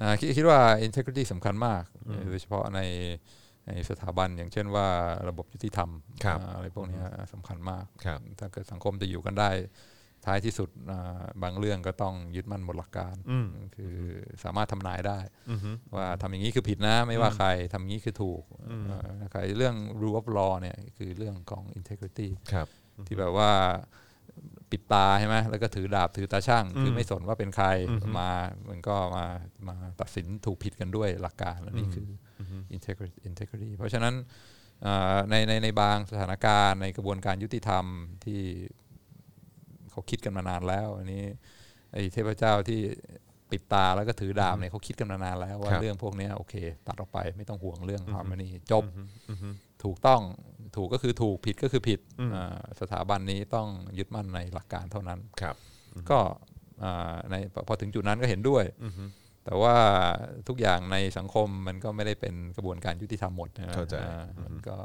[0.00, 1.82] อ่าคิดคิดว่า integrity สำคัญมาก
[2.28, 2.80] โดยเฉพาะใน
[3.70, 4.86] ในสถาบันอย่างเช่นว่า
[5.28, 5.90] ระบบยุติธรรม
[6.24, 9.50] ครับอ่าอะไรพวกเนี้ยสำคัญมากครับถ้าเกิดสังคมจะอยู่กันได้
[10.26, 13.94] ท้ายที่สุดอ่าบางเรื่องก็ต้องยึดมั่นบนหลักการอืมคือ
[14.44, 15.18] สามารถทำนายได้
[15.50, 18.42] อือฮึว่าทำอย่างนี้คือผิดนะ ไม่ว่าใครทำอย่างนี้คือถูก
[18.86, 22.68] เอ่อใครเรื่อง rule of law เนี่ยคือเรื่องของ integrity ครับ
[23.06, 23.50] ที่แบบว่า
[24.70, 27.66] ปิดตาใช่ไหมแล้วก็ถือดาบถือตาช่าง คือไม่สนว่าเป็นใคร
[28.18, 28.30] มา
[28.70, 29.26] มันก็มา
[29.68, 32.29] มาตัดสินถูกผิดกันด้วยหลักการ และนี่คืออ
[32.76, 34.14] integrity integrity เพราะฉะนั้น
[34.82, 37.84] เอ่อในในในบางสถานการณ์ในกระบวนการยุติธรรม
[38.24, 38.40] ที่
[39.90, 41.24] เขาคิดกันมานานแล้ว อันนี้
[41.92, 42.80] ไอ้เทพเจ้าที่
[43.50, 46.54] ปิดตาแล้วก็ถือดาบเนี่ยเขาคิดกันมานานแล้วว่าครับเรื่องพวกเนี้ยโอเค
[46.86, 48.84] ตัดออกไปไม่ต้องห่วงเรื่อง harmony จบ
[49.84, 50.20] ถูกต้อง
[50.76, 52.00] ถูกก็คือถูกผิดก็คือผิด
[52.34, 55.56] อ่าสถาบันนี้ต้องยึดมั่นในหลักการเท่านั้นครับ
[56.10, 56.18] ก็
[56.82, 58.64] อ่าในพอพอถึงจุดนั้นก็เห็นด้วย
[59.44, 59.76] แต่ว่า
[60.48, 64.76] ทุกอย่างในสังคมมันก็ไม่ได้เป็นกระบวนการยุติธรรมหมดนะเข้าใจอ่ามันก็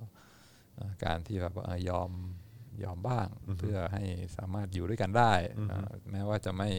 [0.78, 2.12] อ่าการที่แบบว่าอ่ายอม
[2.84, 3.28] ยอมบ้าง
[3.60, 4.04] เพื่อให้
[4.38, 5.34] สามารถอยู่ด้วยกันได้
[5.72, 6.70] อ่าแม้ว่าจะไม่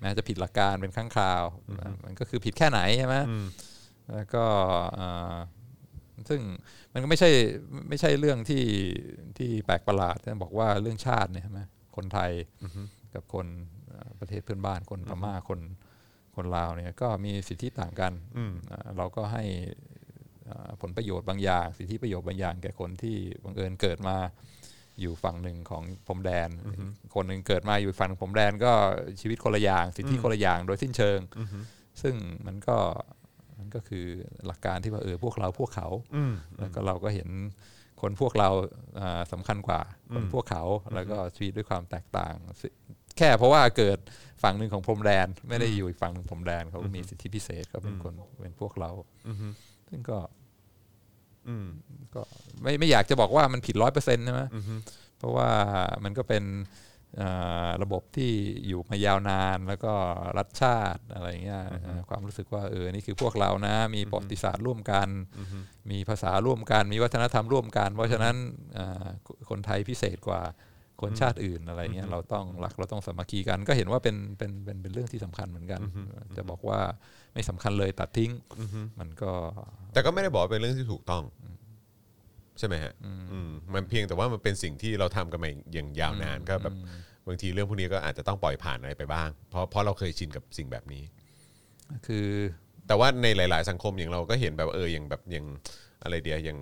[0.00, 1.44] แม้จะผิดหลักการเป็นครั้งคราว
[1.80, 3.16] อ่ามันก็คือผิดแค่ไหนใช่ไหม
[4.14, 4.44] แล้วก็
[4.98, 5.36] อ่า
[6.28, 6.40] ซึ่ง
[6.92, 7.30] มันก็ไม่ใช่
[7.88, 8.64] ไม่ใช่เรื่องที่
[9.38, 11.60] ที่แปลกประหลาดนะบอกว่าเรื่องชาติเนี่ยใช่ไหม
[11.96, 12.30] คนไทย
[13.14, 13.46] กับคน
[13.88, 15.60] เอ่อประเทศเพื่อนบ้านคนพม่าคน
[16.36, 18.12] คนลาวเนี่ยก็มีสิทธิต่างกัน
[18.70, 19.44] อ่าเราก็ให้
[20.48, 24.16] อ่าผลประโยชน์บางอย่าง สิทธิประโยชน์บางอย่างแก่คนที่บังเอิญเกิดมา
[25.00, 26.48] อยู่ฝั่งหนึ่งของพรมแดน
[27.14, 28.72] คนหนึ่งเกิดมาอยู่ฝั่งพรมแดนก็
[29.20, 31.18] ชีวิตคนละอย่าง สิทธิคนละอย่างโดยสิ้นเชิง
[32.02, 32.14] ซึ่ง
[32.46, 32.78] มันก็
[33.58, 34.06] มันก็คือ
[34.46, 35.88] หลักการที่ว่าเออพวกเราพวกเขา
[36.58, 37.28] แล้วก็เราก็เห็น
[38.00, 38.50] คนพวกเรา
[39.00, 39.80] อ่าสำคัญกว่า
[40.14, 40.64] คนพวกเขา
[40.94, 42.72] แล้วก็ชีวิตด้วยความแตกต่างซึ่ง
[43.18, 43.98] แค่เพราะว่าเกิด
[44.42, 48.90] ฝั่งหนึ่งของพรมแดนไม่ได้อยู่อีกฝั่งหนึ่งพรมแดนเขาก็มีสิทธิพิเศษก็เป็นคนเป็นพวกเรา
[49.88, 50.18] ซึ่งก็
[52.14, 52.22] ก็
[52.62, 54.42] ไม่ไม่อยากจะบอกว่ามันผิดร้อยเปอร์เซ็นต์ใช่ไหม
[55.18, 55.50] เพราะว่า
[56.04, 56.44] มันก็เป็น
[57.20, 58.30] อ่าระบบที่
[58.66, 59.92] อยู่มายาวนานแล้วก็
[60.38, 65.08] รัฐชาติอะไรอย่างเงี้ยอ่าความรู้สึกว่าเออนี่คือพวกเรานะ มีประวัติศาสตร์ร่วมกัน
[65.90, 68.36] มีภาษาร่วมกัน มีวัฒนธรรมร่วมกัน เพราะฉะนั้น
[68.78, 69.06] อ่า
[69.50, 70.42] คนไทยพิเศษกว่า
[71.02, 75.80] คนชาติอื่นอะไรเงี้ยเราต้องรักเราต้องสามัคคีกัน ก็เห็นว่าเป็นเป็นเป็นเป็นเรื่องที่สำคัญเหมือนกัน
[76.36, 76.80] จะบอกว่า
[77.34, 78.32] ไม่สำคัญเลยตัดทิ้ง
[79.00, 79.32] มันก็
[79.92, 81.22] แต่ก็ไม่ได้บอกว่าเป็นเรื่องที่ถูกต้อง
[82.58, 82.92] ใช่ไหมฮะ
[83.32, 86.74] อืมมันเพียงแต่ว่ามันเป็นสิ่งที่เราทำกันมาอย่างยาวนานก็แบบ
[87.26, 91.02] บางทีเรื่องพวกนี้ก็อาจจะต้องปล่อยผ่านอะไรไปบ้าง เพราะเพราะเราเคยชินกับสิ่งแบบนี้
[92.06, 92.28] คือ
[92.86, 95.46] แต่ว่าในหลาย ๆ สังคมอย่างเราก็เห็นแบบเอออย่างแบบอย่าง
[96.02, 96.58] อะไรเดียอย่าง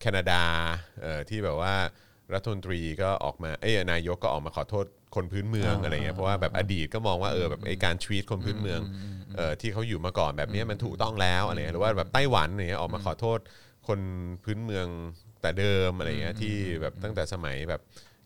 [0.00, 0.42] แคนาดา
[1.02, 1.74] เอ่อที่แบบว่า
[2.32, 8.80] รัฐมนตรีก็ออกมาเอ้ยนายกก็ออกมาขอโทษคนพื้นเมืองอะไรเงี้ยเพราะว่าแบบอดีตก็มองว่าเออแบบไอ้การทวีตคนพื้นเมือง
[9.36, 13.38] เอ่อที่เขาอยู่มาก่อนแบบนี้มันถูกต้องแล้วอะไรเงี้ยหรือว่าแบบไต้หวันเนี่ยออกมาขอโทษ
[13.88, 14.00] คน
[14.44, 14.86] พื้นเมือง
[15.42, 17.80] แต่เดิมอะไรเงี้ยที่แบบตั้งแต่สมัยแบบ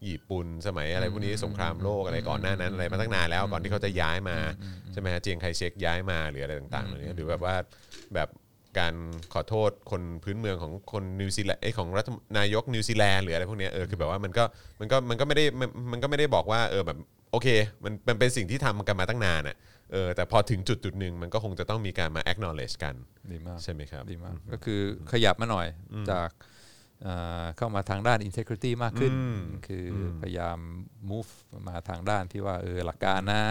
[0.09, 4.39] ญี่ปุ่นสมัยอะไรพวกนี้สงครามโลกอะไรก่อนหน้านั้นอะไรมาตั้งนานแล้วก่อนที่เขาจะย้ายมา
[4.93, 7.57] ใช่ไหมฮะเจียงไคเชกย้ายมาหรืออะไรต่างๆเหล่านี้หรือแบบว่า
[8.15, 8.29] แบบ
[8.79, 8.95] การ
[9.33, 12.09] ขอโทษคนพื้นเมืองของคนนิวซีแลนด์ไอ้ยของรัฐ
[12.39, 14.45] นายกนิวซีแลนด์หรืออะไรพวกเนี้ยเออคือแบบว่ามันก็
[14.81, 16.99] มันก็มันก็ไม่ได้มันมันก็ไม่ได้บอกว่าเออแบบ
[17.33, 17.49] โอเค
[17.85, 19.57] มันมันเป็นสิ่งที่ทำกันมาตั้งนานอะ
[19.93, 22.95] เออแต่พอถึงจุดจุดหนึ่งมันก็คงจะต้องมีการมา acknowledge กัน
[23.33, 24.81] ดีมากใช่ไหมครับดีมากก็คือ
[25.12, 25.66] ขยับมาหน่อย
[26.11, 26.31] จาก
[27.07, 29.12] อ่าเข้ามาทางด้าน integrity มากขึ้น
[29.66, 30.59] คืออพยายาม
[31.11, 31.31] move
[31.69, 33.43] มาทางด้านที่ว่าเออหลักการนะ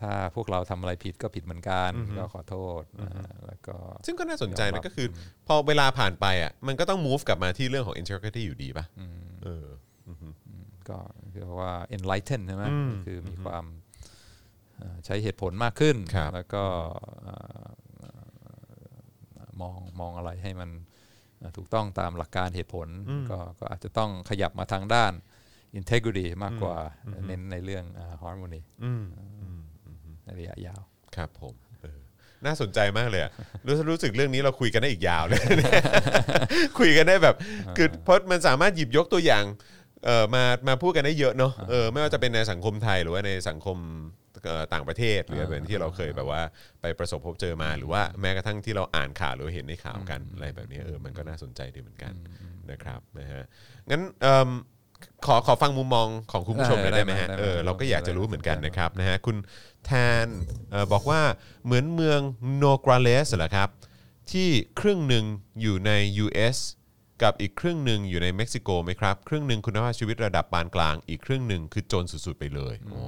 [0.00, 3.76] ถ้าพวกเราทำอะไรผิดก็ผิดเหมือนกันก็ขอโทษอ่าแล้วก็
[4.06, 5.08] ซึ่งก็น่าสนใจยอมรันะบก็คือ
[5.46, 8.84] พอเวลาผ่านไปอะมันก็ต้อง move กลับมาที่เรื่องของ integrity อยู่ดีป่ะ
[9.44, 9.66] เออ
[10.88, 10.98] ก็
[11.34, 12.64] คือว่า enlighten ใช่ไหม
[13.06, 13.64] คือมีความ
[14.76, 16.64] เอ่อใช้เหตุผลมากขึ้นครับแล้วก็
[17.22, 17.66] เอ่อ
[17.98, 18.08] เอ่
[19.46, 20.70] อมองมองอะไรให้มัน
[21.38, 22.88] เอ่อถูกต้องตามหลักการเหตุผล
[23.30, 25.12] ก็ก็อาจจะต้องขยับมาทางด้าน
[25.80, 26.76] integrity มากกว่า
[27.26, 29.04] เน้นในเรื่องอ่า harmony อืม
[30.26, 30.80] ในระยะยาว
[31.16, 31.98] ครับผมเออ
[32.46, 33.32] น่าสนใจมากเลยอะ
[33.66, 35.40] รู้รู้สึกเรื่องนี้เราคุยกันได้อีกยาวเลย
[36.78, 37.36] คุยกันได้แบบ
[37.76, 39.44] คือเพราะมันสามารถหยิบยกตัวอย่าง
[40.04, 43.78] เอ่อมามาพูดกันได้เยอะเนาะเออไม่ว่าจะเป็นในสังคมไทยหรือว่าในสังคม
[44.44, 46.42] เอ่อต่างประเทศหรือเป็นที่เราเคยแบบว่า
[46.80, 52.12] ไปประสบพบเจอมา หรือว่าแม้กระทั่งที่เราอ่านข่าวหรือเห็นในข่าวกันอะไรแบบนี้เออมันก็น่าสนใจดีเหมือนกัน
[52.70, 53.44] นะครับนะฮะ
[53.90, 54.48] งั้นเอิ่ม
[55.26, 59.36] ขอขอฟังมุมมองของคุณผู้ชมหน่อยได้ไหมฮะได้ไหมเออเราก็อยากจะรู้เหมือนกันได้ไหมนะครับนะฮะคุณ
[59.86, 59.90] แท
[60.24, 60.26] น
[60.70, 61.20] เอ่อบอกว่า
[61.64, 62.20] เหมือนเมือง
[62.56, 63.68] โนกราเลสเหรอครับ
[64.30, 64.48] ที่
[64.80, 65.24] ครึ่งหนึ่ง
[65.60, 65.90] อยู่ใน
[66.24, 66.58] US
[67.22, 73.02] กับอีกครึ่งหนึ่งอยู่ในเม็กซิโกไหมครับ ครึ่งหนึ่งคุณภาพชีวิตระดับปานกลาง อีกครึ่งหนึ่งคือจนสุดๆไปเลยโอ้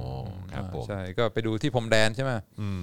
[0.51, 2.81] ครับผมใช่ก็ไปดูที่พรมแดนใช่ไหมอืม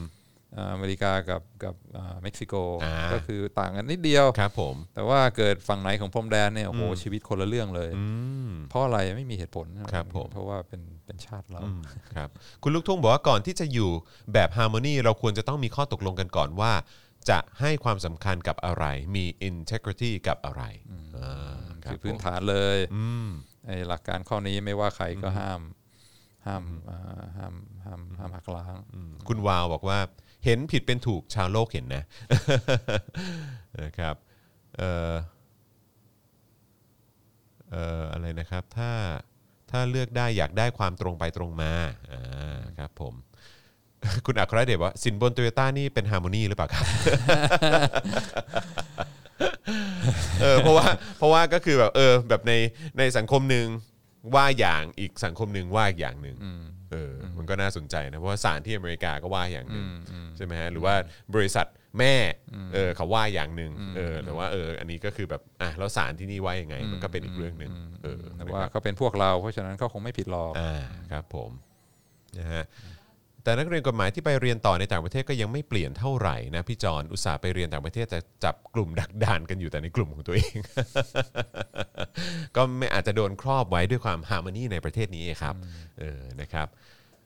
[0.59, 2.55] อ่าอเมริกากับกับอ่าเม็กซิโก
[2.85, 8.05] อ่าก็คือต่างกันนิดเดียวครับผมแต่ว่าเกิดฝั่งไหนของพรมแดนเนี่ยโอ้โหชีวิตคนละเรื่องเลยอื
[8.49, 11.81] มเพราะอะไรไม่มีเหตุผลครับผมเพราะว่าเป็นเป็นชาติเราอืม
[12.15, 12.29] ครับ
[12.63, 13.91] คุณลูกทุ่งบอกว่าก่อนที่จะอยู่
[14.33, 16.73] แบบฮาร์โมนีเราควรจะต้องมีข้อตกลงกันก่อนว่า
[17.31, 18.85] จะให้ความสำคัญกับอะไร
[19.17, 20.63] มี integrity กับอะไร
[21.17, 21.57] อ่า
[21.87, 23.29] รับคือพื้นผมฐานเลยอืม
[23.67, 25.61] ไอ้หลักการข้อนี้ไม่ว่าใครก็ห้าม
[26.47, 27.55] ห้ามอ่าห้าม
[27.85, 28.75] ห้ามห้ามหักล้าง
[29.29, 29.99] คุณวาวบอกว่า
[30.47, 32.05] เห็นผิดเป็นถูกชาวโลกเห็นนะ
[33.83, 34.15] นะครับ
[34.77, 35.13] เอ่อ
[37.71, 38.91] เอ่ออะไรนะครับถ้า
[39.71, 41.73] ถ้าเลือกได้อยากได้ความตรงไปตรงมา
[42.13, 43.15] อ่าครับผม
[44.27, 46.85] คุณอัครเดชว่าสินบนโตโยต้านี่เป็นฮาร์โมนีหรือเปล่าครับ
[50.41, 50.87] เออเพราะว่า
[51.19, 52.53] เพราะว่าก็คือแบบเออแบบใน
[52.99, 53.67] ในสังคมหนึ่ง
[54.35, 56.37] ว่าอย่างอีกสังคมหนึ่งว่าอีกอย่างหนึ่ง
[56.93, 59.87] เอออมันก็น่าสนใจนะเพราะว่าศาลที่อเมริกาก็ว่าอย่างหนึ่ง
[60.37, 60.95] ใช่ไหมฮะหรือว่า
[61.35, 61.67] บริษัท
[61.99, 62.15] แม่
[62.75, 67.73] เออเขาว่าอย่างหนึ่งเออแต่ว่าเอออันนี้ก็คือแบบอะแล้วศาลที่นี่ว่ายังไง มันก็เป็นอีกเรื่องหนึ่ง
[68.03, 70.83] เออแต่นะว่าครับเขาเป็นพวกเราเพราะฉะนั้นเขาคงไม่ผิดหรอกอ่า
[71.13, 71.51] ครับผม
[72.39, 72.65] นะฮะ
[73.47, 80.57] แต่นักเรียนกฎหมายที่ไปเรียนต่อในต่างประเทศก็ยังไม่เปลี่ยนเท่าไหร่นะพี่จอนอุตส่าห์ไปเรียนต่างประเทศแต่จับกลุ่มดักดานกันอยู่แต่ในกลุ่มของตัวเอง
[82.57, 85.55] ก็ไม่อาจจะโดนครอบไว้ด้วยความ harmony ในประเทศนี้ครับ
[86.01, 86.69] เออนะครับ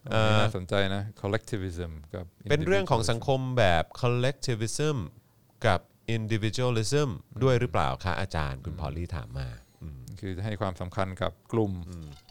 [0.04, 4.96] อันนี้น่าสนใจนะ collectivism กับเป็นเรื่องของสังคมแบบ collectivism
[5.66, 5.80] กับ
[6.16, 7.08] individualism
[7.42, 9.48] ด้วยหรือเปล่าคะอาจารย์คุณพอลลี่ถามมา
[9.82, 11.72] อืมคือจะให้ความสำคัญกับกลุ่ม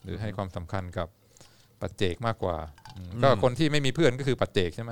[0.03, 1.07] หรือให้ความสำคัญกับ
[1.81, 2.57] ปัจเจกมากกว่า
[2.97, 4.91] อืมก็คนที่ไม่มีเพื่อนก็คือปัจเจกใช่ไหม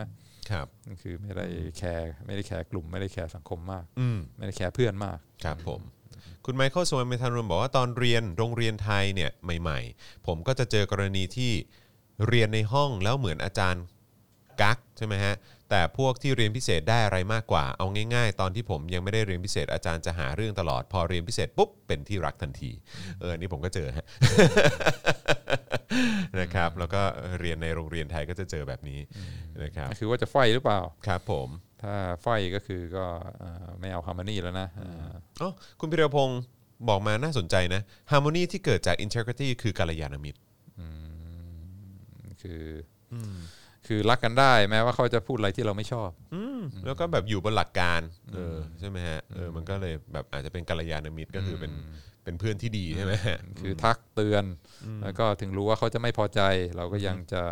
[0.52, 0.68] ครับ
[1.02, 1.46] คือไม่ได้
[1.78, 5.82] แคร์ไม่ได้แคร์กลุ่ม ไม่ได้แคร์สังคมมากอืมไม่ได้แคร์เพื่อนมากครับผม
[6.46, 11.52] คุณไมเคิลสวนเมทานรมบอกว่าตอนเรียนโรงเรียนไทยเนี่ยใหม่ ๆ ผมก็จะเจอกรณีที่
[12.28, 13.84] เรียนในห้องแล้วเหมือนอาจารย์
[14.62, 15.36] กักใช่ไหมฮะ
[15.70, 22.72] แต่พวกที่เรียนพิเศษได้อะไรมากกว่า เอาง่ายๆ ตอนที่ผมยังไม่ได้เรียนพิเศษอาจารย์จะหาเรื่องตลอด พอเรียนพิเศษปุ๊บเป็นที่รักทันที
[23.20, 24.06] เอออนนี่ผมก็เจอฮะ
[26.40, 27.02] นะครับแล้วก็
[27.40, 29.00] เรียนในโรงเรียนไทยก็จะเจอแบบนี้
[29.64, 31.50] นะครับคือว่าจะไฟหรือเปล่าครับผม
[31.84, 33.06] ถ้า fight ก็คือก็
[33.40, 36.42] เอ่อไม่เอา harmony แล้วนะอ่าอ๋อคุณพิรพงศ์
[36.90, 40.40] บอกมาน่าสนใจนะ harmony ที่เกิดจาก integrity คือกัลยาณมิตร
[42.42, 42.64] คือ
[43.14, 43.16] อ
[43.88, 46.10] คือรักกันได้แม้ว่าเขาจะพูดอะไรที่เราไม่ชอบ
[46.86, 48.02] แล้วก็แบบอยู่บนหลักการ
[48.34, 51.72] เออใช่ไหมฮะเออมันก็เลยแบบอาจจะเป็นกัลยาณมิตรก็คือเป็น
[52.28, 54.44] เป็นเพื่อนที่ดีใช่ไหมฮะคือทักเตือน
[55.04, 56.42] แล้วก็ถึงรู้ว่าเขาจะไม่พอใจ
[56.78, 57.44] เราก็ยังจะ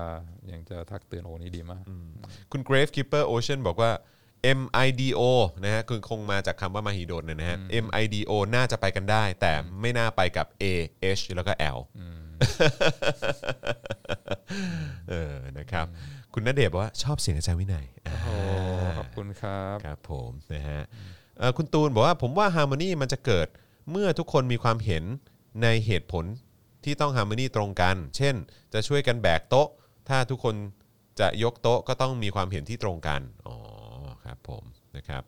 [0.52, 1.84] ยังจะทักเตือนโอ้นี่ดีมาก
[2.52, 3.92] คุณ Grave Keeper Ocean บอกว่า
[4.60, 5.22] MIDO
[5.64, 10.66] นะฮะคือคงมาจากคำว่ามาฮิโดนนะฮะ MIDO น่าจะไปกันได้ แต่ไม่น่าไปกับ A
[11.18, 11.80] H แล้วก็ L
[15.10, 15.86] เออนะครับ
[16.34, 18.36] คุณณเดชน์บอกว่าชอบเสียงอาจารย์วินัยอ่าโอ้
[18.98, 20.82] ขอบคุณครับ ครับผมนะฮะ
[21.38, 23.48] เอ่อคุณตูนบอกว่าผมว่าฮาร์โมนีมันจะเกิด
[23.92, 25.04] เมื่อทุกคนมีความเห็น
[25.64, 26.26] ในเหตุผล
[26.84, 28.36] ที่ต้องฮาร์โมนีตรงกัน เช่น
[28.74, 29.68] จะช่วยกันแบกโต๊ะ
[30.10, 30.56] ถ้าทุกคน
[31.20, 33.56] จะยกโต๊ะก็ต้องมีความเห็นที่ตรงกัน อ๋อ
[34.26, 34.64] ครับผม
[34.96, 35.24] นะครับ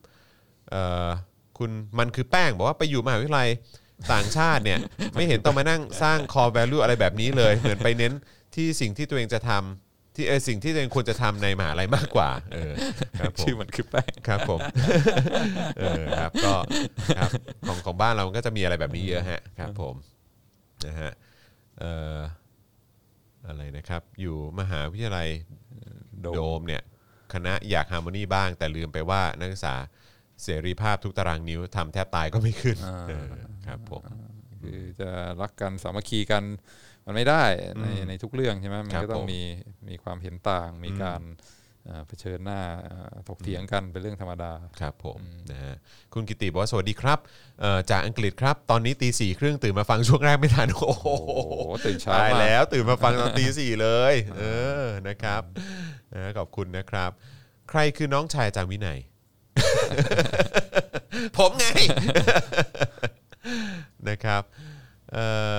[1.57, 3.49] คุณมันคือแป้งบอกว่าไปอยู่มหาวิทยาลัย
[4.13, 4.79] ต่างชาติเนี่ย
[5.13, 8.13] ไม่เห็นต้องมานั่งสร้าง core value อะไรแบบนี้เลย เหมือนไปเน้น
[8.55, 9.86] ที่สิ่งที่ตัวเองจะทำ
[10.17, 12.73] ที่เออสิ่งที่ตัวเองควรจะทำในมหาลัยมากกว่าเออ
[13.19, 14.59] ครับผม ชื่อมันคือแป้ง ครับผม
[15.79, 16.53] เออครับก็
[17.17, 17.31] ครับ
[17.67, 19.95] ของของบ้านเราก็จะมีอะไรแบบนี้เยอะฮะครับผม
[20.85, 21.11] นะฮะ
[21.79, 22.17] เอ่อ
[23.47, 25.27] อะไรนะครับ อยู่มหาวิทยาลัย
[26.21, 26.83] โดม โดมเนี่ย
[27.33, 29.75] คณะอยากฮาร์โมนีบ้าง แต่ลืมไปว่านักศึกษา
[30.43, 32.77] เสรีภาพทุกตารางนิ้วทำแทบตายก็ไม่ขึ้น
[33.09, 33.27] เออ
[33.67, 34.03] ครับผม
[34.61, 35.09] คือจะ
[35.41, 36.43] รักกันสามัคคีกัน
[37.07, 37.43] มันไม่ได้
[37.81, 39.41] ในในทุกเรื่องใช่ไหมมันครับก็ต้อผงมมี
[39.89, 41.21] มีความเห็นต่าง มีการ
[41.85, 45.19] เอ่อเผชิญหน้าเอ่อถกเถียงกันเป็นเรื่องธรรมดาครับผม
[45.51, 45.75] นะฮะ
[46.13, 47.19] คุณกิติบอกว่าสวัสดีครับ
[47.61, 51.51] เอ่อจากอังกฤษครับ ตอนนี้ตีสี่ครึ่งตื่นมาฟังช่วงแรกไม่ทัน โอ้โหโอ้โห
[51.85, 54.43] ตื่นเช้าตายมากแล้ว ตื่นมาฟังตอนตีสี่เลย เอ
[54.83, 55.41] อนะครับ
[56.13, 57.11] นะขอบคุณนะครับ
[57.69, 58.99] ใครคือน้องชายอาจารย์วินัย
[61.37, 61.67] ผมไง
[64.09, 64.43] นะครับ
[65.13, 65.25] เอ่
[65.55, 65.57] อ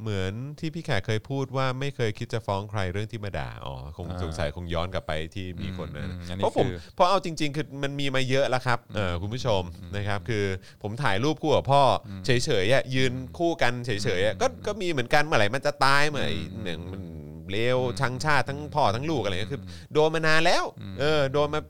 [0.00, 9.62] เหมือนที่พี่แขกเคยพูดว่าไม่เคยคิดจะฟ้องใครเรื่องที่มาด่าอ๋อคงอ่าสงสัยคงย้อนกลับไปที่มีคนนะอืมอันนี้เพราะผมคือ เพราะเอาจริง ๆ คือมันมีมาเยอะแล้วครับเออคุณผู้ชม
[9.96, 10.44] นะครับ คือ
[10.82, 16.32] ผมถ่ายรูปคู่กับพ่ออเฉยๆอะยืนคู่กันเฉยๆอะก็ก็มีเหมือนกันเมื่อไหร่มันจะตายเมื่อไหร่
[16.64, 17.02] หนึ่งมัน
[17.50, 19.60] เลวชังชาติทั้งพ่อทั้งลูกอะไรเงี้ยคือ
[19.92, 20.64] โดนมานานแล้ว
[21.00, 21.60] เออโดนมา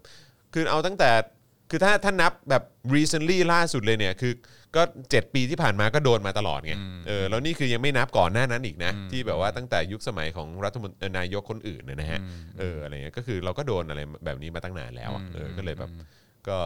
[0.54, 1.10] คือเอาตั้งแต่
[1.70, 2.62] คือถ้าถ้านับแบบ
[2.94, 4.32] recently ล่าสุดเลยเนี่ยคือ
[4.76, 6.74] ก็ 7 ปีที่ผ่านมาก็โดนมาตลอดไง
[7.06, 12.20] เออแล้วนี่คือยังไม่นับก่อนหน้านั้นอีกนะ ที่แบบว่าตั้งแต่ยุคสมัยของรัฐมนตรีนายกคนอื่นเนยนะฮะ
[12.58, 15.90] เอออะไรเงี้ยก็คือเราก็โดนอะไรแบบนี้มาตั้งนานแล้วอะเออก็เลยแบบ
[16.48, 16.58] ก็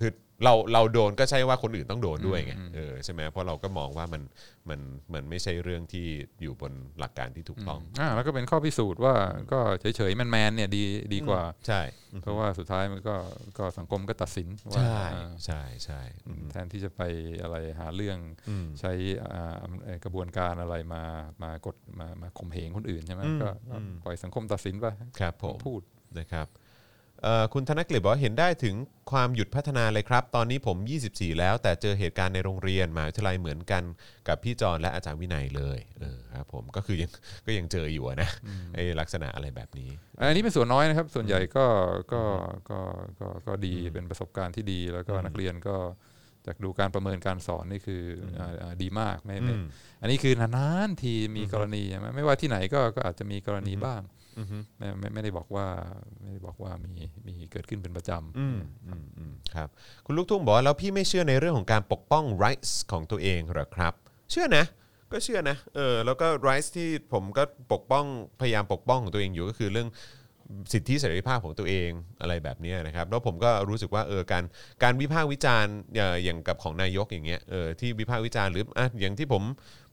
[0.00, 0.10] คือ
[0.44, 4.22] เราเราโดนก็ใช่ว่าคนอื่นต้องโดนด้วยไงเออใช่ไหมเพราะเราก็มองว่ามัน
[4.68, 4.80] มัน
[5.14, 6.06] มันไม่ใช่เรื่องที่
[6.42, 9.14] อยู่บนหลักการที่ถูกต้องอ่าแล้วก็เป็นข้อพิสูจน์ว่า
[9.52, 9.60] ก็
[9.96, 10.82] เฉยๆแมนๆเนี่ยดี
[11.14, 11.82] ดีกว่าใช่
[12.22, 13.16] เพราะว่าสุดท้ายมันก็
[13.58, 17.02] ก็สังคมก็ตัดสินว่าใช่อ่าใช่ใช่อืมแทนที่จะไป
[17.42, 18.18] อะไรหาเรื่อง
[18.48, 18.92] อืมใช้
[19.32, 21.02] อ่าเอ่อกระบวนการอะไรมา
[21.42, 24.86] มากดมามาข่มเหงคนอื่นใช่ไหมอืมก็อืมปล่อยสังคมตัดสินไป
[25.20, 25.80] ครับผมพูด
[26.18, 26.65] นะครับเอ่อ
[27.52, 28.74] คุณธนกฤษบอกว่าเห็นได้ถึง
[29.10, 30.76] ความหยุดพัฒนาเลยครับ ตอนนี้ผม
[31.08, 33.82] 24 แล้ว แต่เจอเหตุการณ์ในโรงเรียนมหาวิทยาลัยเหมือนกัน
[34.28, 37.10] กับพี่จอนและอาจารย์วินัยเลยเออครับผมก็คือยัง
[37.46, 38.30] ก็ยังเจออยู่อะนะ
[38.74, 41.66] ไอ้ลักษณะอะไรแบบนี้ อันนี้เป็นส่วนน้อยนะครับ ส่วนใหญ่ก็
[42.12, 42.22] ก็
[42.70, 42.78] ก็
[43.20, 45.76] ก็ก็ดีเป็นประสบการณ์ที่ดี แล้วก็นักเรียนก็
[46.46, 48.02] จากดูการประเมินการสอนนี่คือ
[48.40, 49.64] อ่าอ่าดีมากไม่ไม่อืม
[50.00, 54.25] อันนี้คือนานๆทีมีกรณีใช่ไหมไม่ว่าที่ไหนก็ก็อาจจะมีกรณีบ้างอือฮึ
[54.78, 55.66] ไม่ไม่ไม่ได้บอกว่า
[56.22, 56.94] ไม่ได้บอกว่ามี
[57.26, 59.68] มีเกิดขึ้นเป็นประจำอืมอืมอืมครับ
[60.06, 63.92] คุณลูกทุ่งบอกว่าแล้วพี่ไม่เชื่อในเรื่องของการปกป้อง rights ของตัวเองเหรอครับ
[64.30, 64.64] เชื่อนะ
[65.12, 67.42] ก็เชื่อนะเออแล้วก็ rights ที่ผมก็
[67.72, 68.04] ปกป้อง
[68.40, 69.88] พยายามปกป้องของตัวเองอยู่ก็คือเรื่อง
[70.72, 71.90] สิทธิเสรีภาพของตัวเอง
[72.20, 74.44] อะไรแบบเนี้ยนะครับแล้วผมก็รู้สึกว่าเออการ
[74.82, 79.42] การวิพากษ์วิจารณ์เอ่ออย่างกับของนายกอย่างเงี้ยเออที่วิพากษ์วิจารณ์หรืออะอย่างที่ผม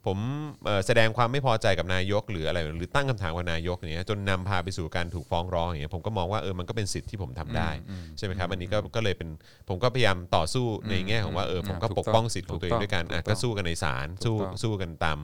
[0.06, 0.18] ผม
[0.66, 7.70] เอ่อแสดงความไม่พอใจกับนายกหรืออะไรหรือตั้งคำถามกับนายกอย่างเงี้ยจนนำพาไปสู่การถูกฟ้องร้องอย่างเงี้ยผมก็มองว่าเออมันก็เป็นสิทธิ์ที่ผมทำได้
[8.18, 9.30] ใช่ไหมครับอันนี้ก็ก็เลยเป็น
[9.70, 15.20] ผมก็พยายามต่อสู้ในแง่ของว่าเออผมก็ถูกปต้องกป้องสิทธิ์ของตัวเองถูกต้องด้วยกันถูกอะต้องก็สู้กันในศาลสู้ถูกต้องสู้กันตาม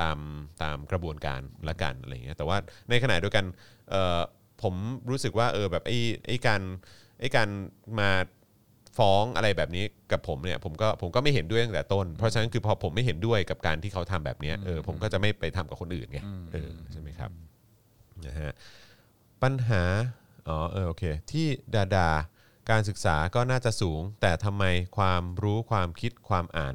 [0.00, 0.18] ตาม
[0.62, 2.56] ตามกระบวนการละกันอะไรอย่างเงี้ยแต่ว่า
[2.90, 3.44] ในขณะเดียวกัน
[3.90, 4.20] เออ
[4.62, 4.74] ผม
[5.10, 6.62] รู้สึกว่าเออแบบไอ้ไอ้การ
[7.20, 7.48] ไอ้การ
[7.98, 8.10] มา
[8.98, 16.20] ฟ้องอะไรแบบนี้กับผมเนี่ยผมก็ผมก็ไม่เห็นด้วยตั้งแต่ต้น เพราะฉะนั้นคือพอผมไม่เห็นด้วยกับการที่เขาทำแบบเนี้ยเออผมก็จะไม่ไปทำกับคนอื่นไง
[16.52, 17.30] เออใช่ไหมครับ
[18.26, 18.52] นะฮะ
[19.42, 19.82] ปัญหา
[20.48, 22.08] อ๋อเออโอเคที่ดาดา
[22.70, 24.64] การศึกษาก็น่าจะสูง แต่ทำไม
[24.96, 26.74] ความรู้ความคิดความอ่าน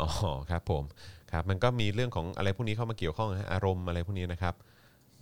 [0.00, 0.08] อ๋อ
[0.50, 0.84] ครับผม
[1.32, 4.54] ครับมันก็มีเรื่องของอะไรพวกนี้เข้ามาเกี่ยวข้องนะฮะอารมณ์อะไรพวกนี้นะครับ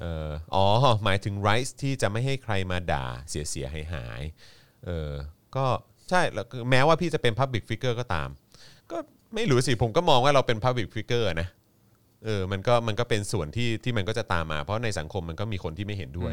[0.01, 0.65] เอ่ออ๋อ
[1.05, 5.12] หมายถึง rights ที่จะไม่ให้ใครมาด่าเสียเสียหายหายๆเออ
[5.56, 5.66] ก็
[6.10, 8.28] ใช่แล้วแม้ว่าพี่จะเป็น public figure ก็ตาม
[8.90, 8.98] ก็
[9.35, 11.48] ไม่รู้สิผมก็มองว่าเราเป็น public figure นะ
[12.26, 16.32] เออมันก็มันก็เป็นส่วนที่ที่มันก็จะตามมา เพราะในสังคมมันก็มีคนที่ไม่เห็นด้วย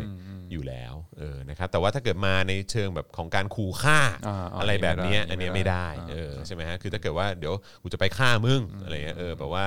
[0.51, 9.65] อยู่แล้วเออนะครับแต่ว่าถ้าเกิดมาในเชิงแบบของการขู่ฆ่าอ่าอ่าอะไรแบบเนี้ยอัอันนนี้เนี้ยไม่ไม่ได้ได้อ่าเออใช่ไหมฮะคือถ้าเกิดว่าเดี๋ยวกูจะไปฆ่ามึงอะไรเงี้ยเออแบบว่า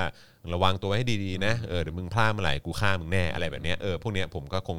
[0.54, 4.78] ระวังตัวให้ดีๆนะเออเดี๋ยวมึงพลาดเมื่อไหร่กูฆ่ามึงแน่อะไรแบบเนี้ยเออพวกเนี้ยผมก็คง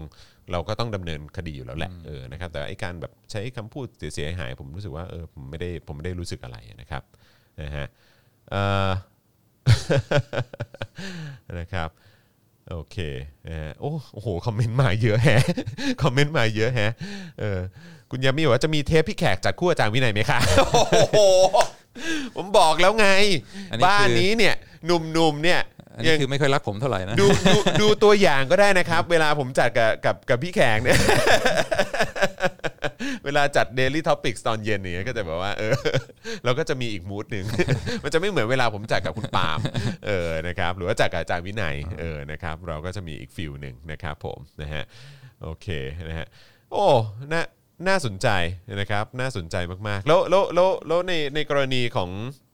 [0.51, 7.03] เราก็ต้องดำเนินคดีอยู่แล้วแหละเออนะครับแต่ไอ้การแบบใช้คำพูดเสียหายๆผมรู้สึกว่าเออผมไม่ได้ผมไม่ได้รู้สึกอะไรนะครับ
[7.61, 7.85] นะฮะ
[8.51, 8.91] เอ่อ
[11.59, 11.89] นะครับ
[12.71, 12.97] โอเค
[13.47, 15.43] นะฮะโอ้โอ้โห คอมเมนต์มาเยอะแฮะ
[16.03, 16.91] คอมเมนต์มาเยอะแฮะ
[17.39, 17.59] เออ
[18.11, 21.19] คุณยามีบอกว่าจะมีเทปพี่แขกจัดคู่อาจารย์วินัยไหมคะ โอ้โห
[22.35, 23.07] ผมบอกแล้วไง
[23.71, 24.55] อันนี้คือบ้านนี้เนี่ย
[24.85, 25.59] หนุ่มๆเนี่ย
[25.99, 30.97] อันนี้คือไม่ค่อยรักผมเท่าไหร่นะดูดูดูตัวอย่างก็ได้นะครับ เวลาผมจัดกับกับกับพี่แขกเนี่ย
[33.25, 35.73] เวลาจัด Daily Topics ตอนเย็นเนี่ยก็จะแบบว่าเออ
[36.43, 37.45] เราก็จะมีอีกมูดหนึ่ง
[38.03, 39.59] มันจะไม่เหมือนเวลาผมจัดกับคุณปาล์ม
[40.07, 44.83] เออนะครับหรือว่าจัดกับอาจารย์วินัยเออนะครับ เราก็จะมีอีกฟิลหนึ่งนะครับผมนะฮะ
[45.43, 45.67] โอเค
[46.09, 46.27] นะฮะ
[46.71, 46.85] โอ้
[47.33, 47.41] น่า
[47.87, 48.27] น่าสนใจ
[48.79, 49.55] นะครับ น่าสนใจ
[49.87, 52.48] มากๆ แล้วแล้วแล้วแล้วในในกรณีของเอ่อ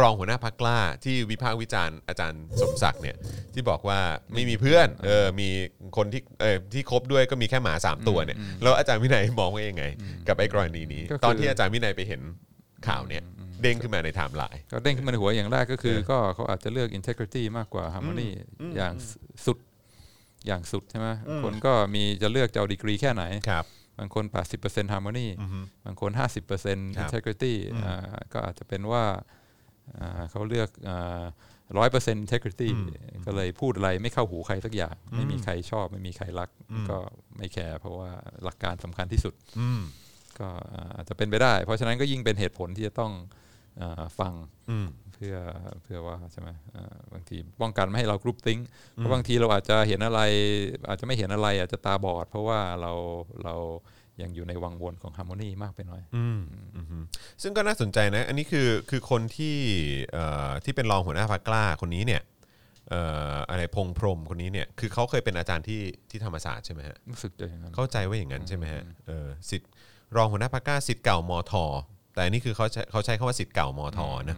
[0.00, 3.16] รองหัวหน้าพักกล้าที่วิพากษ์วิจารณ์อาจารย์สมศักดิ์เนี่ย
[3.54, 4.00] ที่บอกว่า
[4.34, 5.48] ไม่มีเพื่อนเออมี
[5.96, 9.84] คนที่เออที่คบด้วยก็มีแค่หมา 3 ตัวเนี่ยแล้วอาจารย์วินัยมองว่ายังไง
[10.28, 12.20] กับไอ้กรณีนี้ก็คือตอนที่อาจารย์วินัยไปเห็น
[12.88, 13.22] ข่าวเนี่ย
[13.62, 18.28] เด้งขึ้นมาในไทม์ไลน์ก็เด้งขึ้นมาในหัวอย่างแรกก็คือก็เขาอาจจะเลือก integrity มากกว่า harmony
[18.76, 18.94] อย่าง
[19.46, 19.58] สุด
[20.46, 21.08] อย่างสุดใช่ไหม
[21.44, 23.64] คนก็มีจะเลือกจะเอาดีกรีแค่ไหนครับ
[23.98, 24.24] บางคน
[24.60, 25.26] 80% harmony
[25.86, 27.54] บางคน 50%ครับ integrity
[27.84, 29.04] อ่าก็อาจจะเป็นว่า
[29.98, 30.70] อ่าเขาเลือก
[31.78, 32.68] ร้อยเปอร์เซ็นต์ integrity
[33.26, 36.50] ก็เลยพูดอะไรไม่เข้าหูใครสักอย่าง ไม่มีใครชอบ ไม่มีใครรัก
[36.90, 36.98] ก็
[37.36, 38.10] ไม่แคร์เพราะว่า
[38.44, 39.82] หลักการสำคัญที่สุดอืม
[40.38, 43.12] ก็อ่าอาจจะเป็นไปได้ เพราะฉะนั้นก็ยิ่งเป็นเหตุผลที่จะต้อง
[43.80, 44.32] อาฟัง
[44.70, 45.36] อืม เพื่อ
[45.82, 48.58] เพื่อว่าใช่ไหมอ่าบางทีป้องกันไม่ให้เรา groupthink
[48.94, 50.20] เพราะบางทีเราอาจจะเห็นอะไร
[50.88, 52.92] อาจจะไม่เห็นอะไร อาจจะตาบอด เพราะว่าเรา
[53.44, 53.54] เรา
[54.22, 57.04] ยังอยู่ในวังวนของ harmony มากไปหน่อยอืมอืมอืม
[57.42, 59.56] ซึ่งก็น่าสนใจนะ อันนี้คือคือคนที่
[60.12, 62.22] เอ่อที่เป็นรองหัวหน้าพักกล้าคนนี้เนี่ย
[62.90, 63.00] เอ่
[63.32, 69.70] ออะไรพงษ์พรหมคนนี้เนี่ยคือเขาเคยเป็นอาจารย์ที่ที่ธรรมศาสตร์ใช่ไหมฮะรู้สึกจะอย่างนั้นเข้าใจว่าอย่างนั้นใช่ไหมฮะเออสิทธิ์
[70.16, 71.52] รองหัวหน้าพักกล้าสิทธิ์เก่ามท
[72.14, 74.00] แต่อันนี่คือเขาใช้เขาใช้คำว่าสิทธิ์เก่ามท
[74.30, 74.36] นะ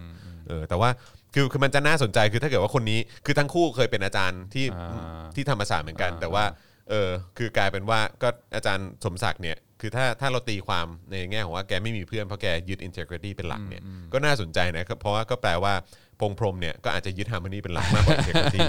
[0.48, 0.90] เออแต่ว่า
[1.35, 6.44] คือคือมันจะน่าสนใจคือถ้าเกิดว่าคนนี้คือทั้งคู่เคยเป็นอาจารย์ที่อ่าที่ธรรมศาสตร์เหมือนกัน อ่า แต่ว่า
[6.90, 7.09] เออ
[7.39, 13.82] คือกลายเป็นว่าก็อาจารย์สมศักดิ์เนี่ยคือถ้าถ้าเราตีความในแง่ของว่าแกไม่มีเพื่อนเพราะแกยึด integrity เป็นหลักเนี่ย
[14.12, 15.74] ก็น่าสนใจนะครับเพราะว่าก็แปลว่า
[16.20, 18.60] พงษ์พรหมเนี่ยก็อาจจะยึด harmony เป็นหลักมากกว่า integrity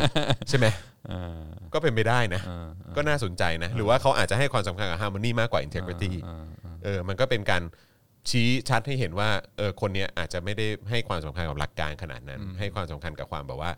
[0.49, 0.65] ใช่ไหม
[1.11, 7.61] อ่าก็เป็นไปได้นะ อ่า ก็น่าสนใจนะ หรือว่าเขาอาจจะให้ความสำคัญกับ harmony มากกว่า integrity อ่าอ่า เออมันก็เป็นการ
[8.29, 13.71] ชี้ชัดให้เห็นว่าเออคนเนี้ยอาจจะไม่ได้ให้ความสำคัญกับหลักการขนาดนั้น ให้ความสำคัญกับความแบบว่า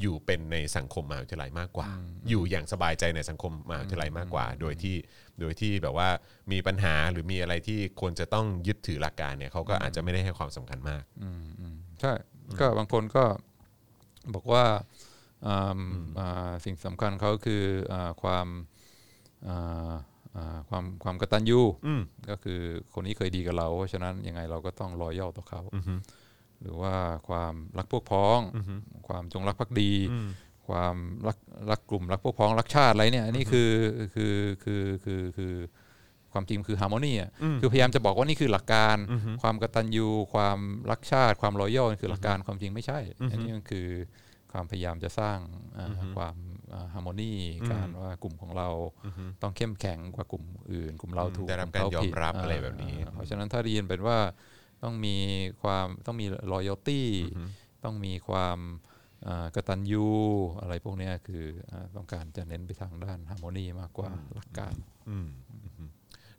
[0.00, 1.88] อยู่เป็นในสังคมมหาวิทยาลัยมากกว่า
[2.28, 4.96] อยู่อย่างสบายใจในสังคมมหาวิทยาลัยมากกว่า โดยที่
[5.40, 6.08] โดยที่แบบว่า
[6.52, 12.12] มีปัญหาหรือมีอะไรที่ควรจะต้องยึดถือหลักการเนี่ยเขาก็อาจจะไม่ได้ให้ความสำคัญมากอืมอืมใช่
[12.60, 13.24] ก็บางคนก็
[14.34, 14.64] บอกว่า
[15.46, 15.80] อ่า
[16.18, 17.62] อ่าสิ่งสำคัญเขาคือ
[17.92, 18.46] อาความ
[19.48, 19.96] อ่าอ่า
[20.68, 22.60] ความความกตัญญูอืมก็คือ
[22.94, 25.60] คนนี้เคยดีกับเราเพราะฉะนั้นยังไงเราก็ต้องรอย่อต่อเขา
[26.60, 26.94] หรือว่า
[27.28, 28.38] ความรักพวกพ้อง
[29.08, 29.92] ความจงรักภักดี
[30.68, 30.96] ความ
[31.26, 31.38] รัก
[31.70, 33.70] รักกลุ่มรักพวกพ้องรักชาติอะไรเนี่ยอันนี้คือ
[34.14, 34.34] คือ
[34.64, 35.54] คือคือคือ
[36.32, 37.30] ความจริงคือฮาร์โมนีอะ
[37.60, 38.96] คือพยายามจะบอกว่านี่คือหลักการ
[39.42, 40.58] ความกตัญญูความ
[40.90, 42.98] รักชาติ ความรอยัลคือหลักการความจริงไม่ใช่
[43.30, 43.88] อันนี้มันคือ
[44.56, 45.38] ความพยายามจะสร้าง
[45.76, 46.36] อ่าความ
[46.94, 47.32] ฮาร์โมนี
[47.70, 48.68] การว่ากลุ่มของเรา
[49.42, 54.18] ต้องเข้มแข็งกว่ากลุ่มอื่น กลุ่มเราถูกได้รับกลุ่มเขการยอมผิดรับอะไรแบบนี้าเพราะฉะนั้นถ้าได้ยินเป็นว่า
[54.82, 55.16] ต้องมี
[55.62, 57.02] ความต้องมี loyalty
[57.84, 58.58] ต้องมีความ
[59.26, 60.06] อ่ากตัญญู
[60.60, 64.74] อะไรพวกเนี้ยคืออาต้องการจะเน้นไปทางด้าน harmony มากกว่าหลักการ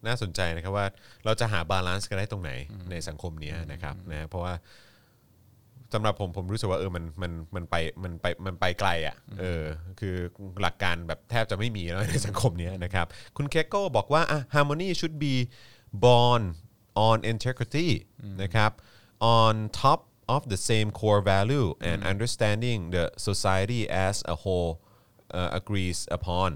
[0.05, 0.87] น่าสนใจนะครับว่า
[1.25, 2.51] เราจะหา balance กันได้ตรงไหน
[2.91, 4.53] ในสังคมเนี้ยนะครับนะเพราะว่า
[5.93, 9.63] สำหรับผมผมรู้สึกว่าเออมันมันมันไปมันไปมันไปไกลอะเออ
[9.99, 10.15] คือ
[10.61, 13.05] หลักการแบบแทบจะไม่มีแล้วในสังคมเนี้ยนะครับ
[13.37, 15.35] คุณเคโก้บอกว่าอะ harmony should be
[16.05, 16.41] born
[17.07, 17.89] on integrity
[18.43, 18.71] นะครับ
[19.39, 19.53] on
[19.83, 19.99] top
[20.35, 24.71] of the same core value and understanding the society as a whole
[25.39, 26.49] uh, agrees upon.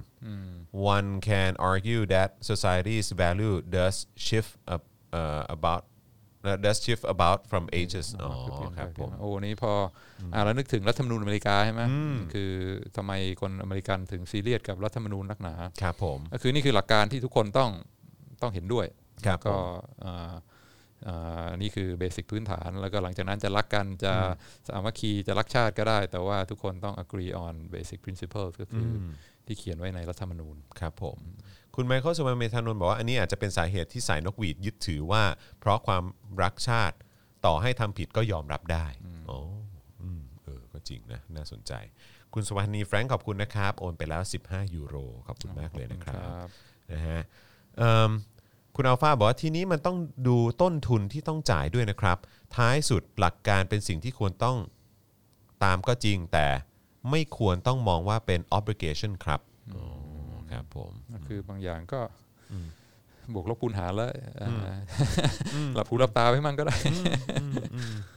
[0.72, 4.84] One can argue that society's value does shift up,
[5.20, 5.91] uh, about uh,
[6.66, 8.32] does shift about from ages อ๋อ
[8.78, 9.74] ครับผมโอ้นี้พอ
[10.34, 11.84] อ่าเรานึกถึงรัฐธรรมนูญอเมริกาใช่ไหม
[12.34, 12.52] คือ
[12.96, 13.12] ทำไม
[13.42, 17.70] คนอเมริกันถึงซีเรียสกับรัฐธรรมนูญนักหนาครับผมก็คือนี่คือหลักการที่ทุกคนต้อง
[18.42, 18.86] ต้องเห็นด้วย
[19.26, 19.62] ครับผก็ม
[20.06, 20.34] อ่า
[21.08, 24.14] อ่านี่คือเบสิกพื้นฐาน แล้วก็หลังจากนั้นจะรักกันจะ
[24.68, 31.20] สามัคคีจะรักชาติก็ได้ แต่ว่าทุกคนต้อง agree on basic principles ก็คืออที่เขียนไว้ในรัฐธรรมนูญครับผม
[31.76, 35.24] คุณไมเคิลสุวรรณเมธานนท์บอกว่าอันนี้อาจจะเป็นสาเหตุที่สายนกหวีดยึดถือว่า
[35.60, 36.04] เพราะความ
[36.44, 36.96] รักชาติ
[37.46, 38.86] ต่อให้ทำผิดก็ยอมรับได้
[39.30, 39.40] อ๋อ
[40.02, 41.74] อืมเออก็จริงนะน่าสนใจ
[42.34, 44.96] คุณสุวรรณีแฟรงค์ขอบคุณนะครับ โอนไปแล้ว 15 ยูโร
[45.28, 46.48] ขอบคุณมากเลยนะครับครับ
[46.92, 47.22] นะฮะ
[47.78, 48.12] เอิ่ม
[48.76, 52.18] คุณอัลฟาบอกว่าทีนี้มันต้องดูต้นทุนที่ต้องจ่ายด้วยนะครับ
[52.56, 54.58] ท้ายสุดหลักการเป็นสิ่งที่ควรต้อง
[55.64, 56.48] ตามก็จริงแต่
[57.10, 59.51] ไม่ควรต้องมองว่าเป็น obligation ครับอ๋อ
[60.52, 60.92] ครับผม
[61.28, 62.02] คือบางอย่างก็
[63.34, 64.10] บวกลบคูณหารแล้ว
[64.42, 64.50] อ่า
[65.76, 66.76] หลับหูหลับตาไว้มั่งก็ได้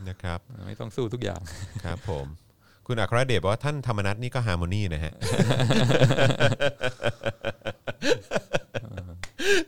[0.08, 1.40] นะครับ ไม่ต้องสู้ทุกอย่าง
[1.84, 2.26] ครับผม
[2.86, 5.12] คุณอัครเดชบอกว่าท่านธรรมนัทนี่ก็ฮาร์โมนีนะฮะ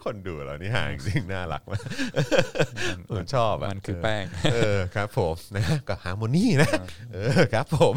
[0.05, 1.81] คนดูเรานี่ห่างจริงน่ารักมาก
[3.11, 6.71] ผมชอบะมันคือแป้ง เออครับผมนะก็ฮาร์โมนีนะ
[7.13, 7.95] เออครับผม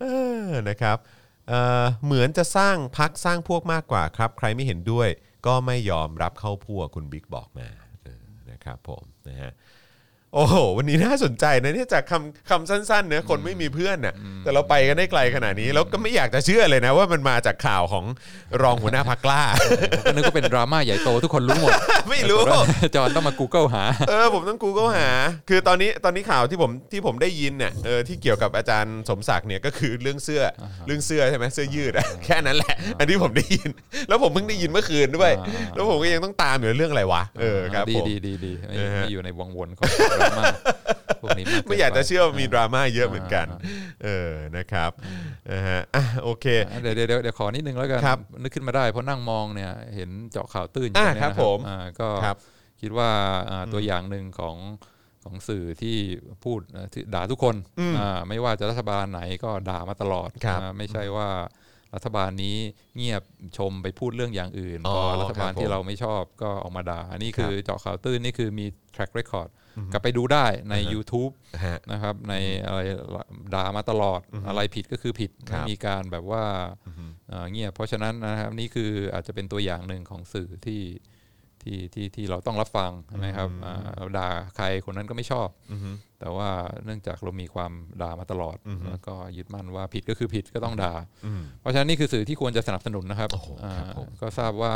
[0.00, 0.06] เอ
[0.44, 0.96] อนะครับ
[1.48, 5.08] เเหมือนจะสร้างพักสร้างพวกมากกว่าครับ ใครไม่เห็นด้วย
[5.46, 7.68] ก็ไม่ยอมรับเข้าพวกคุณบิ๊กบอกมา
[8.50, 9.52] นะครับผมนะฮะ
[10.36, 14.14] โอ้โหวันนี้น่าสนใจนะเนี่ยจากคำคำสั้นๆเนื้อะคนไม่มีเพื่อนน่ะ
[14.44, 18.04] แต่เราไปกันได้ไกลขนาดนี้แล้วก็ไม่อยากจะเชื่อเลยนะ ว่ามันมาจากข่าวของ
[18.62, 19.42] รองหัวหน้าพักกล้า
[19.92, 21.72] ผมก็นึกว่าเป็นดราม่าใหญ่โตทุกคนรู้หมด
[22.10, 22.38] ไม่รู้
[22.94, 25.08] จอห์นต้องมา Google หา เออผมต้อง Google หา
[25.48, 33.70] คือตอนนี้ตอนนี้ข่าวที่ผมที่ผมได้ยินเนี่ยเออที่เกี่ยวกับอาจารย์สมศักดิ์เนี่ยก็คือเรื่องเสื้ออเรื่องเสื้อใช่ไหมเสื้อยืดอะแค่นั้นแหละ อันที่ผมได้ยิน
[34.08, 39.84] แล้วผมเพิ่งได้ยินเมื่อคืนด้วยอ่าแล้วผมก็ยังต้องตามอยู่เรื่องอะไรวะเออครับดีผมดีดีดีไม่เออฮะไม่อยู่ในวงวนของ
[40.26, 40.44] ดราม่า
[41.22, 43.60] พวกนี้มากเกินไม่อยากจะปเชื่อว่ามีดราม่าเยอะเหมือนกันอ่า
[44.04, 44.90] เออนะครับ
[45.52, 52.36] นะฮะอะโอเคอะเดี๋ยวเดี๋ยวเดี๋ยวเดี๋ยวขอนิดนึงแล้วกันครับนึกขึ้นมาได้เพราะนั่งมองเนี่ยเห็นเจาะข่าวตื้นอยู่อ่าตงเนี้ยครับนะผมอ่าก็ครับ
[52.82, 53.10] คิดว่า
[53.50, 54.56] อ่าตัวอย่างหนึ่งของ
[55.24, 55.96] ของสื่อที่
[56.44, 61.28] พูดอ่าที่ด่าทุกคนอืมอ่าไม่ว่าจะรัฐบาลไหนก็ด่ามาตลอดครับอ่าไม่ใช่ว่า
[61.94, 62.56] รัฐบาลนี้
[62.96, 63.22] เงียบ
[63.58, 71.32] ชมไปพูดเรื่องอย่างอื่นอ๋อพอรัฐบาลครับผมที่เราไม่ชอบก็ออกมาด่าอันนี้คือเจาะข่าวตื้นนี่คือมี track record อือฮึ กลับไปดูได้ในอ่าฮะ YouTube
[71.64, 72.34] ฮะนะครับใน
[72.66, 72.80] อะไร
[73.54, 76.44] ด่ามาตลอดอือฮึอะไรผิดก็คือผิดครับไม่มีการแบบว่า
[76.86, 80.82] อือฮึเอ่อเงียบเพราะฉะนั้นนะครับนี่คืออาจจะเป็นตัวอย่างหนึ่งของสื่อที่
[81.62, 85.90] ที่ที่ที่เราต้องรับฟังใช่ไหมครับอ่าเราด่าใครคนนั้นก็ไม่ชอบอือฮึ
[86.20, 86.48] แต่ว่า
[86.84, 87.72] เนื่องจากเรามีความ
[88.02, 90.94] ด่ามาตลอดอือฮึแล้วก็ยึดมั่นว่าผิดก็คือผิดก็ต้องด่า
[91.26, 94.74] อืมเพราะฉะนั้นนี่คือสื่อที่ควรจะสนับสนุนนะครับโอ้โหครับอ่าผมก็ทราบว่า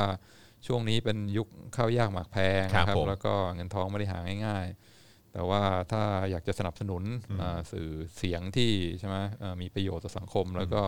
[0.66, 1.46] ช่วงนี้เป็นยุค
[1.76, 4.89] ข้าวยากหมากแพงครับนะครับผมแล้วก็เงินทองไม่ได้หาง่ายๆ
[5.32, 5.62] แต่ว่า
[5.92, 10.82] ถ้าอยากจะสนับสนุนอืมอ่าสื่อเสียงที่ใช่ไหมอ่ามีประโยชน์ต่อสังคม แล้วก็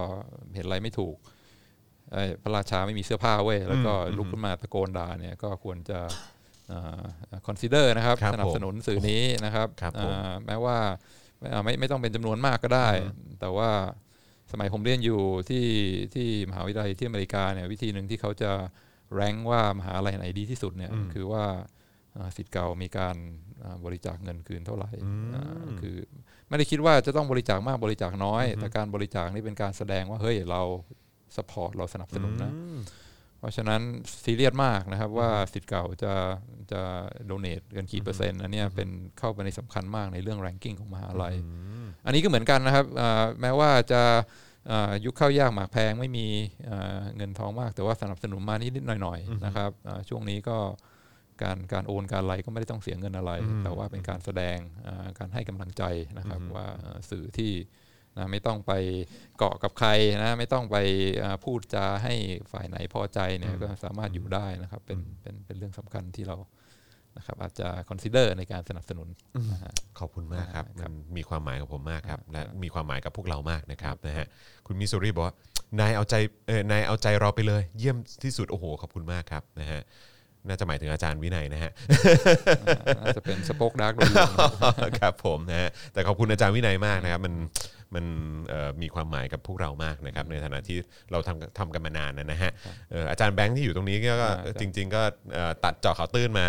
[0.55, 1.17] เห็นอะไรไม่ถูก
[2.13, 5.99] เอ้ยพระราชาไม่มีเสื้อผ้าเว้ยแล้วก็อืมลุกขึ้นมาตะโกนด่าเนี่ยก็ควรจะ
[7.47, 10.79] consider นะครับครับสนับสนุนสื่อนี้นะครับครับผมอ่าแม้ว่า
[11.39, 12.89] ไม่อ่าไม่ไม่ต้องเป็นจำนวนมากก็ได้
[13.41, 13.71] แต่ว่า
[14.53, 15.21] สมัยผมเรียนอยู่
[15.51, 15.67] ที่
[16.15, 18.51] ที่มหาวิทยาลัยที่อเมริกาเนี่ยวิธีหนึ่งที่เขาจะ
[19.15, 21.45] rank ว่ามหาลัยไหนดีที่สุดเนี่ยอืมคือว่า
[22.17, 23.17] อ่าศิษย์เก่ามีการ
[23.52, 23.52] อ่า
[23.85, 25.45] บริจาคเงินคืนเท่าไหร่อืมอ่า
[25.81, 25.97] คือ
[26.49, 30.63] ไม่ได้คิดว่าจะต้องบริจาคมากบริจาคน้อย แต่การบริจาคนี่เป็นการแสดงว่าเฮ้ยเรา
[31.37, 32.79] support เราสนับสนุนนะอืม
[33.39, 33.81] เพราะฉะนั้น
[34.25, 36.13] ซีเรียสมากนะครับว่าศิษย์เก่าจะ
[36.73, 36.83] จะ
[37.27, 41.35] donate เกินกี่เปอร์เซ็นต์อันเนี้ยเป็นเข้าไปในสำคัญมากในเรื่อง ranking ของมหาลัย
[42.07, 44.03] อันนี้ก็เหมือนกันนะครับอ่าแม้ว่าจะ
[44.71, 46.27] อ่ายุคข้าวยากหมากแพงไม่มี
[46.69, 50.57] อ่าเงินทองมากแต่ว่าสนับสนุนมานิดๆหน่อยๆนะครับอ่าช่วงนี้ก็
[51.43, 55.83] การการโอนการอะไรก็ไม่ได้ต้องเสียเงินอะไรอืมแต่ว่าเป็นการแสดงอ่าการให้กำลังใจ
[56.19, 57.53] นะครับอืมว่าอ่าสื่อที่
[58.17, 58.73] นะไม่ต้องไป
[59.39, 59.89] เกาะกับใคร
[60.23, 60.77] นะไม่ต้องไป
[61.23, 62.15] อ่าพูดจาให้
[62.53, 66.37] ฝ่ายไหนพอใจเนี่ยก็สามารถอยู่ได้นะครับเป็นเป็นเป็นเรื่องสำคัญที่เรา
[67.17, 69.09] นะครับอาจจะ consider ในการสนับสนุน
[69.53, 74.27] นะฮะขอบคุณมากครับครัมับนมีความหมายกับผมมากครับครับ และมีความหมายกับพวกเรามากนะครับนะฮะ
[74.67, 75.35] คุณมิสซูรีบอกว่า
[75.81, 76.15] นายเอาใจ
[76.47, 79.81] เออนายเอาใจเราไปเลย เยี่ยมที่สุดโอ้โหขอบคุณมากครับนะฮะ
[80.49, 81.73] น่าจะหมายถึงอาจารย์วินัยนะฮะ
[82.99, 84.11] น่าจะเป็น SpokeDark โดย
[85.01, 87.35] ครับผมนะฮะแต่ขอบคุณอาจารย์วินัยมากนะครับ มัน
[87.95, 88.05] มัน
[88.49, 90.79] เอ่อมีความหมายกับพวกเรามากนะครับ ในฐานะที่
[91.11, 92.51] เราทำทำกันมานานนะนะฮะ
[92.93, 95.03] เอ่ออาจารย์แบงค์ที่อยู่ตรงนี้ก็อ่าจริง ๆ ก็
[95.33, 96.47] เอ่อตัดเจาะข่าวตื้นมา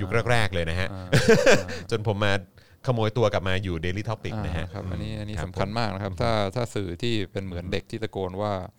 [0.00, 1.06] ยุคแรก ๆ เลยนะฮะอ่า
[1.90, 2.32] จนผมมา
[2.86, 8.70] ขโมยตัวกลับมาอยู่ Daily Topic นะฮะอ่าครับอันนี้อันนี้รับสำคัญผมมากนะครับ ถ้าถ้าสื่อที่เป็นเหมือนเด็กที่ตะโกนว่าเอ่อ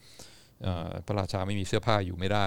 [1.06, 2.46] พระราชาไม่มีเสื้อผ้าอยู่ไม่ได้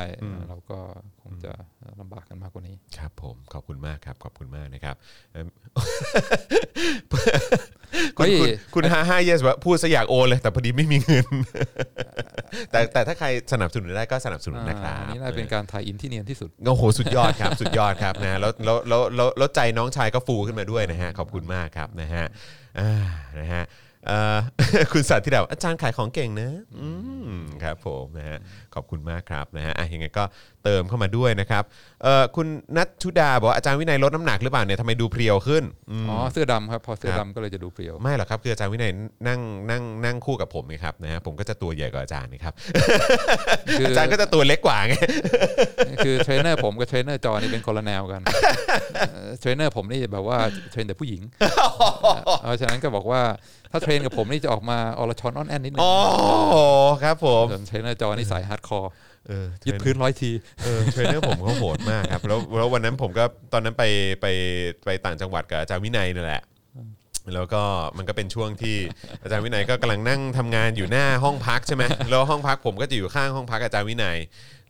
[0.48, 0.78] เราก็
[1.22, 1.52] คงจะ
[2.00, 4.96] ลำบากกันมากกว่านี้ ครับผมขอบคุณมากครับ ขอบคุณมากนะครับ
[5.32, 5.46] เอิ่ม
[8.16, 11.26] เฮ้คุณยคุณคุณห้าห้าเยสว่าพูดซะอยากโอนเลย แต่พอดีไม่มีเงิน
[12.70, 22.24] แต่แต่ถ้าใครสนับสนุนได้ก็สนับสนุนนะครับอันนี้น่าเป็นการถ่ายอินที่เนียนที่สุดโอ้โหสุดยอดครับสุดยอดครับนะแล้วแล้วแล้วแล้วแล้วใจน้องชายก็ฟูขึ้นมาด้วยนะฮะขอบคุณมากครับนะฮะ
[22.80, 22.92] อ่า
[23.40, 23.89] นะฮะเอ่อ
[24.92, 26.88] คุณสัตว์ที่แบบอาจารย์ขายของเก่งนะ อื
[27.30, 28.38] มครับผมนะฮะ
[28.74, 30.24] ขอบคุณมากครับนะฮะอะยังไงก็
[30.64, 31.62] เติมเข้ามาด้วยนะครับ
[32.02, 38.92] เอ่อคุณนัทชุดาบอกว่าอาจารย์วินัยลดน้ำหนักหรือเปล่าเนี่ยทำไมดูเพรียวขึ้นอืม อ๋อเสื้อดำครับพอเสื้อครับดำก็เลยจะดูเพรียว ไม่หรอกครับคืออาจารย์วินัย
[39.28, 39.40] นั่ง
[39.70, 42.54] นั่งนั่งคู่กับผมไงครับนะฮะผมก็จะตัวใหญ่กว่าอาจารย์นี่ครับ
[43.78, 44.94] คืออาจารย์ก็จะตัวเล็กกว่าไง
[46.04, 48.20] คือเทรนเนอร์ผมกับเทรนเนอร์จอนี่เป็นคนละแนวกัน
[49.12, 50.38] เอ่อเทรนเนอร์ผมนี่แบบว่า
[50.70, 51.22] เทรนแต่ผู้หญิง
[52.42, 53.22] เพราะฉะนั้นก็บอกว่า
[53.72, 55.94] ถ้าเทรนกับผมนี่จะออกมาอรชรอ้อนแอ้นนิดนึงอ๋อ
[57.02, 58.90] ครับผมส่วนเทรนเนอร์จอนี่สาย hardcore
[59.28, 60.30] เออวิดพื้นร้อยที
[60.64, 63.84] เออเทรนเนอร์ผมเขาโหดมากครับแล้วแล้ววันนั้นผมก็ตอนนั้นไป
[64.20, 64.26] ไป
[64.84, 66.42] ไปต่างจังหวัดกับอาจารย์วินัยนี่แหละ
[67.34, 67.62] แล้วก็
[67.96, 68.76] มันก็เป็นช่วงที่
[69.22, 74.18] อาจารย์วินัยก็กำลังนั่งทำงานอยู่หน้าห้องพักใช่ไหมแล้วห้องพักผมก็จะอยู่ข้างห้องพักอาจารย์วินัย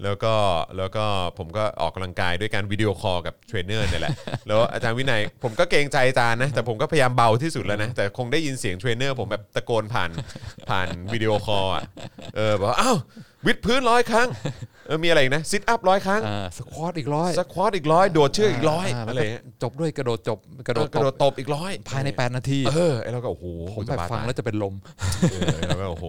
[0.05, 0.35] แล้วก็
[0.78, 1.05] แล้วก็
[1.39, 4.12] ผมก็ออกกำลังกายด้วยการวิดีโอคอลกับเทรนเนอร์เนี่ยแหละ
[4.49, 10.11] แล้วอาจารย์วินัยผมก็เกรงใจอาจารย์นะแต่ผมก็พยายามเบาที่สุดแล้วนะแต่คงได้ยินเสียงเทรนเนอร์ผมแบบตะโกนผ่าน
[10.69, 11.85] ผ่าน video call อะ
[12.37, 12.97] เออบอกว่าอ้าว
[13.47, 14.28] วิดพื้นร้อยครั้ง
[14.90, 23.46] ออมีอะไรอีกนะ sit up ร้อยครั้งอ่า squat อีกร้อย squat อีกร้อยโดดเชือกอีกร้อยาอะไรเงี้ยจบด้วยกระโดดจบกระโดดกระโดดตตบบอีกร้อยภายใน 8 นาทีเออไอ้เราก็โอ้โห
[23.76, 24.74] ผมแบบฟังแล้วจะเป็นลม
[25.30, 26.06] เออแล้วก็โอ้โห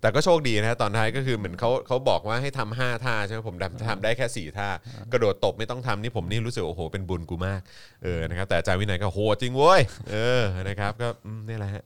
[0.00, 4.68] แต่ก็โชคดีนะฮะตอนท้ายก็คือเหมือนเขาเขาบอกว่าให้ทำห้าท่าใช่ไหมผมทำทำได้แค่สี่ท่า
[5.12, 7.60] กระโดดตบไม่ต้องทำนี่ผมนี่รู้สึกโอ้โหเป็นบุญกูมาก
[8.04, 9.80] เออนะครับแต่อาจารย์วินัยก็โหดจริงเว้ย
[10.10, 11.84] เออนะครับก็อืมนี่แหละฮะ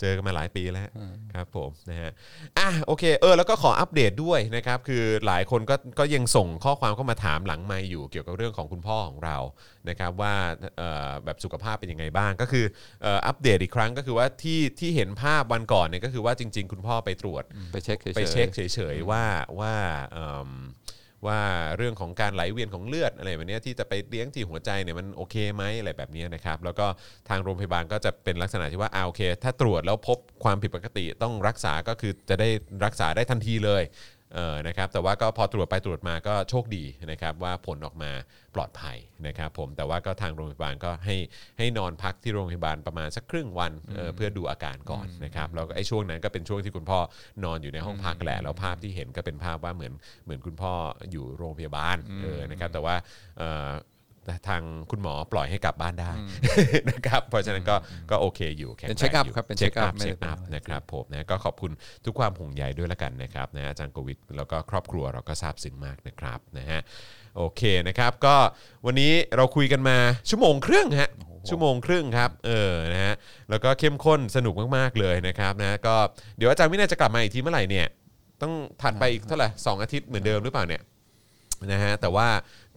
[0.00, 0.88] เจอกันมาหลายปีแล้ว
[1.34, 2.10] ครับผมนะฮะ
[2.58, 9.36] อะโอเคเออแล้วก็ขออัปเดตด้วยนะครับคือหลายคนก็ก็ยังส่งข้อความเข้ามาถามหลังไมค์อยู่เกี่ยวกับเรื่องของคุณพ่อของเรา
[9.88, 10.34] นะครับว่า
[10.78, 12.64] เอ่อแบบสุขภาพเป็นยังไงบ้าง ก็คือ
[13.02, 19.24] เอ่ออัปเดตอีกครั้งก็คือว่าที่ที่เห็นภาพวันก่อนเนี่ยก็คือว่าจริง ๆ คุณพ่อไปตรวจไปเช็คเฉยๆไปเช็คเฉยๆว่า
[19.60, 19.74] ว่า
[20.12, 20.50] เอิ่ม
[21.26, 21.40] ว่า
[21.76, 26.86] เรื่องของการไหลเวียนของเลือดอะไรแบบนี้ที่จะไปเลี้ยงที่หัวใจเนี่ยมันโอเคไหมอะไรแบบนี้นะครับแล้วก็
[27.28, 32.48] ทางโรงพยาบาลก็จะเป็นลักษณะที่ว่าอ่าโอเค ถ้าตรวจแล้วพบความผิดปกติต้องรักษาก็คือจะได้
[32.84, 33.82] รักษาได้ทันทีเลย
[34.34, 38.10] เออนะครับแต่ว่าก็พอตรวจไปตรวจมาก็โชคดีนะครับว่าผลออกมา
[38.54, 38.96] ปลอดภัย
[39.26, 41.16] นะครับผมแต่ว่าก็ทางโรงพยาบาลก็ให้
[41.58, 46.98] ให้นอนพักที่โรงพยาบาลประมาณสักครึ่งวันเออเพื่อดูอาการก่อนนะครับแล้วก็ไอ้ช่วงนั้นก็เป็นช่วงที่คุณพ่อ
[47.44, 49.92] นอนอยู่ในห้องพักแหละแล้วภาพที่เห็นก็เป็นภาพว่าเหมือน
[50.24, 50.72] เหมือนคุณพ่อ
[51.12, 52.94] อยู่โรงพยาบาลเออนะครับแต่ว่า
[53.38, 53.89] เอ่อแต่
[54.48, 56.10] ทางคุณหมอปล่อยให้กลับบ้านได้
[56.90, 57.76] นะครับเพราะฉะนั้นก็
[58.10, 61.72] ก็โอเคอยู่แข็งเป็นแรง check up อยู่ครับเป็นเช็ค check อั up พไม่ได้เช็คอัพเป็นอะไรนะครับผมนะก็ขอบคุณ
[62.04, 66.80] ทุกความห่วงใยด้วยละกันนะครับนะอาจารย์โควิดแล้วก็ครอบครัวเราก็ซาบซึ้งมากนะครับนะฮะ
[67.36, 68.36] โอเคนะครับก็
[68.86, 69.96] วันนี้เราคุยกันมา
[70.28, 71.10] ชั่วโมงครึ่งฮะ
[71.48, 73.14] ชั่วโมงครึ่งครับเออนะฮะ
[73.50, 75.94] แล้วก็เข้มข้นสนุกมากๆเลยนะครับนะก็
[76.36, 77.86] เดี๋ยวอาจารย์วินัยจะกลับมาอีกทีเมื่อไหร่เนี่ย
[78.42, 78.52] ต้อง
[78.82, 80.82] ถัดไปอีกเท่าไหร่สองอาทิตย์เหมือนเดิมหรือเปล่าเนี่ย
[81.72, 82.28] นะฮะแต่ว่า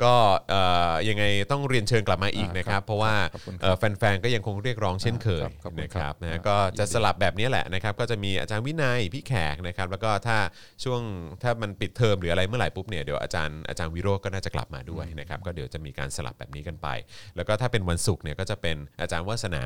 [0.03, 0.15] ก็
[0.49, 0.61] เอ่
[0.91, 10.37] อยังไงต้องเรียนเชิญกลับมาอีกนะครับ เพราะว่าขอบคุณครับเอ่อแฟนๆก็ยังคงเรียกร้องเช่นเคยครับขอบคุณนะคครัรับบนะฮะครับก็จะยินดีสลับแบบนี้แหละนะครับก็จะมีอาจารย์วินัยพี่แขกนะครับแล้วก็ถ้า
[10.83, 11.01] ช่วง
[11.43, 16.87] ถ้ามันปิดเทอมหรืออะไรเมื่อไหร่ปุ๊บเนี่ยเดี๋ยวอาจารย์อาจารย์วิโรจน์ก็น่าจะกลับมาด้วยนะครับก็เดี๋ยวจะมีการสลับแบบนี้กันไป
[17.35, 19.63] แล้วก็ถ้าเป็นวันศุกร์เนี่ยก็จะเป็นอาจารย์วาสนา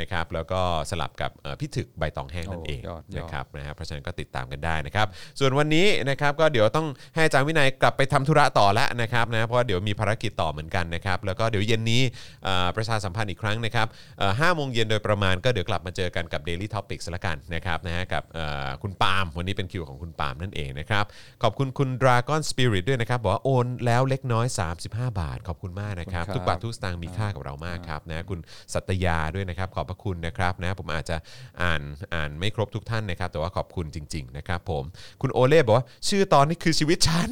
[0.00, 0.60] นะครับแล้วก็
[0.90, 5.06] สลับกับเอ่อพี่ถึกใบตองแห้งนั่นโอ้เองยอดยอดนะครับนะครับเพราะฉะนั้นก็ติดตามกันได้นะครับ
[5.40, 12.02] ส่วนวันนี้นะครับก็เดี๋ยวต้องให้อาจารย์วินัยกลับไปทำธุระต่อแล้วนะครับนะเพราะว่าเดี๋ยวมีภารกิจต่อเหมือนกันนะครับ แล้วก็เดี๋ยวเย็นนี้
[12.44, 13.86] เอ่อประชาสัมพันธ์อีกครั้งนะครับ
[14.18, 21.04] เอ่อห้าโมงเย็นโดยประมาณก็เดี๋ยวกลับมาเจอกันกับ Daily Topics ละกันนะครับนะฮะกับเอ่อคุณปาล์มวันนี้เป็นคิวของคุณปาล์มนั่นเองนะครับ
[21.42, 24.46] ขอบคุณคุณ Dragon Spirit ด้วยนะครับ บอกว่าโอนแล้วเล็กน้อย
[24.82, 28.40] 35 บาท ขอบคุณมากนะครับขอบคุณครับ ทุกบาททุกสตางค์มีค่ากับเรามากครับนะคุณ
[28.74, 31.16] สัตยาด้วยนะครับ ขอบพระคุณนะครับนะผมอาจจะ
[31.62, 31.80] อ่าน
[32.14, 34.84] อ่านไม่ครบทุกท่านนะครับ แต่ว่าขอบคุณจริง ๆ นะครับผม
[35.20, 37.30] คุณโอเล่บอกว่าชื่อตอนนี้คือชีวิตฉัน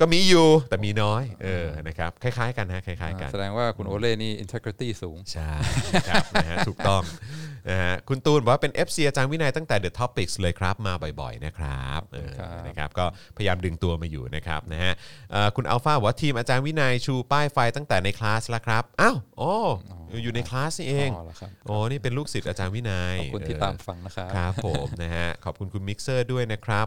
[0.00, 5.52] ก็มีอยู่แต่มีน้อยเออนะครับคล้ายๆกันนะคล้ายๆกัน แสดงว่าคุณโอเล่นี่ integrity สูง ใช่
[6.08, 7.02] ครับนะฮะถูกต้อง
[7.70, 13.04] นะฮะคุณตูนบอกว่าเป็น FC อาจารย์วินัยตั้งแต่ The Topics เลยครับ มาบ่อยๆนะครับเออครับนะครับก็
[13.36, 14.92] พยายามดึงตัวมาอยู่นะครับนะฮะ
[15.32, 19.52] เอ่อคุณอัลฟาบอกว่าทีมอาจารย์วินัยชูป้ายไฟตั้งแต่ในคลาสแล้วครับอ้าวโอ้
[20.22, 26.86] อยู่ในคลาสนี่เองอ๋อเหรอครับโอ้นี่เป็นลูกศิษย์อาจารย์วินัยขอบคุณที่เออตามฟังนะครับ ครับผมนะฮะขอบคุณคุณมิกเซอร์ด้วยนะครับ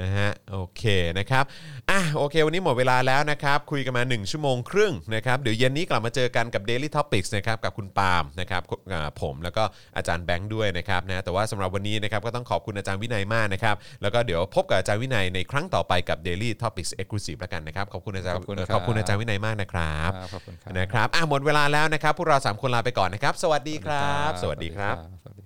[0.00, 0.82] นะฮะโอเค
[1.18, 1.44] นะครับ
[1.90, 8.62] อะโอเค วันนี้หมดเวลาแล้วนะครับคุยกันมา 1 ชั่วโมงครึ่งนะครับเดี๋ยวเย็นนี้กลับมาเจอกันกับ Daily Topics นะครับกับคุณปาล์มนะครับ
[8.92, 9.64] อ่าผมแล้วก็
[9.96, 25.45] อาจารย์แบงค์ด้วยนะครับนะแต่ว่าสำหรับวันนี้นะครับก็ต้องขอบคุณอาจารย์วินัยมากนะครับแล้วก็เดี๋ยวพบกับอาจารย์วินัยในครั้งต่อไปกับ Daily Topics Exclusive แล้วกันนะครับขอบคุณอาจารย์ขอบคุณครับขอบคุณอาจารย์วินัยมากนะครับครับขอบคุณครับนะครับอะหมดเวลาแล้วนะครับพวกเราสามคนลาไปก่อนนะครับ สวัสดีครับ สวัสดีครับสวัสดีครับ